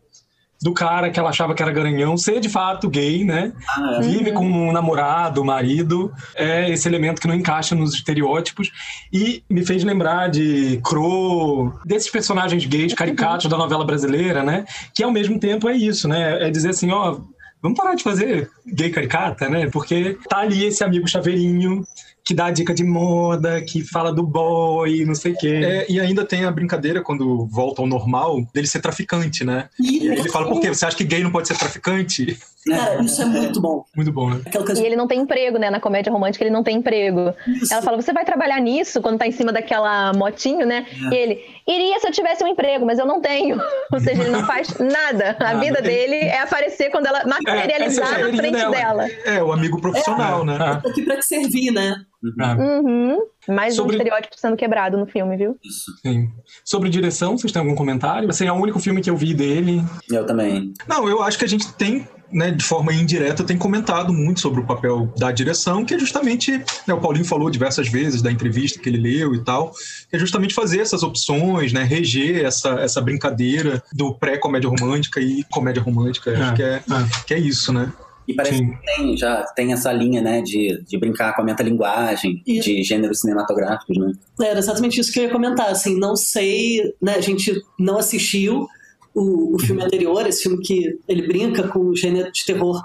do 0.61 0.73
cara 0.73 1.09
que 1.09 1.19
ela 1.19 1.29
achava 1.29 1.53
que 1.53 1.61
era 1.61 1.71
garanhão 1.71 2.17
ser 2.17 2.39
de 2.39 2.49
fato 2.49 2.89
gay, 2.89 3.23
né? 3.23 3.53
Ah, 3.69 3.97
é. 3.97 4.01
Vive 4.01 4.31
com 4.31 4.45
um 4.45 4.71
namorado, 4.71 5.43
marido, 5.43 6.11
é 6.35 6.69
esse 6.69 6.87
elemento 6.87 7.21
que 7.21 7.27
não 7.27 7.35
encaixa 7.35 7.75
nos 7.75 7.93
estereótipos 7.93 8.71
e 9.11 9.43
me 9.49 9.65
fez 9.65 9.83
lembrar 9.83 10.29
de 10.29 10.79
Cro, 10.83 11.73
desses 11.85 12.09
personagens 12.09 12.65
gays 12.65 12.93
caricatos 12.93 13.49
da 13.49 13.57
novela 13.57 13.85
brasileira, 13.85 14.43
né? 14.43 14.65
Que 14.93 15.03
ao 15.03 15.11
mesmo 15.11 15.39
tempo 15.39 15.69
é 15.69 15.75
isso, 15.75 16.07
né? 16.07 16.47
É 16.47 16.49
dizer 16.49 16.69
assim, 16.69 16.91
ó, 16.91 17.17
vamos 17.61 17.77
parar 17.77 17.95
de 17.95 18.03
fazer 18.03 18.49
gay 18.65 18.89
caricata, 18.89 19.49
né? 19.49 19.69
Porque 19.69 20.17
tá 20.29 20.39
ali 20.39 20.65
esse 20.65 20.83
amigo 20.83 21.07
chaveirinho 21.07 21.85
que 22.25 22.33
dá 22.33 22.49
dica 22.49 22.73
de 22.73 22.83
moda, 22.83 23.61
que 23.61 23.83
fala 23.83 24.11
do 24.11 24.23
boy, 24.23 25.05
não 25.05 25.13
sei 25.13 25.33
o 25.33 25.37
quê. 25.37 25.61
É, 25.63 25.85
e 25.87 25.99
ainda 25.99 26.25
tem 26.25 26.43
a 26.43 26.51
brincadeira, 26.51 27.03
quando 27.03 27.45
volta 27.45 27.83
ao 27.83 27.87
normal, 27.87 28.41
dele 28.51 28.65
ser 28.65 28.81
traficante, 28.81 29.43
né? 29.43 29.69
E, 29.79 30.07
ele 30.07 30.29
fala, 30.29 30.47
por 30.47 30.59
quê? 30.59 30.69
Você 30.69 30.87
acha 30.87 30.97
que 30.97 31.03
gay 31.03 31.23
não 31.23 31.31
pode 31.31 31.47
ser 31.47 31.55
traficante? 31.55 32.35
Cara, 32.67 32.99
isso 33.03 33.21
é 33.21 33.25
muito 33.25 33.61
bom. 33.61 33.85
Muito 33.95 34.11
bom, 34.11 34.31
né? 34.31 34.41
E 34.75 34.79
ele 34.83 34.95
não 34.95 35.07
tem 35.07 35.19
emprego, 35.19 35.59
né? 35.59 35.69
Na 35.69 35.79
comédia 35.79 36.11
romântica, 36.11 36.43
ele 36.43 36.51
não 36.51 36.63
tem 36.63 36.77
emprego. 36.77 37.31
Isso. 37.47 37.71
Ela 37.71 37.83
fala, 37.83 38.01
você 38.01 38.11
vai 38.11 38.25
trabalhar 38.25 38.59
nisso 38.59 39.01
quando 39.03 39.19
tá 39.19 39.27
em 39.27 39.31
cima 39.31 39.53
daquela 39.53 40.11
motinho, 40.13 40.65
né? 40.65 40.87
É. 41.11 41.13
E 41.13 41.15
ele, 41.15 41.39
iria 41.67 41.99
se 41.99 42.07
eu 42.07 42.11
tivesse 42.11 42.43
um 42.43 42.47
emprego, 42.47 42.83
mas 42.87 42.97
eu 42.97 43.05
não 43.05 43.21
tenho. 43.21 43.61
Ou 43.93 43.99
seja, 43.99 44.23
ele 44.23 44.31
não 44.31 44.47
faz 44.47 44.75
nada. 44.79 45.37
A 45.39 45.53
vida 45.55 45.79
dele 45.79 46.15
é 46.15 46.39
aparecer 46.39 46.89
quando 46.89 47.05
ela 47.05 47.23
materializar 47.27 48.19
é, 48.19 48.23
na 48.23 48.35
frente 48.35 48.57
dela. 48.57 48.71
dela. 48.71 49.07
É, 49.25 49.43
o 49.43 49.51
amigo 49.51 49.79
profissional, 49.79 50.41
é, 50.41 50.45
né? 50.45 50.55
É. 50.55 50.81
Tô 50.81 50.89
aqui 50.89 51.03
pra 51.03 51.17
te 51.17 51.25
servir, 51.25 51.71
né? 51.71 52.03
Uhum. 52.37 53.19
Mais 53.47 53.75
Sobre... 53.75 53.95
um 53.95 53.97
estereótipo 53.97 54.35
sendo 54.37 54.57
quebrado 54.57 54.97
no 54.97 55.05
filme, 55.05 55.37
viu? 55.37 55.57
Isso. 55.63 55.91
Sim. 56.01 56.29
Sobre 56.63 56.89
direção, 56.89 57.37
vocês 57.37 57.51
têm 57.51 57.61
algum 57.61 57.75
comentário? 57.75 58.29
Assim, 58.29 58.47
é 58.47 58.51
o 58.51 58.55
único 58.55 58.79
filme 58.79 59.01
que 59.01 59.09
eu 59.09 59.17
vi 59.17 59.33
dele. 59.33 59.83
Eu 60.09 60.25
também. 60.25 60.73
Não, 60.87 61.07
eu 61.07 61.21
acho 61.21 61.37
que 61.37 61.45
a 61.45 61.47
gente 61.47 61.71
tem 61.73 62.07
né, 62.31 62.51
de 62.51 62.63
forma 62.63 62.93
indireta, 62.93 63.43
tem 63.43 63.57
comentado 63.57 64.11
muito 64.11 64.39
sobre 64.39 64.59
o 64.59 64.65
papel 64.65 65.11
da 65.17 65.31
direção, 65.31 65.85
que 65.85 65.93
é 65.93 65.99
justamente, 65.99 66.51
né, 66.87 66.93
o 66.93 66.99
Paulinho 66.99 67.25
falou 67.25 67.49
diversas 67.49 67.87
vezes 67.87 68.21
da 68.21 68.31
entrevista 68.31 68.79
que 68.79 68.89
ele 68.89 68.97
leu 68.97 69.33
e 69.33 69.43
tal, 69.43 69.71
que 70.09 70.15
é 70.15 70.19
justamente 70.19 70.53
fazer 70.53 70.79
essas 70.79 71.03
opções, 71.03 71.71
né, 71.71 71.83
reger 71.83 72.43
essa, 72.43 72.71
essa 72.81 73.01
brincadeira 73.01 73.81
do 73.93 74.13
pré-comédia 74.15 74.69
romântica 74.69 75.19
e 75.19 75.43
comédia 75.45 75.81
romântica. 75.81 76.31
É, 76.31 76.35
acho 76.35 76.55
que 76.55 76.63
é, 76.63 76.75
é, 76.75 76.83
que 77.27 77.33
é 77.33 77.39
isso, 77.39 77.71
né? 77.71 77.91
E 78.27 78.33
parece 78.33 78.57
Sim. 78.57 78.71
que 78.71 78.85
tem, 78.85 79.17
já 79.17 79.43
tem 79.55 79.73
essa 79.73 79.91
linha, 79.91 80.21
né, 80.21 80.41
de, 80.41 80.81
de 80.83 80.97
brincar 80.97 81.35
com 81.35 81.41
a 81.41 81.45
metalinguagem, 81.45 82.41
e... 82.45 82.59
de 82.59 82.83
gêneros 82.83 83.21
cinematográficos, 83.21 83.97
né? 83.97 84.13
Era 84.41 84.59
exatamente 84.59 84.99
isso 84.99 85.11
que 85.11 85.19
eu 85.19 85.23
ia 85.23 85.29
comentar, 85.29 85.69
assim, 85.69 85.97
não 85.97 86.15
sei, 86.15 86.81
né, 87.01 87.15
a 87.15 87.21
gente 87.21 87.53
não 87.79 87.97
assistiu, 87.97 88.67
o, 89.13 89.55
o 89.55 89.59
filme 89.59 89.83
anterior, 89.83 90.27
esse 90.27 90.43
filme 90.43 90.61
que 90.61 90.99
ele 91.07 91.27
brinca 91.27 91.67
com 91.67 91.79
o 91.79 91.95
gênero 91.95 92.31
de 92.31 92.45
terror 92.45 92.83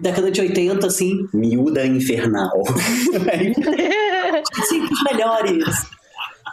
década 0.00 0.30
de 0.30 0.40
80, 0.40 0.86
assim. 0.86 1.28
Miúda 1.34 1.84
Infernal. 1.86 2.62
Sim, 4.68 4.84
os 4.84 5.02
melhores. 5.04 5.64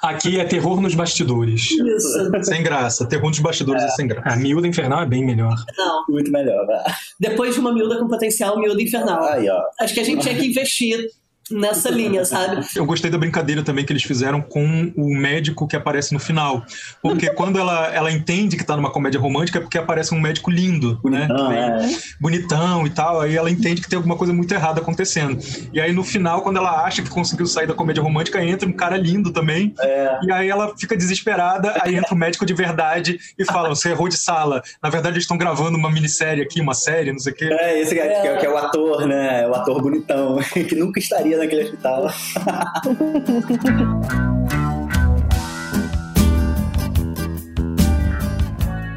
Aqui 0.07 0.39
é 0.39 0.45
terror 0.45 0.79
nos 0.81 0.95
bastidores. 0.95 1.71
Isso. 1.71 2.43
Sem 2.43 2.63
graça. 2.63 3.05
Terror 3.07 3.27
nos 3.27 3.39
bastidores 3.39 3.83
é, 3.83 3.85
é 3.85 3.89
sem 3.89 4.07
graça. 4.07 4.29
A 4.29 4.35
miúda 4.37 4.67
infernal 4.67 5.01
é 5.01 5.05
bem 5.05 5.25
melhor. 5.25 5.55
Não. 5.77 6.05
Muito 6.09 6.31
melhor. 6.31 6.65
Né? 6.65 6.83
Depois 7.19 7.53
de 7.53 7.59
uma 7.59 7.73
miúda 7.73 7.97
com 7.99 8.07
potencial, 8.07 8.57
miúda 8.59 8.81
infernal. 8.81 9.23
Aí, 9.23 9.49
ó. 9.49 9.61
Acho 9.79 9.93
que 9.93 9.99
a 9.99 10.03
gente 10.03 10.21
tinha 10.21 10.35
que 10.35 10.47
investir 10.47 11.09
nessa 11.51 11.89
linha, 11.89 12.25
sabe? 12.25 12.65
Eu 12.75 12.85
gostei 12.85 13.09
da 13.09 13.17
brincadeira 13.17 13.63
também 13.63 13.85
que 13.85 13.93
eles 13.93 14.03
fizeram 14.03 14.41
com 14.41 14.91
o 14.95 15.15
médico 15.15 15.67
que 15.67 15.75
aparece 15.75 16.13
no 16.13 16.19
final. 16.19 16.65
Porque 17.01 17.29
quando 17.33 17.59
ela, 17.59 17.87
ela 17.93 18.11
entende 18.11 18.57
que 18.57 18.63
tá 18.63 18.75
numa 18.75 18.91
comédia 18.91 19.19
romântica 19.19 19.59
é 19.59 19.61
porque 19.61 19.77
aparece 19.77 20.13
um 20.13 20.19
médico 20.19 20.49
lindo, 20.49 20.99
né? 21.03 21.27
bonitão, 21.27 21.49
né? 21.49 21.91
É. 21.91 21.97
Bonitão 22.19 22.87
e 22.87 22.89
tal. 22.89 23.21
Aí 23.21 23.35
ela 23.35 23.49
entende 23.49 23.81
que 23.81 23.89
tem 23.89 23.97
alguma 23.97 24.15
coisa 24.15 24.33
muito 24.33 24.53
errada 24.53 24.81
acontecendo. 24.81 25.37
E 25.73 25.79
aí 25.79 25.91
no 25.91 26.03
final, 26.03 26.41
quando 26.41 26.57
ela 26.57 26.83
acha 26.83 27.01
que 27.01 27.09
conseguiu 27.09 27.45
sair 27.45 27.67
da 27.67 27.73
comédia 27.73 28.01
romântica, 28.01 28.43
entra 28.43 28.67
um 28.67 28.73
cara 28.73 28.97
lindo 28.97 29.31
também. 29.31 29.73
É. 29.79 30.19
E 30.23 30.31
aí 30.31 30.49
ela 30.49 30.73
fica 30.77 30.95
desesperada. 30.95 31.75
Aí 31.81 31.95
entra 31.95 32.13
o 32.13 32.17
médico 32.17 32.45
de 32.45 32.53
verdade 32.53 33.19
e 33.37 33.45
fala: 33.45 33.69
Você 33.69 33.89
errou 33.89 34.07
de 34.07 34.17
sala. 34.17 34.61
Na 34.81 34.89
verdade, 34.89 35.15
eles 35.15 35.23
estão 35.23 35.37
gravando 35.37 35.77
uma 35.77 35.89
minissérie 35.89 36.43
aqui, 36.43 36.61
uma 36.61 36.73
série, 36.73 37.11
não 37.11 37.19
sei 37.19 37.33
o 37.33 37.35
quê. 37.35 37.49
É, 37.51 37.81
esse 37.81 37.95
cara 37.95 38.07
que 38.21 38.27
é, 38.27 38.37
que 38.37 38.45
é 38.45 38.49
o 38.49 38.57
ator, 38.57 39.05
né? 39.07 39.47
O 39.47 39.53
ator 39.53 39.81
bonitão, 39.81 40.37
que 40.53 40.75
nunca 40.75 40.99
estaria 40.99 41.36
naquele 41.37 41.63
hospital. 41.63 42.09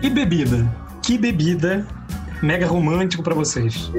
e 0.02 0.10
bebida? 0.10 0.66
Que 1.02 1.18
bebida 1.18 1.86
mega 2.42 2.66
romântico 2.66 3.22
para 3.22 3.34
vocês? 3.34 3.90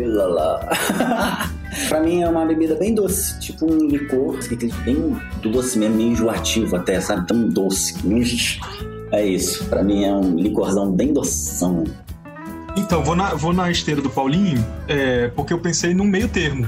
pra 1.87 2.01
mim 2.01 2.21
é 2.21 2.27
uma 2.27 2.45
bebida 2.45 2.75
bem 2.75 2.93
doce, 2.93 3.39
tipo 3.39 3.71
um 3.71 3.87
licor, 3.87 4.37
bem 4.83 5.17
doce 5.41 5.79
mesmo, 5.79 5.95
meio 5.95 6.11
enjoativo 6.11 6.75
até, 6.75 6.99
sabe? 6.99 7.25
Tão 7.27 7.47
doce. 7.47 7.95
É 9.13 9.25
isso, 9.25 9.65
pra 9.65 9.83
mim 9.83 10.05
é 10.05 10.13
um 10.13 10.37
licorzão 10.37 10.89
bem 10.89 11.11
doção. 11.11 11.83
Então, 12.77 13.03
vou 13.03 13.13
na, 13.13 13.33
vou 13.33 13.51
na 13.51 13.69
esteira 13.69 14.01
do 14.01 14.09
Paulinho, 14.09 14.65
é, 14.87 15.27
porque 15.27 15.51
eu 15.51 15.59
pensei 15.59 15.93
num 15.93 16.05
meio 16.05 16.29
termo. 16.29 16.65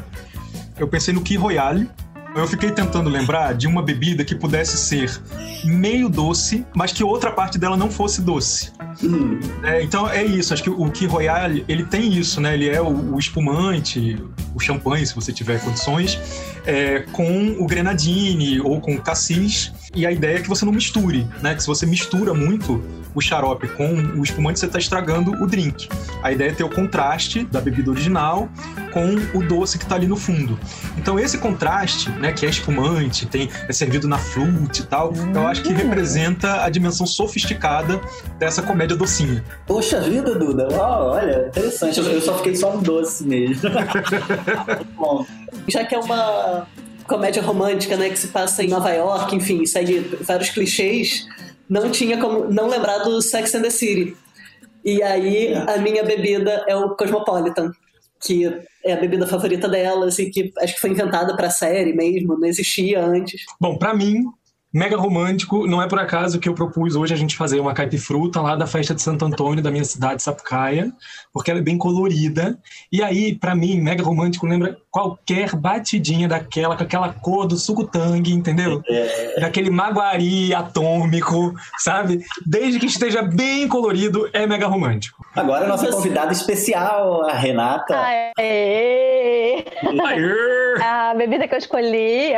Eu 0.78 0.88
pensei 0.88 1.13
no 1.13 1.21
Key 1.21 1.36
Royale, 1.36 1.89
eu 2.36 2.47
fiquei 2.47 2.71
tentando 2.71 3.09
lembrar 3.09 3.53
de 3.53 3.67
uma 3.67 3.82
bebida 3.84 4.26
que 4.26 4.34
pudesse 4.34 4.76
ser 4.76 5.21
meio 5.63 6.09
doce, 6.09 6.65
mas 6.76 6.91
que 6.91 7.03
outra 7.03 7.32
parte 7.32 7.59
dela 7.59 7.78
não 7.78 7.91
fosse 7.91 8.21
doce. 8.21 8.71
Hum. 9.03 9.39
É, 9.63 9.84
então 9.84 10.09
é 10.09 10.24
isso, 10.24 10.53
acho 10.53 10.63
que 10.63 10.69
o 10.69 10.89
Key 10.89 11.05
Royale, 11.05 11.63
ele 11.67 11.86
tem 11.86 12.11
isso, 12.11 12.41
né? 12.41 12.55
Ele 12.55 12.69
é 12.69 12.82
o, 12.82 13.13
o 13.13 13.19
espumante, 13.19 14.17
o 14.55 14.59
champanhe, 14.59 15.05
se 15.05 15.13
você 15.13 15.32
tiver 15.32 15.61
condições, 15.63 16.19
é, 16.65 17.01
com 17.11 17.55
o 17.59 17.67
grenadine 17.67 18.59
ou 18.61 18.82
com 18.82 18.95
o 18.95 19.01
cassis, 19.01 19.71
e 19.95 20.05
a 20.05 20.11
ideia 20.11 20.37
é 20.37 20.41
que 20.41 20.49
você 20.49 20.65
não 20.65 20.73
misture, 20.73 21.27
né? 21.41 21.53
Que 21.53 21.61
se 21.61 21.67
você 21.67 21.85
mistura 21.85 22.33
muito 22.33 22.83
o 23.13 23.21
xarope 23.21 23.67
com 23.69 23.93
o 24.17 24.23
espumante, 24.23 24.59
você 24.59 24.65
está 24.65 24.79
estragando 24.79 25.31
o 25.31 25.45
drink. 25.45 25.87
A 26.23 26.31
ideia 26.31 26.49
é 26.49 26.53
ter 26.53 26.63
o 26.63 26.69
contraste 26.69 27.45
da 27.45 27.61
bebida 27.61 27.91
original 27.91 28.49
com 28.91 29.15
o 29.37 29.43
doce 29.43 29.77
que 29.77 29.83
está 29.83 29.95
ali 29.95 30.07
no 30.07 30.15
fundo. 30.15 30.59
Então 30.97 31.19
esse 31.19 31.37
contraste, 31.37 32.09
né, 32.11 32.31
que 32.31 32.45
é 32.45 32.49
espumante, 32.49 33.25
tem 33.27 33.49
é 33.67 33.73
servido 33.73 34.07
na 34.07 34.17
flute 34.17 34.81
e 34.81 34.85
tal, 34.85 35.13
hum. 35.13 35.31
eu 35.33 35.47
acho 35.47 35.61
que 35.61 35.71
representa 35.71 36.63
a 36.63 36.69
dimensão 36.69 37.05
sofisticada 37.05 38.01
dessa 38.39 38.61
comédia 38.61 38.95
docinha. 38.95 39.43
Poxa 39.67 40.01
vida, 40.01 40.35
Duda, 40.35 40.67
Uau, 40.71 41.11
olha, 41.11 41.47
interessante. 41.47 41.99
Eu 41.99 42.21
só 42.21 42.35
fiquei 42.37 42.55
só 42.55 42.75
no 42.75 42.81
doce 42.81 43.25
mesmo. 43.25 43.69
Bom, 44.97 45.25
já 45.67 45.85
que 45.85 45.93
é 45.93 45.99
uma 45.99 46.67
comédia 47.08 47.41
romântica, 47.41 47.95
né, 47.97 48.10
que 48.10 48.18
se 48.18 48.28
passa 48.28 48.64
em 48.64 48.68
Nova 48.68 48.91
York, 48.91 49.36
enfim, 49.36 49.66
segue 49.66 49.99
vários 50.22 50.49
clichês, 50.49 51.26
não 51.70 51.89
tinha 51.89 52.20
como 52.20 52.45
não 52.51 52.68
lembrar 52.68 52.99
do 52.99 53.22
Sex 53.22 53.54
and 53.56 53.62
the 53.62 53.70
City. 53.70 54.16
E 54.84 55.01
aí 55.01 55.54
a 55.54 55.78
minha 55.78 56.04
bebida 56.04 56.66
é 56.68 56.76
o 56.76 56.95
Cosmopolitan, 56.95 57.72
que 58.22 58.45
é 58.86 58.93
a 58.93 58.97
bebida 58.97 59.26
favorita 59.26 59.68
delas 59.68 60.20
e 60.20 60.30
que 60.30 60.51
acho 60.60 60.74
que 60.76 60.82
foi 60.82 60.89
inventada 60.89 61.36
para 61.36 61.47
a 61.47 61.51
série 61.51 61.93
mesmo, 61.93 62.38
não 62.38 62.47
existia 62.47 63.04
antes. 63.04 63.43
Bom, 63.60 63.78
para 63.78 63.93
mim, 63.93 64.24
mega 64.74 64.97
romântico. 64.97 65.68
Não 65.68 65.82
é 65.82 65.88
por 65.88 65.99
acaso 65.99 66.39
que 66.39 66.49
eu 66.49 66.56
propus 66.56 66.95
hoje 66.95 67.14
a 67.14 67.18
gente 67.18 67.36
fazer 67.36 67.60
uma 67.60 67.74
caipifruta 67.74 68.41
lá 68.41 68.56
da 68.56 68.66
festa 68.66 68.95
de 68.95 69.01
Santo 69.01 69.24
Antônio, 69.24 69.64
da 69.64 69.70
minha 69.70 69.86
cidade, 69.86 70.24
Sapucaia, 70.24 70.91
porque 71.32 71.51
ela 71.51 71.60
é 71.60 71.64
bem 71.64 71.78
colorida. 71.78 72.60
E 72.91 73.04
aí, 73.04 73.36
para 73.36 73.56
mim, 73.56 73.80
mega 73.80 74.04
romântico 74.04 74.47
lembra 74.47 74.78
qualquer 74.93 75.55
batidinha 75.55 76.27
daquela, 76.27 76.77
com 76.77 76.83
aquela 76.83 77.11
cor 77.11 77.47
do 77.47 77.57
suco 77.57 77.83
tangue, 77.83 78.31
entendeu? 78.31 78.79
É. 78.87 79.39
Daquele 79.39 79.71
maguari 79.71 80.53
atômico, 80.53 81.55
sabe? 81.79 82.23
Desde 82.45 82.79
que 82.79 82.85
esteja 82.85 83.23
bem 83.23 83.67
colorido, 83.67 84.29
é 84.31 84.45
mega 84.45 84.67
romântico. 84.67 85.25
Agora, 85.35 85.65
a 85.65 85.67
nossa 85.67 85.87
convidada 85.87 86.31
especial, 86.31 87.27
a 87.27 87.33
Renata. 87.33 87.97
Aê! 87.97 88.33
Aê! 88.37 89.65
A 90.79 91.15
bebida 91.15 91.47
que 91.47 91.55
eu 91.55 91.59
escolhi 91.59 92.33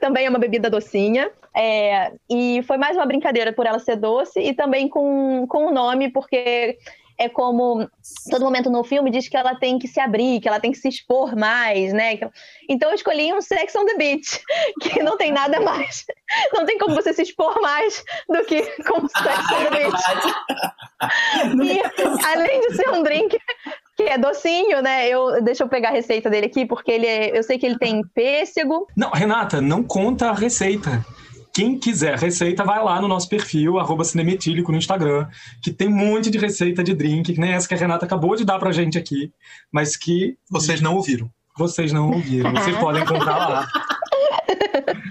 também 0.00 0.26
é 0.26 0.28
uma 0.28 0.40
bebida 0.40 0.68
docinha. 0.68 1.30
É, 1.54 2.12
e 2.28 2.64
foi 2.66 2.78
mais 2.78 2.96
uma 2.96 3.06
brincadeira 3.06 3.52
por 3.52 3.64
ela 3.64 3.78
ser 3.78 3.94
doce 3.94 4.40
e 4.40 4.54
também 4.54 4.88
com, 4.88 5.46
com 5.46 5.66
o 5.66 5.70
nome, 5.70 6.10
porque 6.10 6.78
é 7.22 7.28
como 7.28 7.88
todo 8.30 8.44
momento 8.44 8.68
no 8.68 8.82
filme 8.82 9.10
diz 9.10 9.28
que 9.28 9.36
ela 9.36 9.54
tem 9.54 9.78
que 9.78 9.86
se 9.86 10.00
abrir, 10.00 10.40
que 10.40 10.48
ela 10.48 10.60
tem 10.60 10.72
que 10.72 10.78
se 10.78 10.88
expor 10.88 11.36
mais, 11.36 11.92
né? 11.92 12.18
Então 12.68 12.90
eu 12.90 12.94
escolhi 12.94 13.32
um 13.32 13.40
Sex 13.40 13.74
on 13.76 13.84
the 13.86 13.96
Beach, 13.96 14.40
que 14.82 15.02
não 15.02 15.16
tem 15.16 15.32
nada 15.32 15.60
mais. 15.60 16.04
Não 16.54 16.64
tem 16.64 16.78
como 16.78 16.94
você 16.94 17.12
se 17.12 17.22
expor 17.22 17.60
mais 17.60 18.02
do 18.26 18.42
que 18.44 18.62
com 18.84 19.06
Sex 19.06 19.52
on 19.52 19.64
the 19.64 19.70
Beach. 19.70 20.02
e 21.62 22.26
além 22.26 22.60
de 22.60 22.74
ser 22.74 22.88
um 22.88 23.02
drink 23.02 23.38
que 23.96 24.04
é 24.04 24.16
docinho, 24.16 24.80
né? 24.80 25.08
Eu, 25.08 25.42
deixa 25.42 25.62
eu 25.62 25.68
pegar 25.68 25.90
a 25.90 25.92
receita 25.92 26.30
dele 26.30 26.46
aqui, 26.46 26.64
porque 26.64 26.90
ele 26.90 27.06
é, 27.06 27.36
eu 27.38 27.42
sei 27.42 27.58
que 27.58 27.66
ele 27.66 27.78
tem 27.78 28.02
pêssego. 28.14 28.86
Não, 28.96 29.10
Renata, 29.10 29.60
não 29.60 29.82
conta 29.82 30.30
a 30.30 30.32
receita. 30.32 31.04
Quem 31.54 31.78
quiser 31.78 32.18
receita, 32.18 32.64
vai 32.64 32.82
lá 32.82 33.00
no 33.00 33.06
nosso 33.06 33.28
perfil, 33.28 33.78
arroba 33.78 34.04
cinemetílico 34.04 34.72
no 34.72 34.78
Instagram, 34.78 35.28
que 35.62 35.70
tem 35.70 35.88
um 35.88 35.94
monte 35.94 36.30
de 36.30 36.38
receita 36.38 36.82
de 36.82 36.94
drink, 36.94 37.34
que 37.34 37.40
nem 37.40 37.52
essa 37.52 37.68
que 37.68 37.74
a 37.74 37.76
Renata 37.76 38.06
acabou 38.06 38.34
de 38.34 38.44
dar 38.44 38.58
pra 38.58 38.72
gente 38.72 38.96
aqui, 38.96 39.30
mas 39.70 39.96
que 39.96 40.36
vocês 40.50 40.80
não 40.80 40.94
ouviram. 40.94 41.30
Vocês 41.58 41.92
não 41.92 42.10
ouviram, 42.10 42.52
vocês 42.52 42.76
podem 42.78 43.02
encontrar 43.02 43.36
lá. 43.36 43.68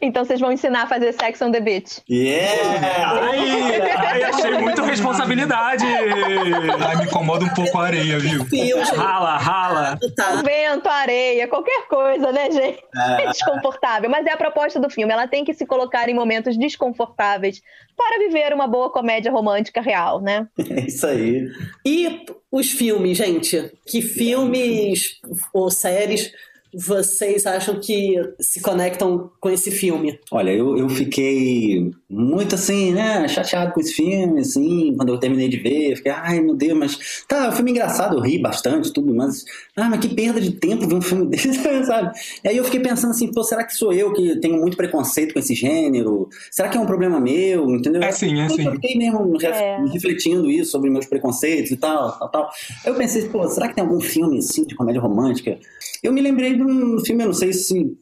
Então 0.00 0.24
vocês 0.24 0.40
vão 0.40 0.52
ensinar 0.52 0.82
a 0.82 0.86
fazer 0.86 1.12
Sex 1.12 1.40
on 1.42 1.50
the 1.50 1.60
Beach. 1.60 2.02
Yeah! 2.08 3.20
Ai, 3.20 3.80
ai 3.80 4.22
achei 4.24 4.52
muito 4.58 4.82
responsabilidade! 4.82 5.84
Ai, 5.84 6.96
me 6.96 7.04
incomoda 7.04 7.44
um 7.44 7.54
pouco 7.54 7.78
a 7.78 7.86
areia, 7.86 8.18
viu? 8.18 8.46
Rala, 8.94 9.36
rala. 9.36 9.98
O 10.02 10.42
vento, 10.42 10.88
a 10.88 10.94
areia, 10.94 11.48
qualquer 11.48 11.86
coisa, 11.88 12.32
né, 12.32 12.50
gente? 12.50 12.78
É 13.18 13.26
desconfortável. 13.32 14.10
Mas 14.10 14.26
é 14.26 14.32
a 14.32 14.36
proposta 14.36 14.78
do 14.78 14.90
filme. 14.90 15.12
Ela 15.12 15.26
tem 15.26 15.44
que 15.44 15.54
se 15.54 15.66
colocar 15.66 16.08
em 16.08 16.14
momentos 16.14 16.56
desconfortáveis 16.56 17.60
para 17.96 18.18
viver 18.18 18.52
uma 18.52 18.66
boa 18.66 18.90
comédia 18.90 19.32
romântica 19.32 19.80
real, 19.80 20.20
né? 20.20 20.46
É 20.58 20.80
isso 20.86 21.06
aí. 21.06 21.48
E 21.84 22.26
os 22.50 22.70
filmes, 22.70 23.18
gente? 23.18 23.72
Que 23.86 24.02
filmes 24.02 25.20
ou 25.52 25.70
séries 25.70 26.30
vocês 26.78 27.46
acham 27.46 27.80
que 27.80 28.16
se 28.38 28.60
conectam 28.60 29.30
com 29.40 29.48
esse 29.48 29.70
filme? 29.70 30.18
Olha, 30.30 30.50
eu, 30.50 30.76
eu 30.76 30.88
fiquei 30.90 31.90
muito 32.08 32.54
assim, 32.54 32.92
né, 32.92 33.26
chateado 33.28 33.72
com 33.72 33.80
esse 33.80 33.94
filme, 33.94 34.40
assim, 34.40 34.94
quando 34.94 35.08
eu 35.08 35.18
terminei 35.18 35.48
de 35.48 35.56
ver, 35.56 35.92
eu 35.92 35.96
fiquei, 35.96 36.12
ai 36.12 36.38
meu 36.38 36.54
Deus, 36.54 36.78
mas 36.78 37.24
tá, 37.26 37.48
o 37.48 37.52
filme 37.52 37.70
engraçado, 37.70 38.16
eu 38.16 38.20
ri 38.20 38.38
bastante, 38.38 38.92
tudo, 38.92 39.14
mas, 39.14 39.42
ah, 39.74 39.88
mas 39.88 40.00
que 40.00 40.14
perda 40.14 40.38
de 40.38 40.52
tempo 40.52 40.86
ver 40.86 40.94
um 40.96 41.00
filme 41.00 41.24
desse, 41.30 41.54
sabe? 41.86 42.12
E 42.44 42.48
aí 42.48 42.56
eu 42.58 42.64
fiquei 42.64 42.80
pensando 42.80 43.12
assim, 43.12 43.32
pô, 43.32 43.42
será 43.42 43.64
que 43.64 43.74
sou 43.74 43.92
eu 43.92 44.12
que 44.12 44.36
tenho 44.40 44.60
muito 44.60 44.76
preconceito 44.76 45.32
com 45.32 45.38
esse 45.38 45.54
gênero? 45.54 46.28
Será 46.50 46.68
que 46.68 46.76
é 46.76 46.80
um 46.80 46.86
problema 46.86 47.18
meu, 47.18 47.70
entendeu? 47.70 48.02
É 48.02 48.12
sim, 48.12 48.38
é 48.38 48.48
sim. 48.50 48.66
Eu 48.66 48.72
fiquei 48.72 48.96
mesmo 48.98 49.34
é. 49.42 49.82
refletindo 49.90 50.50
isso 50.50 50.72
sobre 50.72 50.90
meus 50.90 51.06
preconceitos 51.06 51.70
e 51.70 51.76
tal, 51.76 52.12
tal, 52.18 52.28
tal. 52.28 52.50
Eu 52.84 52.94
pensei, 52.94 53.26
pô, 53.28 53.48
será 53.48 53.68
que 53.68 53.74
tem 53.74 53.82
algum 53.82 54.00
filme, 54.00 54.38
assim, 54.38 54.64
de 54.64 54.74
comédia 54.74 55.00
romântica? 55.00 55.58
Eu 56.06 56.12
me 56.12 56.20
lembrei 56.20 56.54
de 56.54 56.62
um 56.62 57.00
filme, 57.04 57.24
eu 57.24 57.26
não 57.26 57.34
sei 57.34 57.52
se, 57.52 57.98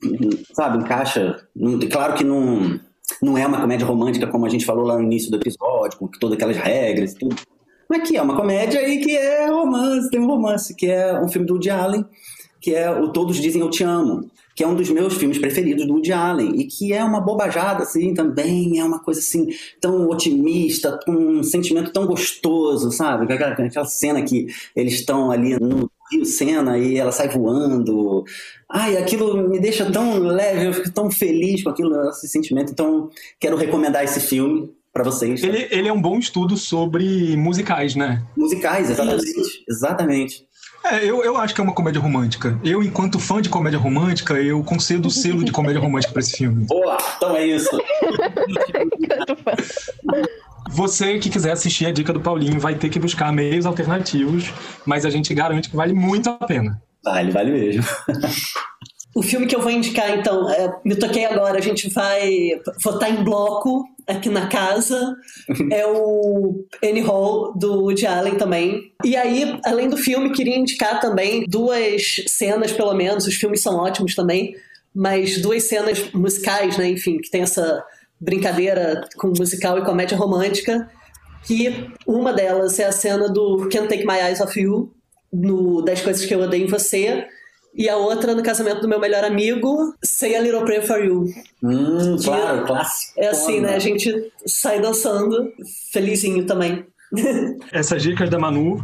sabe, 0.52 0.76
encaixa, 0.76 1.48
claro 1.90 2.14
que 2.14 2.22
não 2.22 2.78
não 3.22 3.38
é 3.38 3.46
uma 3.46 3.60
comédia 3.60 3.86
romântica, 3.86 4.26
como 4.26 4.44
a 4.44 4.48
gente 4.48 4.66
falou 4.66 4.84
lá 4.84 4.96
no 4.96 5.02
início 5.02 5.30
do 5.30 5.38
episódio, 5.38 5.98
com 5.98 6.06
todas 6.08 6.36
aquelas 6.36 6.56
regras 6.56 7.12
e 7.12 7.18
tudo. 7.18 7.36
Mas 7.88 8.06
que 8.06 8.16
é 8.16 8.22
uma 8.22 8.36
comédia 8.36 8.86
e 8.86 8.98
que 8.98 9.16
é 9.16 9.46
romance, 9.46 10.10
tem 10.10 10.20
um 10.20 10.26
romance, 10.26 10.74
que 10.74 10.86
é 10.86 11.18
um 11.18 11.28
filme 11.28 11.46
do 11.46 11.54
Woody 11.54 11.70
Allen, 11.70 12.04
que 12.60 12.74
é 12.74 12.90
o 12.90 13.08
Todos 13.08 13.36
Dizem 13.36 13.62
Eu 13.62 13.70
Te 13.70 13.84
Amo, 13.84 14.30
que 14.54 14.62
é 14.62 14.66
um 14.68 14.74
dos 14.74 14.90
meus 14.90 15.14
filmes 15.14 15.38
preferidos 15.38 15.86
do 15.86 15.94
Woody 15.94 16.12
Allen, 16.12 16.60
e 16.60 16.64
que 16.64 16.92
é 16.92 17.02
uma 17.02 17.20
bobajada, 17.20 17.84
assim, 17.84 18.12
também, 18.12 18.78
é 18.78 18.84
uma 18.84 19.00
coisa, 19.00 19.20
assim, 19.20 19.48
tão 19.80 20.08
otimista, 20.08 20.98
com 21.04 21.12
um 21.12 21.42
sentimento 21.42 21.92
tão 21.92 22.06
gostoso, 22.06 22.90
sabe? 22.90 23.32
Aquela, 23.32 23.52
aquela 23.52 23.86
cena 23.86 24.22
que 24.22 24.46
eles 24.76 24.94
estão 24.94 25.30
ali 25.30 25.58
no 25.58 25.90
Rio 26.10 26.24
Sena 26.24 26.78
e 26.78 26.96
ela 26.96 27.12
sai 27.12 27.28
voando. 27.28 28.24
Ai, 28.70 28.96
aquilo 28.96 29.48
me 29.48 29.58
deixa 29.58 29.90
tão 29.90 30.18
leve, 30.18 30.66
eu 30.66 30.72
fico 30.72 30.92
tão 30.92 31.10
feliz 31.10 31.62
com 31.62 31.70
aquilo, 31.70 32.08
esse 32.10 32.28
sentimento. 32.28 32.72
Então, 32.72 33.08
quero 33.40 33.56
recomendar 33.56 34.04
esse 34.04 34.20
filme 34.20 34.70
para 34.92 35.04
vocês. 35.04 35.42
Ele, 35.42 35.66
ele 35.70 35.88
é 35.88 35.92
um 35.92 36.00
bom 36.00 36.18
estudo 36.18 36.56
sobre 36.56 37.36
musicais, 37.36 37.94
né? 37.94 38.22
Musicais, 38.36 38.90
exatamente. 38.90 39.64
Exatamente. 39.68 40.46
É, 40.84 41.02
eu, 41.02 41.24
eu 41.24 41.38
acho 41.38 41.54
que 41.54 41.60
é 41.62 41.64
uma 41.64 41.72
comédia 41.72 42.00
romântica. 42.00 42.60
Eu, 42.62 42.82
enquanto 42.82 43.18
fã 43.18 43.40
de 43.40 43.48
comédia 43.48 43.78
romântica, 43.78 44.34
eu 44.34 44.62
concedo 44.62 45.08
o 45.08 45.10
selo 45.10 45.42
de 45.42 45.50
comédia 45.50 45.80
romântica 45.80 46.12
para 46.12 46.20
esse 46.20 46.36
filme. 46.36 46.66
Boa, 46.66 46.98
então 47.16 47.34
é 47.34 47.46
isso. 47.46 47.70
Você 50.74 51.20
que 51.20 51.30
quiser 51.30 51.52
assistir 51.52 51.86
a 51.86 51.92
dica 51.92 52.12
do 52.12 52.20
Paulinho 52.20 52.58
vai 52.58 52.74
ter 52.74 52.88
que 52.88 52.98
buscar 52.98 53.32
meios 53.32 53.64
alternativos, 53.64 54.52
mas 54.84 55.06
a 55.06 55.10
gente 55.10 55.32
garante 55.32 55.70
que 55.70 55.76
vale 55.76 55.94
muito 55.94 56.28
a 56.28 56.34
pena. 56.34 56.82
Vale, 57.04 57.30
vale 57.30 57.52
mesmo. 57.52 57.84
O 59.14 59.22
filme 59.22 59.46
que 59.46 59.54
eu 59.54 59.60
vou 59.60 59.70
indicar, 59.70 60.10
então, 60.18 60.50
é, 60.50 60.74
me 60.84 60.96
toquei 60.96 61.24
agora, 61.24 61.58
a 61.58 61.60
gente 61.60 61.88
vai 61.90 62.60
votar 62.82 63.08
em 63.08 63.22
bloco 63.22 63.84
aqui 64.08 64.28
na 64.28 64.48
casa. 64.48 65.14
é 65.70 65.86
o 65.86 66.66
Annie 66.82 67.02
Hall, 67.02 67.56
do 67.56 67.84
Woody 67.84 68.08
Allen 68.08 68.34
também. 68.34 68.92
E 69.04 69.16
aí, 69.16 69.60
além 69.64 69.88
do 69.88 69.96
filme, 69.96 70.32
queria 70.32 70.58
indicar 70.58 70.98
também 70.98 71.46
duas 71.48 72.24
cenas, 72.26 72.72
pelo 72.72 72.94
menos, 72.94 73.28
os 73.28 73.36
filmes 73.36 73.62
são 73.62 73.76
ótimos 73.76 74.16
também, 74.16 74.56
mas 74.92 75.40
duas 75.40 75.68
cenas 75.68 76.10
musicais, 76.12 76.76
né, 76.76 76.88
enfim, 76.88 77.18
que 77.18 77.30
tem 77.30 77.42
essa 77.42 77.84
brincadeira 78.20 79.06
com 79.16 79.28
musical 79.28 79.78
e 79.78 79.84
comédia 79.84 80.16
romântica, 80.16 80.88
que 81.44 81.90
uma 82.06 82.32
delas 82.32 82.78
é 82.78 82.86
a 82.86 82.92
cena 82.92 83.28
do 83.28 83.68
Can't 83.70 83.88
Take 83.88 84.06
My 84.06 84.18
Eyes 84.20 84.40
Off 84.40 84.58
You, 84.58 84.92
no 85.32 85.82
10 85.82 86.00
Coisas 86.00 86.24
Que 86.24 86.34
Eu 86.34 86.40
Odeio 86.40 86.64
em 86.64 86.70
Você, 86.70 87.26
e 87.74 87.88
a 87.88 87.96
outra 87.96 88.34
no 88.34 88.42
casamento 88.42 88.80
do 88.80 88.88
meu 88.88 89.00
melhor 89.00 89.24
amigo, 89.24 89.94
Say 90.02 90.36
a 90.36 90.40
Little 90.40 90.64
Prayer 90.64 90.86
for 90.86 91.04
You. 91.04 91.26
Hum, 91.62 92.16
claro, 92.22 92.64
clássico. 92.64 93.12
É 93.18 93.28
assim, 93.28 93.60
né? 93.60 93.74
A 93.74 93.78
gente 93.80 94.32
sai 94.46 94.80
dançando, 94.80 95.52
felizinho 95.92 96.46
também. 96.46 96.86
Essas 97.72 98.02
dicas 98.02 98.30
da 98.30 98.38
Manu 98.38 98.78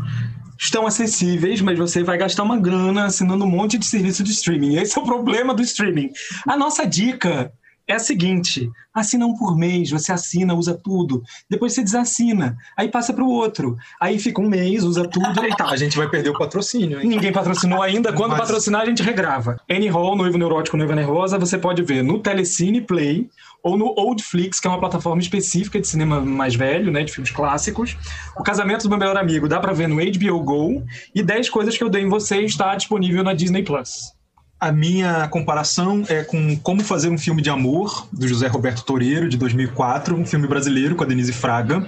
estão 0.58 0.86
acessíveis, 0.86 1.60
mas 1.60 1.78
você 1.78 2.02
vai 2.02 2.18
gastar 2.18 2.42
uma 2.42 2.58
grana 2.58 3.06
assinando 3.06 3.44
um 3.44 3.48
monte 3.48 3.78
de 3.78 3.86
serviço 3.86 4.22
de 4.24 4.32
streaming. 4.32 4.76
Esse 4.76 4.98
é 4.98 5.00
o 5.00 5.06
problema 5.06 5.54
do 5.54 5.62
streaming. 5.62 6.10
A 6.46 6.56
nossa 6.56 6.84
dica 6.84 7.52
é 7.92 7.96
a 7.96 7.98
seguinte: 7.98 8.70
assina 8.94 9.26
um 9.26 9.36
por 9.36 9.56
mês, 9.56 9.90
você 9.90 10.12
assina, 10.12 10.54
usa 10.54 10.74
tudo. 10.74 11.22
Depois 11.48 11.72
você 11.72 11.82
desassina, 11.82 12.56
aí 12.76 12.88
passa 12.88 13.12
para 13.12 13.24
o 13.24 13.28
outro. 13.28 13.76
Aí 14.00 14.18
fica 14.18 14.40
um 14.40 14.48
mês, 14.48 14.84
usa 14.84 15.06
tudo. 15.08 15.44
E 15.44 15.56
tá. 15.56 15.66
A 15.66 15.76
gente 15.76 15.96
vai 15.96 16.08
perder 16.08 16.30
o 16.30 16.38
patrocínio. 16.38 17.00
Hein? 17.00 17.08
Ninguém 17.08 17.32
patrocinou 17.32 17.82
ainda. 17.82 18.12
Quando 18.12 18.32
Mas... 18.32 18.40
patrocinar, 18.40 18.82
a 18.82 18.86
gente 18.86 19.02
regrava. 19.02 19.60
Annie 19.70 19.88
Hall, 19.88 20.16
Noivo 20.16 20.38
Neurótico, 20.38 20.76
Noiva 20.76 20.94
Nervosa, 20.94 21.38
você 21.38 21.58
pode 21.58 21.82
ver 21.82 22.02
no 22.02 22.18
Telecine 22.18 22.80
Play 22.80 23.28
ou 23.62 23.76
no 23.76 23.94
Oldflix, 23.96 24.58
que 24.58 24.66
é 24.66 24.70
uma 24.70 24.80
plataforma 24.80 25.20
específica 25.20 25.80
de 25.80 25.86
cinema 25.86 26.20
mais 26.20 26.54
velho, 26.54 26.90
né, 26.90 27.02
de 27.04 27.12
filmes 27.12 27.30
clássicos. 27.30 27.96
O 28.36 28.42
Casamento 28.42 28.84
do 28.84 28.88
Meu 28.88 28.98
Melhor 28.98 29.16
Amigo 29.16 29.48
dá 29.48 29.60
para 29.60 29.72
ver 29.72 29.88
no 29.88 29.96
HBO 29.96 30.42
Go. 30.42 30.82
E 31.14 31.22
10 31.22 31.50
Coisas 31.50 31.76
que 31.76 31.84
Eu 31.84 31.90
Dei 31.90 32.02
em 32.02 32.08
Você 32.08 32.40
está 32.40 32.74
disponível 32.74 33.22
na 33.22 33.34
Disney 33.34 33.62
Plus. 33.62 34.19
A 34.60 34.70
minha 34.70 35.26
comparação 35.28 36.04
é 36.06 36.22
com 36.22 36.54
Como 36.58 36.84
Fazer 36.84 37.08
um 37.08 37.16
Filme 37.16 37.40
de 37.40 37.48
Amor, 37.48 38.06
do 38.12 38.28
José 38.28 38.46
Roberto 38.46 38.84
Toreiro, 38.84 39.26
de 39.26 39.38
2004, 39.38 40.14
um 40.14 40.26
filme 40.26 40.46
brasileiro 40.46 40.94
com 40.94 41.02
a 41.02 41.06
Denise 41.06 41.32
Fraga, 41.32 41.86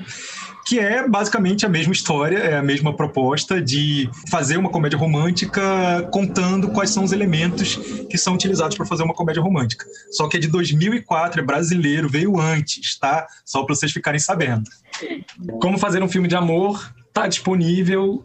que 0.66 0.78
é 0.78 1.06
basicamente 1.06 1.66
a 1.66 1.68
mesma 1.68 1.92
história, 1.92 2.38
é 2.38 2.56
a 2.56 2.62
mesma 2.62 2.96
proposta 2.96 3.60
de 3.60 4.08
fazer 4.30 4.56
uma 4.56 4.70
comédia 4.70 4.98
romântica 4.98 5.62
contando 6.10 6.68
quais 6.68 6.88
são 6.88 7.04
os 7.04 7.12
elementos 7.12 7.76
que 8.08 8.16
são 8.16 8.32
utilizados 8.32 8.74
para 8.74 8.86
fazer 8.86 9.02
uma 9.02 9.12
comédia 9.12 9.42
romântica. 9.42 9.84
Só 10.10 10.26
que 10.26 10.38
é 10.38 10.40
de 10.40 10.48
2004, 10.48 11.42
é 11.42 11.44
brasileiro, 11.44 12.08
veio 12.08 12.40
antes, 12.40 12.98
tá? 12.98 13.26
Só 13.44 13.64
para 13.64 13.74
vocês 13.74 13.92
ficarem 13.92 14.18
sabendo. 14.18 14.64
Como 15.60 15.76
Fazer 15.76 16.02
um 16.02 16.08
Filme 16.08 16.26
de 16.26 16.36
Amor 16.36 16.90
está 17.08 17.26
disponível 17.26 18.24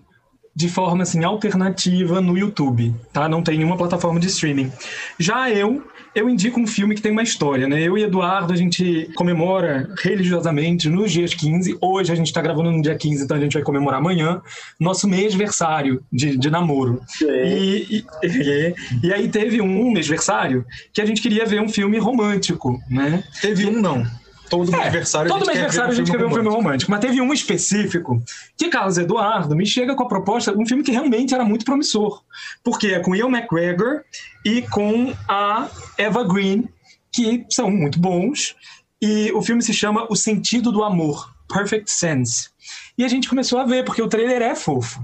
de 0.57 0.67
forma 0.67 1.03
assim 1.03 1.23
alternativa 1.23 2.19
no 2.19 2.35
YouTube, 2.35 2.91
tá? 3.13 3.29
Não 3.29 3.43
tem 3.43 3.57
nenhuma 3.57 3.77
plataforma 3.77 4.19
de 4.19 4.25
streaming. 4.25 4.71
Já 5.19 5.51
eu, 5.51 5.85
eu 6.15 6.27
indico 6.27 6.59
um 6.59 6.65
filme 6.65 6.95
que 6.95 7.01
tem 7.01 7.11
uma 7.11 7.21
história, 7.21 7.67
né? 7.67 7.79
Eu 7.79 7.95
e 7.95 8.01
Eduardo, 8.01 8.51
a 8.51 8.55
gente 8.55 9.07
comemora 9.13 9.87
religiosamente 10.01 10.89
nos 10.89 11.11
dias 11.11 11.35
15. 11.35 11.77
Hoje 11.79 12.11
a 12.11 12.15
gente 12.15 12.33
tá 12.33 12.41
gravando 12.41 12.71
no 12.71 12.81
dia 12.81 12.95
15, 12.95 13.23
então 13.23 13.37
a 13.37 13.39
gente 13.39 13.53
vai 13.53 13.61
comemorar 13.61 13.99
amanhã, 13.99 14.41
nosso 14.79 15.07
mêsversário 15.07 16.03
de, 16.11 16.35
de 16.35 16.49
namoro. 16.49 17.03
E, 17.21 18.03
e, 18.23 18.27
e, 18.27 18.75
e, 19.09 19.13
aí 19.13 19.29
teve 19.29 19.61
um 19.61 19.91
mêsversário 19.91 20.65
que 20.91 20.99
a 20.99 21.05
gente 21.05 21.21
queria 21.21 21.45
ver 21.45 21.61
um 21.61 21.69
filme 21.69 21.99
romântico, 21.99 22.81
né? 22.89 23.23
Teve 23.39 23.67
um 23.67 23.79
não. 23.79 24.03
Todo 24.49 24.73
é, 24.73 24.81
aniversário 24.81 25.29
todo 25.29 25.49
aniversário 25.49 25.91
a 25.91 25.95
gente 25.95 26.11
quer 26.11 26.17
ver 26.17 26.25
um 26.25 26.33
filme 26.33 26.49
romântico. 26.49 26.89
Mas 26.91 26.99
teve 26.99 27.21
um 27.21 27.33
específico 27.33 28.21
que 28.55 28.69
Carlos 28.69 28.97
Eduardo 28.97 29.55
me 29.55 29.65
chega 29.65 29.95
com 29.95 30.03
a 30.03 30.07
proposta, 30.07 30.57
um 30.57 30.65
filme 30.65 30.83
que 30.83 30.91
realmente 30.91 31.33
era 31.33 31.43
muito 31.43 31.65
promissor. 31.65 32.23
Porque 32.63 32.87
é 32.87 32.99
com 32.99 33.15
Ian 33.15 33.29
McGregor 33.29 34.01
e 34.45 34.61
com 34.63 35.13
a 35.27 35.69
Eva 35.97 36.23
Green, 36.23 36.67
que 37.11 37.45
são 37.49 37.69
muito 37.69 37.99
bons. 37.99 38.55
E 39.01 39.31
o 39.33 39.41
filme 39.41 39.61
se 39.61 39.73
chama 39.73 40.07
O 40.09 40.15
Sentido 40.15 40.71
do 40.71 40.83
Amor, 40.83 41.33
Perfect 41.47 41.91
Sense. 41.91 42.49
E 42.97 43.03
a 43.03 43.07
gente 43.07 43.29
começou 43.29 43.59
a 43.59 43.65
ver, 43.65 43.85
porque 43.85 44.01
o 44.01 44.07
trailer 44.07 44.41
é 44.41 44.55
fofo. 44.55 44.99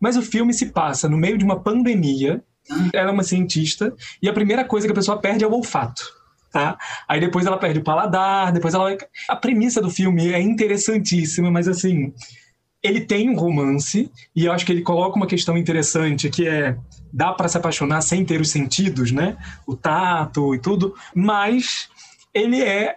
Mas 0.00 0.16
o 0.16 0.22
filme 0.22 0.54
se 0.54 0.66
passa 0.66 1.08
no 1.08 1.16
meio 1.16 1.36
de 1.36 1.44
uma 1.44 1.60
pandemia. 1.60 2.42
Ela 2.94 3.10
é 3.10 3.12
uma 3.12 3.22
cientista, 3.22 3.94
e 4.22 4.28
a 4.28 4.32
primeira 4.32 4.64
coisa 4.64 4.86
que 4.86 4.92
a 4.92 4.94
pessoa 4.94 5.20
perde 5.20 5.44
é 5.44 5.46
o 5.46 5.52
olfato 5.52 6.23
tá? 6.54 6.78
Aí 7.08 7.18
depois 7.18 7.44
ela 7.44 7.58
perde 7.58 7.80
o 7.80 7.84
paladar, 7.84 8.52
depois 8.52 8.74
ela. 8.74 8.96
A 9.28 9.34
premissa 9.34 9.82
do 9.82 9.90
filme 9.90 10.32
é 10.32 10.40
interessantíssima, 10.40 11.50
mas 11.50 11.66
assim. 11.66 12.14
Ele 12.80 13.00
tem 13.00 13.30
um 13.30 13.34
romance, 13.34 14.10
e 14.36 14.44
eu 14.44 14.52
acho 14.52 14.66
que 14.66 14.70
ele 14.70 14.82
coloca 14.82 15.16
uma 15.16 15.26
questão 15.26 15.56
interessante 15.56 16.28
que 16.28 16.46
é 16.46 16.76
dá 17.10 17.32
para 17.32 17.48
se 17.48 17.56
apaixonar 17.56 18.02
sem 18.02 18.24
ter 18.26 18.40
os 18.42 18.50
sentidos, 18.50 19.10
né? 19.10 19.38
O 19.66 19.74
tato 19.74 20.54
e 20.54 20.58
tudo, 20.58 20.94
mas 21.14 21.88
ele 22.34 22.62
é 22.62 22.96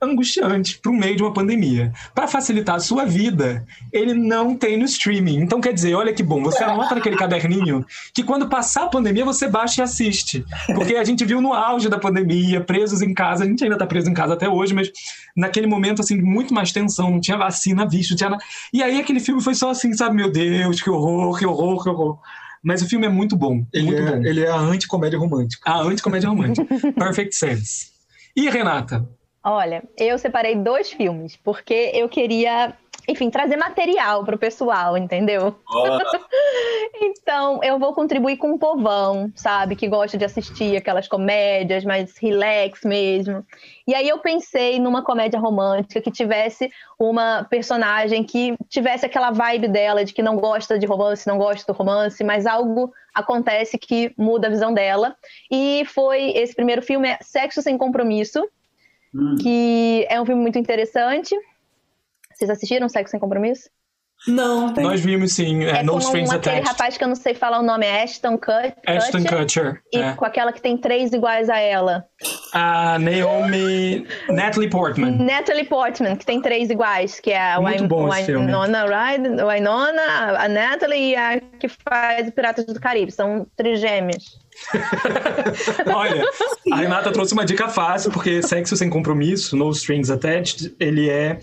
angustiante 0.00 0.78
para 0.78 0.92
o 0.92 0.94
meio 0.94 1.16
de 1.16 1.22
uma 1.22 1.32
pandemia. 1.32 1.92
Para 2.14 2.28
facilitar 2.28 2.76
a 2.76 2.80
sua 2.80 3.04
vida, 3.04 3.66
ele 3.92 4.14
não 4.14 4.54
tem 4.54 4.76
no 4.76 4.84
streaming. 4.84 5.40
Então, 5.40 5.60
quer 5.60 5.72
dizer, 5.72 5.94
olha 5.94 6.12
que 6.12 6.22
bom, 6.22 6.42
você 6.42 6.62
anota 6.62 6.94
naquele 6.94 7.16
caderninho 7.16 7.84
que 8.14 8.22
quando 8.22 8.48
passar 8.48 8.84
a 8.84 8.88
pandemia, 8.88 9.24
você 9.24 9.48
baixa 9.48 9.80
e 9.80 9.84
assiste. 9.84 10.44
Porque 10.74 10.94
a 10.94 11.04
gente 11.04 11.24
viu 11.24 11.40
no 11.40 11.52
auge 11.52 11.88
da 11.88 11.98
pandemia, 11.98 12.60
presos 12.60 13.02
em 13.02 13.12
casa, 13.12 13.44
a 13.44 13.46
gente 13.46 13.62
ainda 13.62 13.74
está 13.74 13.86
preso 13.86 14.08
em 14.08 14.14
casa 14.14 14.34
até 14.34 14.48
hoje, 14.48 14.72
mas 14.72 14.90
naquele 15.36 15.66
momento, 15.66 16.00
assim, 16.00 16.20
muito 16.20 16.54
mais 16.54 16.72
tensão, 16.72 17.10
não 17.10 17.20
tinha 17.20 17.36
vacina 17.36 17.86
visto, 17.86 18.14
tinha 18.14 18.30
nada. 18.30 18.42
E 18.72 18.82
aí 18.82 19.00
aquele 19.00 19.20
filme 19.20 19.42
foi 19.42 19.54
só 19.54 19.70
assim, 19.70 19.92
sabe, 19.94 20.14
meu 20.14 20.30
Deus, 20.30 20.80
que 20.80 20.90
horror, 20.90 21.38
que 21.38 21.46
horror, 21.46 21.82
que 21.82 21.88
horror. 21.88 22.18
Mas 22.62 22.82
o 22.82 22.88
filme 22.88 23.06
é 23.06 23.08
muito 23.08 23.36
bom. 23.36 23.64
Ele, 23.72 23.86
muito 23.86 24.02
é, 24.02 24.16
bom. 24.16 24.24
ele 24.24 24.40
é 24.42 24.50
a 24.50 24.56
anticomédia 24.56 25.18
romântica. 25.18 25.70
A 25.70 25.80
anticomédia 25.80 26.28
romântica. 26.28 26.66
Perfect 26.92 27.34
Sense. 27.34 27.90
E 28.36 28.48
Renata? 28.48 29.08
Olha, 29.44 29.82
eu 29.96 30.18
separei 30.18 30.56
dois 30.56 30.90
filmes, 30.90 31.36
porque 31.36 31.92
eu 31.94 32.08
queria, 32.08 32.74
enfim, 33.08 33.30
trazer 33.30 33.56
material 33.56 34.24
pro 34.24 34.36
pessoal, 34.36 34.98
entendeu? 34.98 35.56
então, 37.00 37.60
eu 37.62 37.78
vou 37.78 37.94
contribuir 37.94 38.36
com 38.36 38.52
o 38.52 38.58
povão, 38.58 39.30
sabe? 39.36 39.76
Que 39.76 39.86
gosta 39.86 40.18
de 40.18 40.24
assistir 40.24 40.76
aquelas 40.76 41.06
comédias 41.06 41.84
mais 41.84 42.18
relax 42.18 42.82
mesmo. 42.84 43.46
E 43.86 43.94
aí 43.94 44.08
eu 44.08 44.18
pensei 44.18 44.80
numa 44.80 45.02
comédia 45.02 45.38
romântica 45.38 46.00
que 46.00 46.10
tivesse 46.10 46.68
uma 46.98 47.46
personagem 47.48 48.24
que 48.24 48.56
tivesse 48.68 49.06
aquela 49.06 49.30
vibe 49.30 49.68
dela 49.68 50.04
de 50.04 50.12
que 50.12 50.22
não 50.22 50.36
gosta 50.36 50.76
de 50.76 50.84
romance, 50.84 51.28
não 51.28 51.38
gosta 51.38 51.72
do 51.72 51.76
romance, 51.76 52.22
mas 52.24 52.44
algo 52.44 52.92
acontece 53.14 53.78
que 53.78 54.12
muda 54.18 54.48
a 54.48 54.50
visão 54.50 54.74
dela. 54.74 55.16
E 55.50 55.84
foi 55.86 56.30
esse 56.30 56.54
primeiro 56.54 56.82
filme, 56.82 57.08
é 57.08 57.18
Sexo 57.22 57.62
Sem 57.62 57.78
Compromisso, 57.78 58.44
que 59.40 60.06
é 60.08 60.20
um 60.20 60.26
filme 60.26 60.40
muito 60.42 60.58
interessante. 60.58 61.34
Vocês 62.34 62.50
assistiram 62.50 62.88
Sexo 62.88 63.10
Sem 63.12 63.20
Compromisso? 63.20 63.68
Não. 64.26 64.72
Nós 64.72 65.00
vimos 65.00 65.32
sim, 65.32 65.62
é, 65.64 65.78
É 65.78 65.82
No 65.84 65.92
com 65.92 65.98
Strings 66.00 66.30
aquele 66.30 66.56
Attached. 66.56 66.68
rapaz 66.72 66.96
que 66.98 67.04
eu 67.04 67.08
não 67.08 67.14
sei 67.14 67.34
falar 67.34 67.60
o 67.60 67.62
nome, 67.62 67.86
é 67.86 68.02
Ashton 68.02 68.36
Kut- 68.36 68.74
Ashton 68.84 69.18
Kutcher. 69.22 69.38
Kutcher. 69.38 69.82
E 69.92 69.98
é. 69.98 70.12
com 70.14 70.24
aquela 70.24 70.52
que 70.52 70.60
tem 70.60 70.76
três 70.76 71.12
iguais 71.12 71.48
a 71.48 71.58
ela. 71.60 72.04
A 72.52 72.98
Naomi... 72.98 74.04
Natalie 74.28 74.68
Portman. 74.68 75.12
Natalie 75.24 75.64
Portman, 75.64 76.16
que 76.16 76.26
tem 76.26 76.42
três 76.42 76.68
iguais, 76.68 77.20
que 77.20 77.30
é 77.30 77.52
a 77.52 77.60
Muito 77.60 77.86
bom 77.86 78.12
esse. 78.12 78.34
Winona 78.34 78.86
Ryder, 78.86 79.46
Winona, 79.46 80.36
a 80.36 80.48
Natalie 80.48 81.10
e 81.10 81.16
a 81.16 81.40
que 81.40 81.68
faz 81.68 82.28
Piratas 82.30 82.66
do 82.66 82.80
Caribe. 82.80 83.12
São 83.12 83.46
trigêmeos. 83.56 84.36
Olha, 85.94 86.24
a 86.72 86.76
Renata 86.76 87.12
trouxe 87.12 87.32
uma 87.32 87.44
dica 87.44 87.68
fácil, 87.68 88.10
porque 88.10 88.42
Sexo 88.42 88.76
Sem 88.76 88.90
Compromisso, 88.90 89.56
No 89.56 89.70
Strings 89.70 90.10
Attached, 90.10 90.74
ele 90.78 91.08
é... 91.08 91.38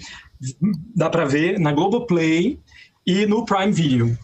Dá 0.95 1.09
pra 1.09 1.25
ver 1.25 1.59
na 1.59 1.71
Globoplay 1.71 2.59
e 3.05 3.25
no 3.25 3.45
Prime 3.45 3.71
Video 3.71 4.17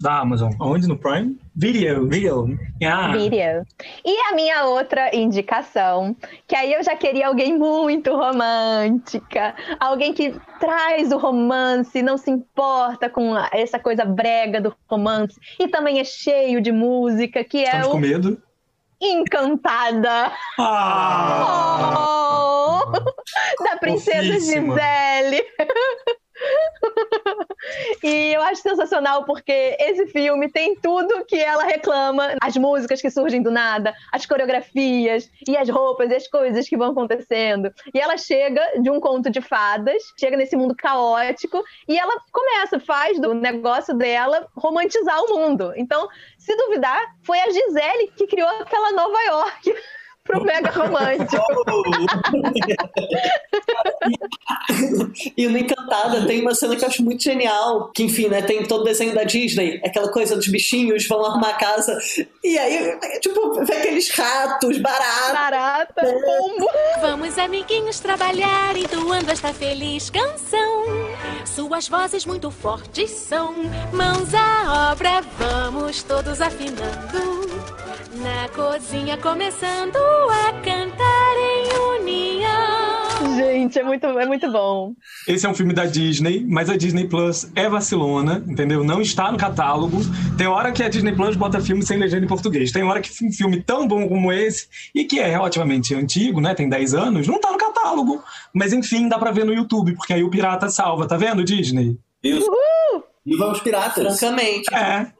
da 0.00 0.18
Amazon. 0.18 0.50
Onde? 0.58 0.88
No 0.88 0.96
Prime? 0.96 1.38
Video. 1.54 2.08
Video. 2.08 2.58
Ah, 2.82 3.12
Video. 3.12 3.66
E 4.04 4.18
a 4.30 4.34
minha 4.34 4.64
outra 4.64 5.14
indicação, 5.14 6.16
que 6.48 6.56
aí 6.56 6.72
eu 6.72 6.82
já 6.82 6.96
queria 6.96 7.28
alguém 7.28 7.58
muito 7.58 8.10
romântica, 8.16 9.54
alguém 9.78 10.14
que 10.14 10.34
traz 10.58 11.12
o 11.12 11.18
romance, 11.18 12.02
não 12.02 12.16
se 12.16 12.30
importa 12.30 13.10
com 13.10 13.36
essa 13.52 13.78
coisa 13.78 14.04
brega 14.04 14.60
do 14.60 14.74
romance, 14.88 15.38
e 15.58 15.68
também 15.68 16.00
é 16.00 16.04
cheio 16.04 16.62
de 16.62 16.72
música, 16.72 17.44
que 17.44 17.58
é 17.58 17.64
estamos 17.64 17.88
com 17.88 17.96
o 17.98 18.00
medo. 18.00 18.42
Encantada. 19.02 20.32
Ah! 20.58 21.94
Oh, 21.98 22.90
da 23.64 23.76
princesa 23.78 24.32
Fofíssima. 24.32 24.74
Gisele. 24.74 25.44
E 28.02 28.32
eu 28.32 28.40
acho 28.42 28.62
sensacional 28.62 29.24
porque 29.24 29.76
esse 29.78 30.06
filme 30.06 30.50
tem 30.50 30.74
tudo 30.74 31.24
que 31.26 31.36
ela 31.36 31.64
reclama, 31.64 32.34
as 32.40 32.56
músicas 32.56 33.00
que 33.00 33.10
surgem 33.10 33.42
do 33.42 33.50
nada, 33.50 33.94
as 34.10 34.24
coreografias 34.24 35.30
e 35.46 35.56
as 35.56 35.68
roupas 35.68 36.10
e 36.10 36.14
as 36.14 36.26
coisas 36.26 36.68
que 36.68 36.76
vão 36.76 36.92
acontecendo. 36.92 37.70
E 37.92 38.00
ela 38.00 38.16
chega 38.16 38.80
de 38.80 38.90
um 38.90 38.98
conto 38.98 39.30
de 39.30 39.40
fadas, 39.40 40.02
chega 40.18 40.36
nesse 40.36 40.56
mundo 40.56 40.74
caótico 40.74 41.62
e 41.86 41.98
ela 41.98 42.14
começa, 42.32 42.80
faz 42.80 43.20
do 43.20 43.34
negócio 43.34 43.94
dela 43.94 44.48
romantizar 44.56 45.20
o 45.24 45.38
mundo. 45.38 45.72
Então, 45.76 46.08
se 46.38 46.56
duvidar, 46.56 47.14
foi 47.22 47.38
a 47.38 47.50
Gisele 47.50 48.12
que 48.16 48.26
criou 48.26 48.48
aquela 48.48 48.92
Nova 48.92 49.20
York 49.24 49.74
pro 50.30 50.44
mega 50.44 50.70
romântico. 50.70 51.42
E 55.36 55.48
no 55.48 55.58
Encantada 55.58 56.26
tem 56.26 56.40
uma 56.40 56.54
cena 56.54 56.76
que 56.76 56.84
eu 56.84 56.88
acho 56.88 57.02
muito 57.02 57.22
genial, 57.22 57.90
que 57.92 58.04
enfim, 58.04 58.28
né, 58.28 58.40
tem 58.42 58.64
todo 58.64 58.82
o 58.82 58.84
desenho 58.84 59.14
da 59.14 59.24
Disney, 59.24 59.80
aquela 59.84 60.10
coisa 60.10 60.36
dos 60.36 60.48
bichinhos 60.48 61.06
vão 61.08 61.24
arrumar 61.24 61.50
a 61.50 61.54
casa, 61.54 61.98
e 62.42 62.56
aí, 62.58 62.98
tipo, 63.20 63.64
vem 63.64 63.78
aqueles 63.78 64.10
ratos, 64.10 64.78
baratos. 64.78 65.32
Barata, 65.32 66.02
pombo. 66.02 66.68
Vamos, 67.00 67.38
amiguinhos, 67.38 67.98
trabalhar 68.00 68.76
entoando 68.76 69.30
esta 69.30 69.52
feliz 69.52 70.10
canção. 70.10 70.84
Suas 71.44 71.88
vozes 71.88 72.24
muito 72.24 72.50
fortes 72.50 73.10
são, 73.10 73.54
mãos 73.92 74.32
à 74.34 74.92
obra, 74.92 75.22
vamos 75.38 76.02
todos 76.02 76.40
afinando. 76.40 77.50
Na 78.22 78.48
cozinha 78.48 79.16
começando 79.16 79.96
a 80.28 80.52
cantar 80.60 81.36
em 81.36 82.00
união. 82.00 83.36
Gente, 83.36 83.78
é 83.78 83.82
muito, 83.82 84.06
é 84.06 84.26
muito 84.26 84.50
bom. 84.50 84.94
Esse 85.26 85.46
é 85.46 85.48
um 85.48 85.54
filme 85.54 85.72
da 85.72 85.86
Disney, 85.86 86.44
mas 86.48 86.68
a 86.68 86.76
Disney 86.76 87.06
Plus 87.06 87.50
é 87.54 87.68
vacilona, 87.68 88.44
entendeu? 88.46 88.82
Não 88.82 89.00
está 89.00 89.30
no 89.30 89.38
catálogo. 89.38 89.98
Tem 90.36 90.46
hora 90.46 90.72
que 90.72 90.82
a 90.82 90.88
Disney 90.88 91.14
Plus 91.14 91.36
bota 91.36 91.60
filme 91.60 91.82
sem 91.82 91.98
legenda 91.98 92.24
em 92.24 92.28
português. 92.28 92.72
Tem 92.72 92.82
hora 92.82 93.00
que 93.00 93.10
um 93.24 93.32
filme 93.32 93.62
tão 93.62 93.86
bom 93.86 94.08
como 94.08 94.32
esse, 94.32 94.68
e 94.94 95.04
que 95.04 95.18
é 95.18 95.28
relativamente 95.28 95.94
antigo, 95.94 96.40
né? 96.40 96.54
Tem 96.54 96.68
10 96.68 96.94
anos, 96.94 97.28
não 97.28 97.40
tá 97.40 97.52
no 97.52 97.58
catálogo. 97.58 98.22
Mas 98.52 98.72
enfim, 98.72 99.08
dá 99.08 99.18
pra 99.18 99.30
ver 99.30 99.44
no 99.44 99.54
YouTube, 99.54 99.94
porque 99.94 100.12
aí 100.12 100.24
o 100.24 100.30
pirata 100.30 100.68
salva, 100.68 101.06
tá 101.06 101.16
vendo, 101.16 101.44
Disney? 101.44 101.96
Isso. 102.22 102.50
E 103.24 103.36
vamos 103.36 103.60
piratas. 103.60 104.18
Francamente. 104.18 104.74
É. 104.74 105.19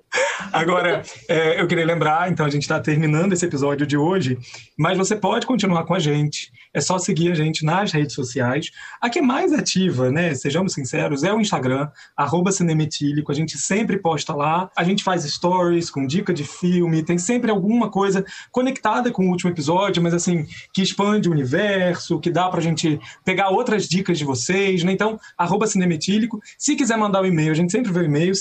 Agora, 0.52 1.02
é, 1.28 1.60
eu 1.60 1.66
queria 1.66 1.86
lembrar, 1.86 2.30
então 2.30 2.44
a 2.44 2.50
gente 2.50 2.62
está 2.62 2.80
terminando 2.80 3.32
esse 3.32 3.44
episódio 3.44 3.86
de 3.86 3.96
hoje, 3.96 4.38
mas 4.76 4.98
você 4.98 5.14
pode 5.14 5.46
continuar 5.46 5.84
com 5.84 5.94
a 5.94 5.98
gente. 5.98 6.50
É 6.74 6.80
só 6.80 6.98
seguir 6.98 7.32
a 7.32 7.34
gente 7.34 7.64
nas 7.64 7.92
redes 7.92 8.14
sociais. 8.14 8.70
A 9.00 9.10
que 9.10 9.18
é 9.18 9.22
mais 9.22 9.52
ativa, 9.52 10.10
né? 10.10 10.34
Sejamos 10.34 10.72
sinceros, 10.72 11.22
é 11.22 11.32
o 11.32 11.40
Instagram, 11.40 11.88
arroba 12.16 12.52
Cinemetílico. 12.52 13.30
A 13.30 13.34
gente 13.34 13.58
sempre 13.58 13.98
posta 13.98 14.34
lá. 14.34 14.70
A 14.76 14.84
gente 14.84 15.02
faz 15.04 15.24
stories 15.24 15.90
com 15.90 16.06
dica 16.06 16.32
de 16.32 16.44
filme, 16.44 17.02
tem 17.02 17.18
sempre 17.18 17.50
alguma 17.50 17.90
coisa 17.90 18.24
conectada 18.50 19.10
com 19.10 19.26
o 19.26 19.30
último 19.30 19.50
episódio, 19.50 20.02
mas 20.02 20.14
assim, 20.14 20.46
que 20.72 20.82
expande 20.82 21.28
o 21.28 21.32
universo, 21.32 22.20
que 22.20 22.30
dá 22.30 22.48
pra 22.48 22.60
gente 22.60 23.00
pegar 23.24 23.50
outras 23.50 23.88
dicas 23.88 24.18
de 24.18 24.24
vocês, 24.24 24.84
né? 24.84 24.92
Então, 24.92 25.18
arroba 25.36 25.66
Cinemetílico. 25.66 26.40
Se 26.58 26.76
quiser 26.76 26.96
mandar 26.96 27.22
o 27.22 27.26
e-mail, 27.26 27.50
a 27.52 27.54
gente 27.54 27.72
sempre 27.72 27.92
vê 27.92 28.00
o 28.00 28.04
e-mail, 28.04 28.34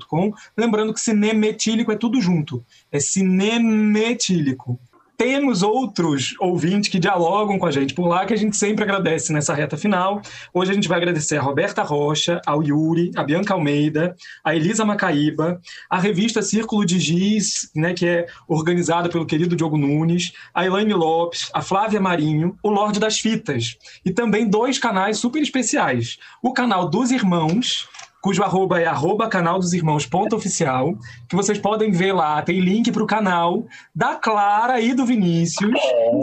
cinemetílico.gmail.com. 0.00 0.32
Lembrando 0.56 0.94
que 0.94 1.00
cinemetílico 1.00 1.92
é 1.92 1.96
tudo 1.96 2.20
junto. 2.20 2.64
É 2.90 2.98
cinemetílico. 2.98 4.78
Temos 5.20 5.62
outros 5.62 6.34
ouvintes 6.40 6.88
que 6.88 6.98
dialogam 6.98 7.58
com 7.58 7.66
a 7.66 7.70
gente 7.70 7.92
por 7.92 8.08
lá, 8.08 8.24
que 8.24 8.32
a 8.32 8.36
gente 8.38 8.56
sempre 8.56 8.84
agradece 8.84 9.34
nessa 9.34 9.52
reta 9.52 9.76
final. 9.76 10.22
Hoje 10.50 10.70
a 10.70 10.74
gente 10.74 10.88
vai 10.88 10.96
agradecer 10.96 11.36
a 11.36 11.42
Roberta 11.42 11.82
Rocha, 11.82 12.40
ao 12.46 12.62
Yuri, 12.62 13.10
a 13.14 13.22
Bianca 13.22 13.52
Almeida, 13.52 14.16
a 14.42 14.56
Elisa 14.56 14.82
Macaíba, 14.82 15.60
a 15.90 15.98
revista 15.98 16.40
Círculo 16.40 16.86
de 16.86 16.98
Giz, 16.98 17.70
né, 17.76 17.92
que 17.92 18.06
é 18.06 18.26
organizada 18.48 19.10
pelo 19.10 19.26
querido 19.26 19.54
Diogo 19.54 19.76
Nunes, 19.76 20.32
a 20.54 20.64
Elaine 20.64 20.94
Lopes, 20.94 21.50
a 21.52 21.60
Flávia 21.60 22.00
Marinho, 22.00 22.56
o 22.62 22.70
Lorde 22.70 22.98
das 22.98 23.20
Fitas. 23.20 23.76
E 24.02 24.10
também 24.10 24.48
dois 24.48 24.78
canais 24.78 25.18
super 25.18 25.42
especiais. 25.42 26.16
O 26.42 26.54
canal 26.54 26.88
dos 26.88 27.10
Irmãos, 27.10 27.86
cujo 28.20 28.42
arroba 28.42 28.80
é 28.80 28.86
arroba 28.86 29.28
canal 29.28 29.58
dos 29.58 29.72
irmãos 29.72 30.06
ponto 30.06 30.36
oficial, 30.36 30.94
que 31.28 31.36
vocês 31.36 31.58
podem 31.58 31.90
ver 31.90 32.12
lá, 32.12 32.42
tem 32.42 32.60
link 32.60 32.90
para 32.92 33.02
o 33.02 33.06
canal 33.06 33.64
da 33.94 34.14
Clara 34.14 34.80
e 34.80 34.92
do 34.92 35.06
Vinícius, 35.06 35.72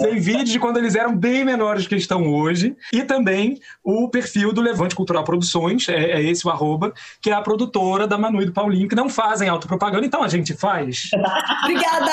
tem 0.02 0.20
vídeo 0.20 0.46
de 0.46 0.60
quando 0.60 0.78
eles 0.78 0.96
eram 0.96 1.16
bem 1.16 1.44
menores 1.44 1.88
que 1.88 1.96
estão 1.96 2.32
hoje, 2.34 2.76
e 2.94 3.04
também 3.04 3.60
o 3.84 4.10
perfil 4.10 4.54
do 4.54 4.62
Levante 4.62 4.96
Cultural 4.96 5.24
Produções, 5.24 5.88
é, 5.90 6.12
é 6.12 6.22
esse 6.22 6.46
o 6.46 6.50
arroba, 6.50 6.94
que 7.22 7.30
é 7.30 7.34
a 7.34 7.42
produtora 7.42 8.08
da 8.08 8.18
Manu 8.18 8.42
e 8.42 8.46
do 8.46 8.54
Paulinho, 8.54 8.88
que 8.88 8.96
não 8.96 9.10
fazem 9.10 9.50
autopropaganda, 9.50 10.06
então 10.06 10.24
a 10.24 10.28
gente 10.28 10.54
faz. 10.54 11.10
Obrigada! 11.64 12.12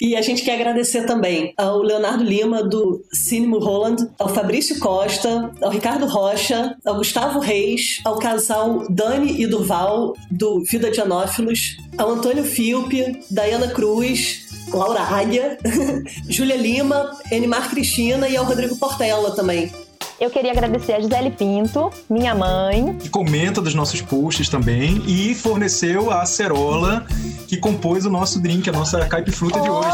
E 0.00 0.16
a 0.16 0.22
gente 0.22 0.42
quer 0.42 0.54
agradecer 0.54 1.06
também 1.06 1.54
ao 1.56 1.78
Leonardo 1.78 2.22
Lima, 2.22 2.62
do 2.62 3.02
Cinema 3.12 3.58
Holland, 3.58 4.08
ao 4.18 4.28
Fabrício 4.28 4.78
Costa, 4.78 5.50
ao 5.62 5.70
Ricardo 5.70 6.06
Rocha, 6.06 6.76
ao 6.84 6.96
Gustavo 6.96 7.38
Reis, 7.38 8.00
ao 8.04 8.18
casal 8.18 8.83
Dani 8.88 9.40
e 9.42 9.46
Durval, 9.46 10.14
do 10.30 10.62
Vida 10.64 10.90
de 10.90 11.00
Anófilos, 11.00 11.76
ao 11.96 12.10
Antônio 12.10 12.44
Filpe, 12.44 13.20
Dayana 13.30 13.68
Cruz, 13.68 14.46
Laura 14.72 15.00
Águia, 15.00 15.58
Júlia 16.28 16.56
Lima, 16.56 17.16
Enimar 17.30 17.70
Cristina 17.70 18.28
e 18.28 18.36
ao 18.36 18.44
Rodrigo 18.44 18.76
Portela 18.76 19.30
também. 19.32 19.72
Eu 20.20 20.30
queria 20.30 20.52
agradecer 20.52 20.92
a 20.92 21.00
Gisele 21.00 21.30
Pinto, 21.30 21.90
minha 22.08 22.34
mãe. 22.34 22.96
Que 22.98 23.08
comenta 23.08 23.60
dos 23.60 23.74
nossos 23.74 24.00
posts 24.00 24.48
também 24.48 25.02
e 25.06 25.34
forneceu 25.34 26.10
a 26.10 26.22
acerola 26.22 27.04
que 27.48 27.56
compôs 27.56 28.06
o 28.06 28.10
nosso 28.10 28.40
drink, 28.40 28.68
a 28.68 28.72
nossa 28.72 29.04
caipifruta 29.06 29.60
de 29.60 29.68
hoje. 29.68 29.88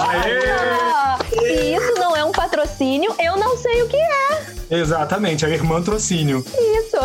Se 1.31 1.75
isso 1.75 1.95
não 1.99 2.15
é 2.15 2.25
um 2.25 2.33
patrocínio, 2.33 3.15
eu 3.19 3.37
não 3.39 3.57
sei 3.57 3.83
o 3.83 3.89
que 3.89 3.97
é. 3.97 4.51
Exatamente, 4.71 5.45
a 5.45 5.49
irmã 5.49 5.83
trocínio. 5.83 6.45
Isso. 6.47 6.97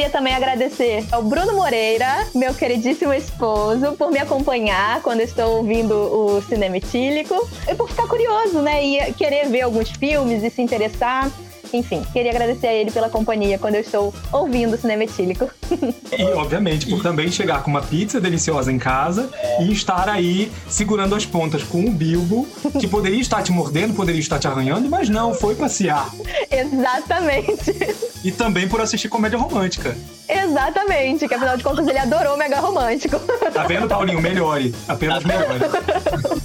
Queria 0.00 0.12
também 0.12 0.34
agradecer 0.34 1.04
ao 1.12 1.22
Bruno 1.22 1.52
Moreira, 1.52 2.26
meu 2.34 2.54
queridíssimo 2.54 3.12
esposo, 3.12 3.92
por 3.98 4.10
me 4.10 4.18
acompanhar 4.18 5.02
quando 5.02 5.20
estou 5.20 5.58
ouvindo 5.58 5.94
o 5.94 6.40
Cinema 6.40 6.78
Etílico 6.78 7.46
e 7.68 7.74
por 7.74 7.86
ficar 7.86 8.08
curioso, 8.08 8.62
né? 8.62 8.82
E 8.82 9.12
querer 9.12 9.50
ver 9.50 9.60
alguns 9.60 9.90
filmes 9.90 10.42
e 10.42 10.48
se 10.48 10.62
interessar. 10.62 11.30
Enfim, 11.72 12.02
queria 12.12 12.30
agradecer 12.30 12.66
a 12.66 12.74
ele 12.74 12.90
pela 12.90 13.08
companhia 13.08 13.58
quando 13.58 13.76
eu 13.76 13.80
estou 13.80 14.14
ouvindo 14.32 14.74
o 14.74 14.78
cinema 14.78 15.04
etílico. 15.04 15.50
E, 16.18 16.24
obviamente, 16.32 16.86
por 16.86 17.02
também 17.02 17.30
chegar 17.30 17.62
com 17.62 17.70
uma 17.70 17.80
pizza 17.80 18.20
deliciosa 18.20 18.70
em 18.70 18.78
casa 18.78 19.30
e 19.60 19.72
estar 19.72 20.08
aí 20.08 20.50
segurando 20.68 21.14
as 21.14 21.24
pontas 21.24 21.62
com 21.62 21.78
um 21.78 21.94
bilbo 21.94 22.46
que 22.78 22.86
poderia 22.86 23.20
estar 23.20 23.42
te 23.42 23.52
mordendo, 23.52 23.94
poderia 23.94 24.20
estar 24.20 24.38
te 24.38 24.46
arranhando, 24.46 24.90
mas 24.90 25.08
não, 25.08 25.32
foi 25.32 25.54
passear. 25.54 26.10
Exatamente. 26.50 27.74
E 28.22 28.30
também 28.32 28.68
por 28.68 28.80
assistir 28.80 29.08
comédia 29.08 29.38
romântica. 29.38 29.96
Exatamente, 30.28 31.26
que 31.26 31.34
afinal 31.34 31.56
de 31.56 31.62
contas 31.62 31.86
ele 31.86 31.98
adorou 31.98 32.34
o 32.34 32.38
Mega 32.38 32.60
Romântico. 32.60 33.18
Tá 33.52 33.64
vendo, 33.64 33.88
Paulinho? 33.88 34.20
Melhore. 34.20 34.74
Apenas 34.86 35.24
melhore. 35.24 35.60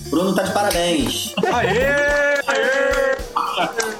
Bruno 0.10 0.34
tá 0.34 0.44
de 0.44 0.52
parabéns. 0.52 1.34
Aê! 1.52 1.86
Aê! 2.48 3.96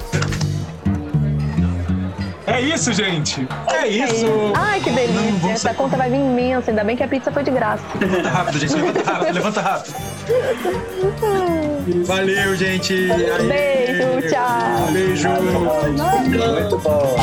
É 2.46 2.60
isso, 2.60 2.92
gente. 2.92 3.46
É 3.72 3.88
isso. 3.88 4.52
Ai, 4.54 4.80
que 4.80 4.90
delícia. 4.90 5.50
Essa 5.50 5.74
conta 5.74 5.96
vai 5.96 6.08
vir 6.08 6.18
imensa. 6.18 6.70
Ainda 6.70 6.84
bem 6.84 6.96
que 6.96 7.02
a 7.02 7.08
pizza 7.08 7.32
foi 7.32 7.42
de 7.42 7.50
graça. 7.50 7.82
Levanta 8.00 8.28
rápido, 8.28 8.58
gente. 8.58 8.74
Levanta 8.76 9.02
rápido. 9.10 9.34
Levanta 9.34 9.60
rápido. 9.60 9.94
Valeu, 12.06 12.56
gente. 12.56 12.94
Beijo, 13.48 14.28
tchau. 14.28 14.92
Beijo. 14.92 15.28
Muito 15.28 16.78
bom. 16.78 17.16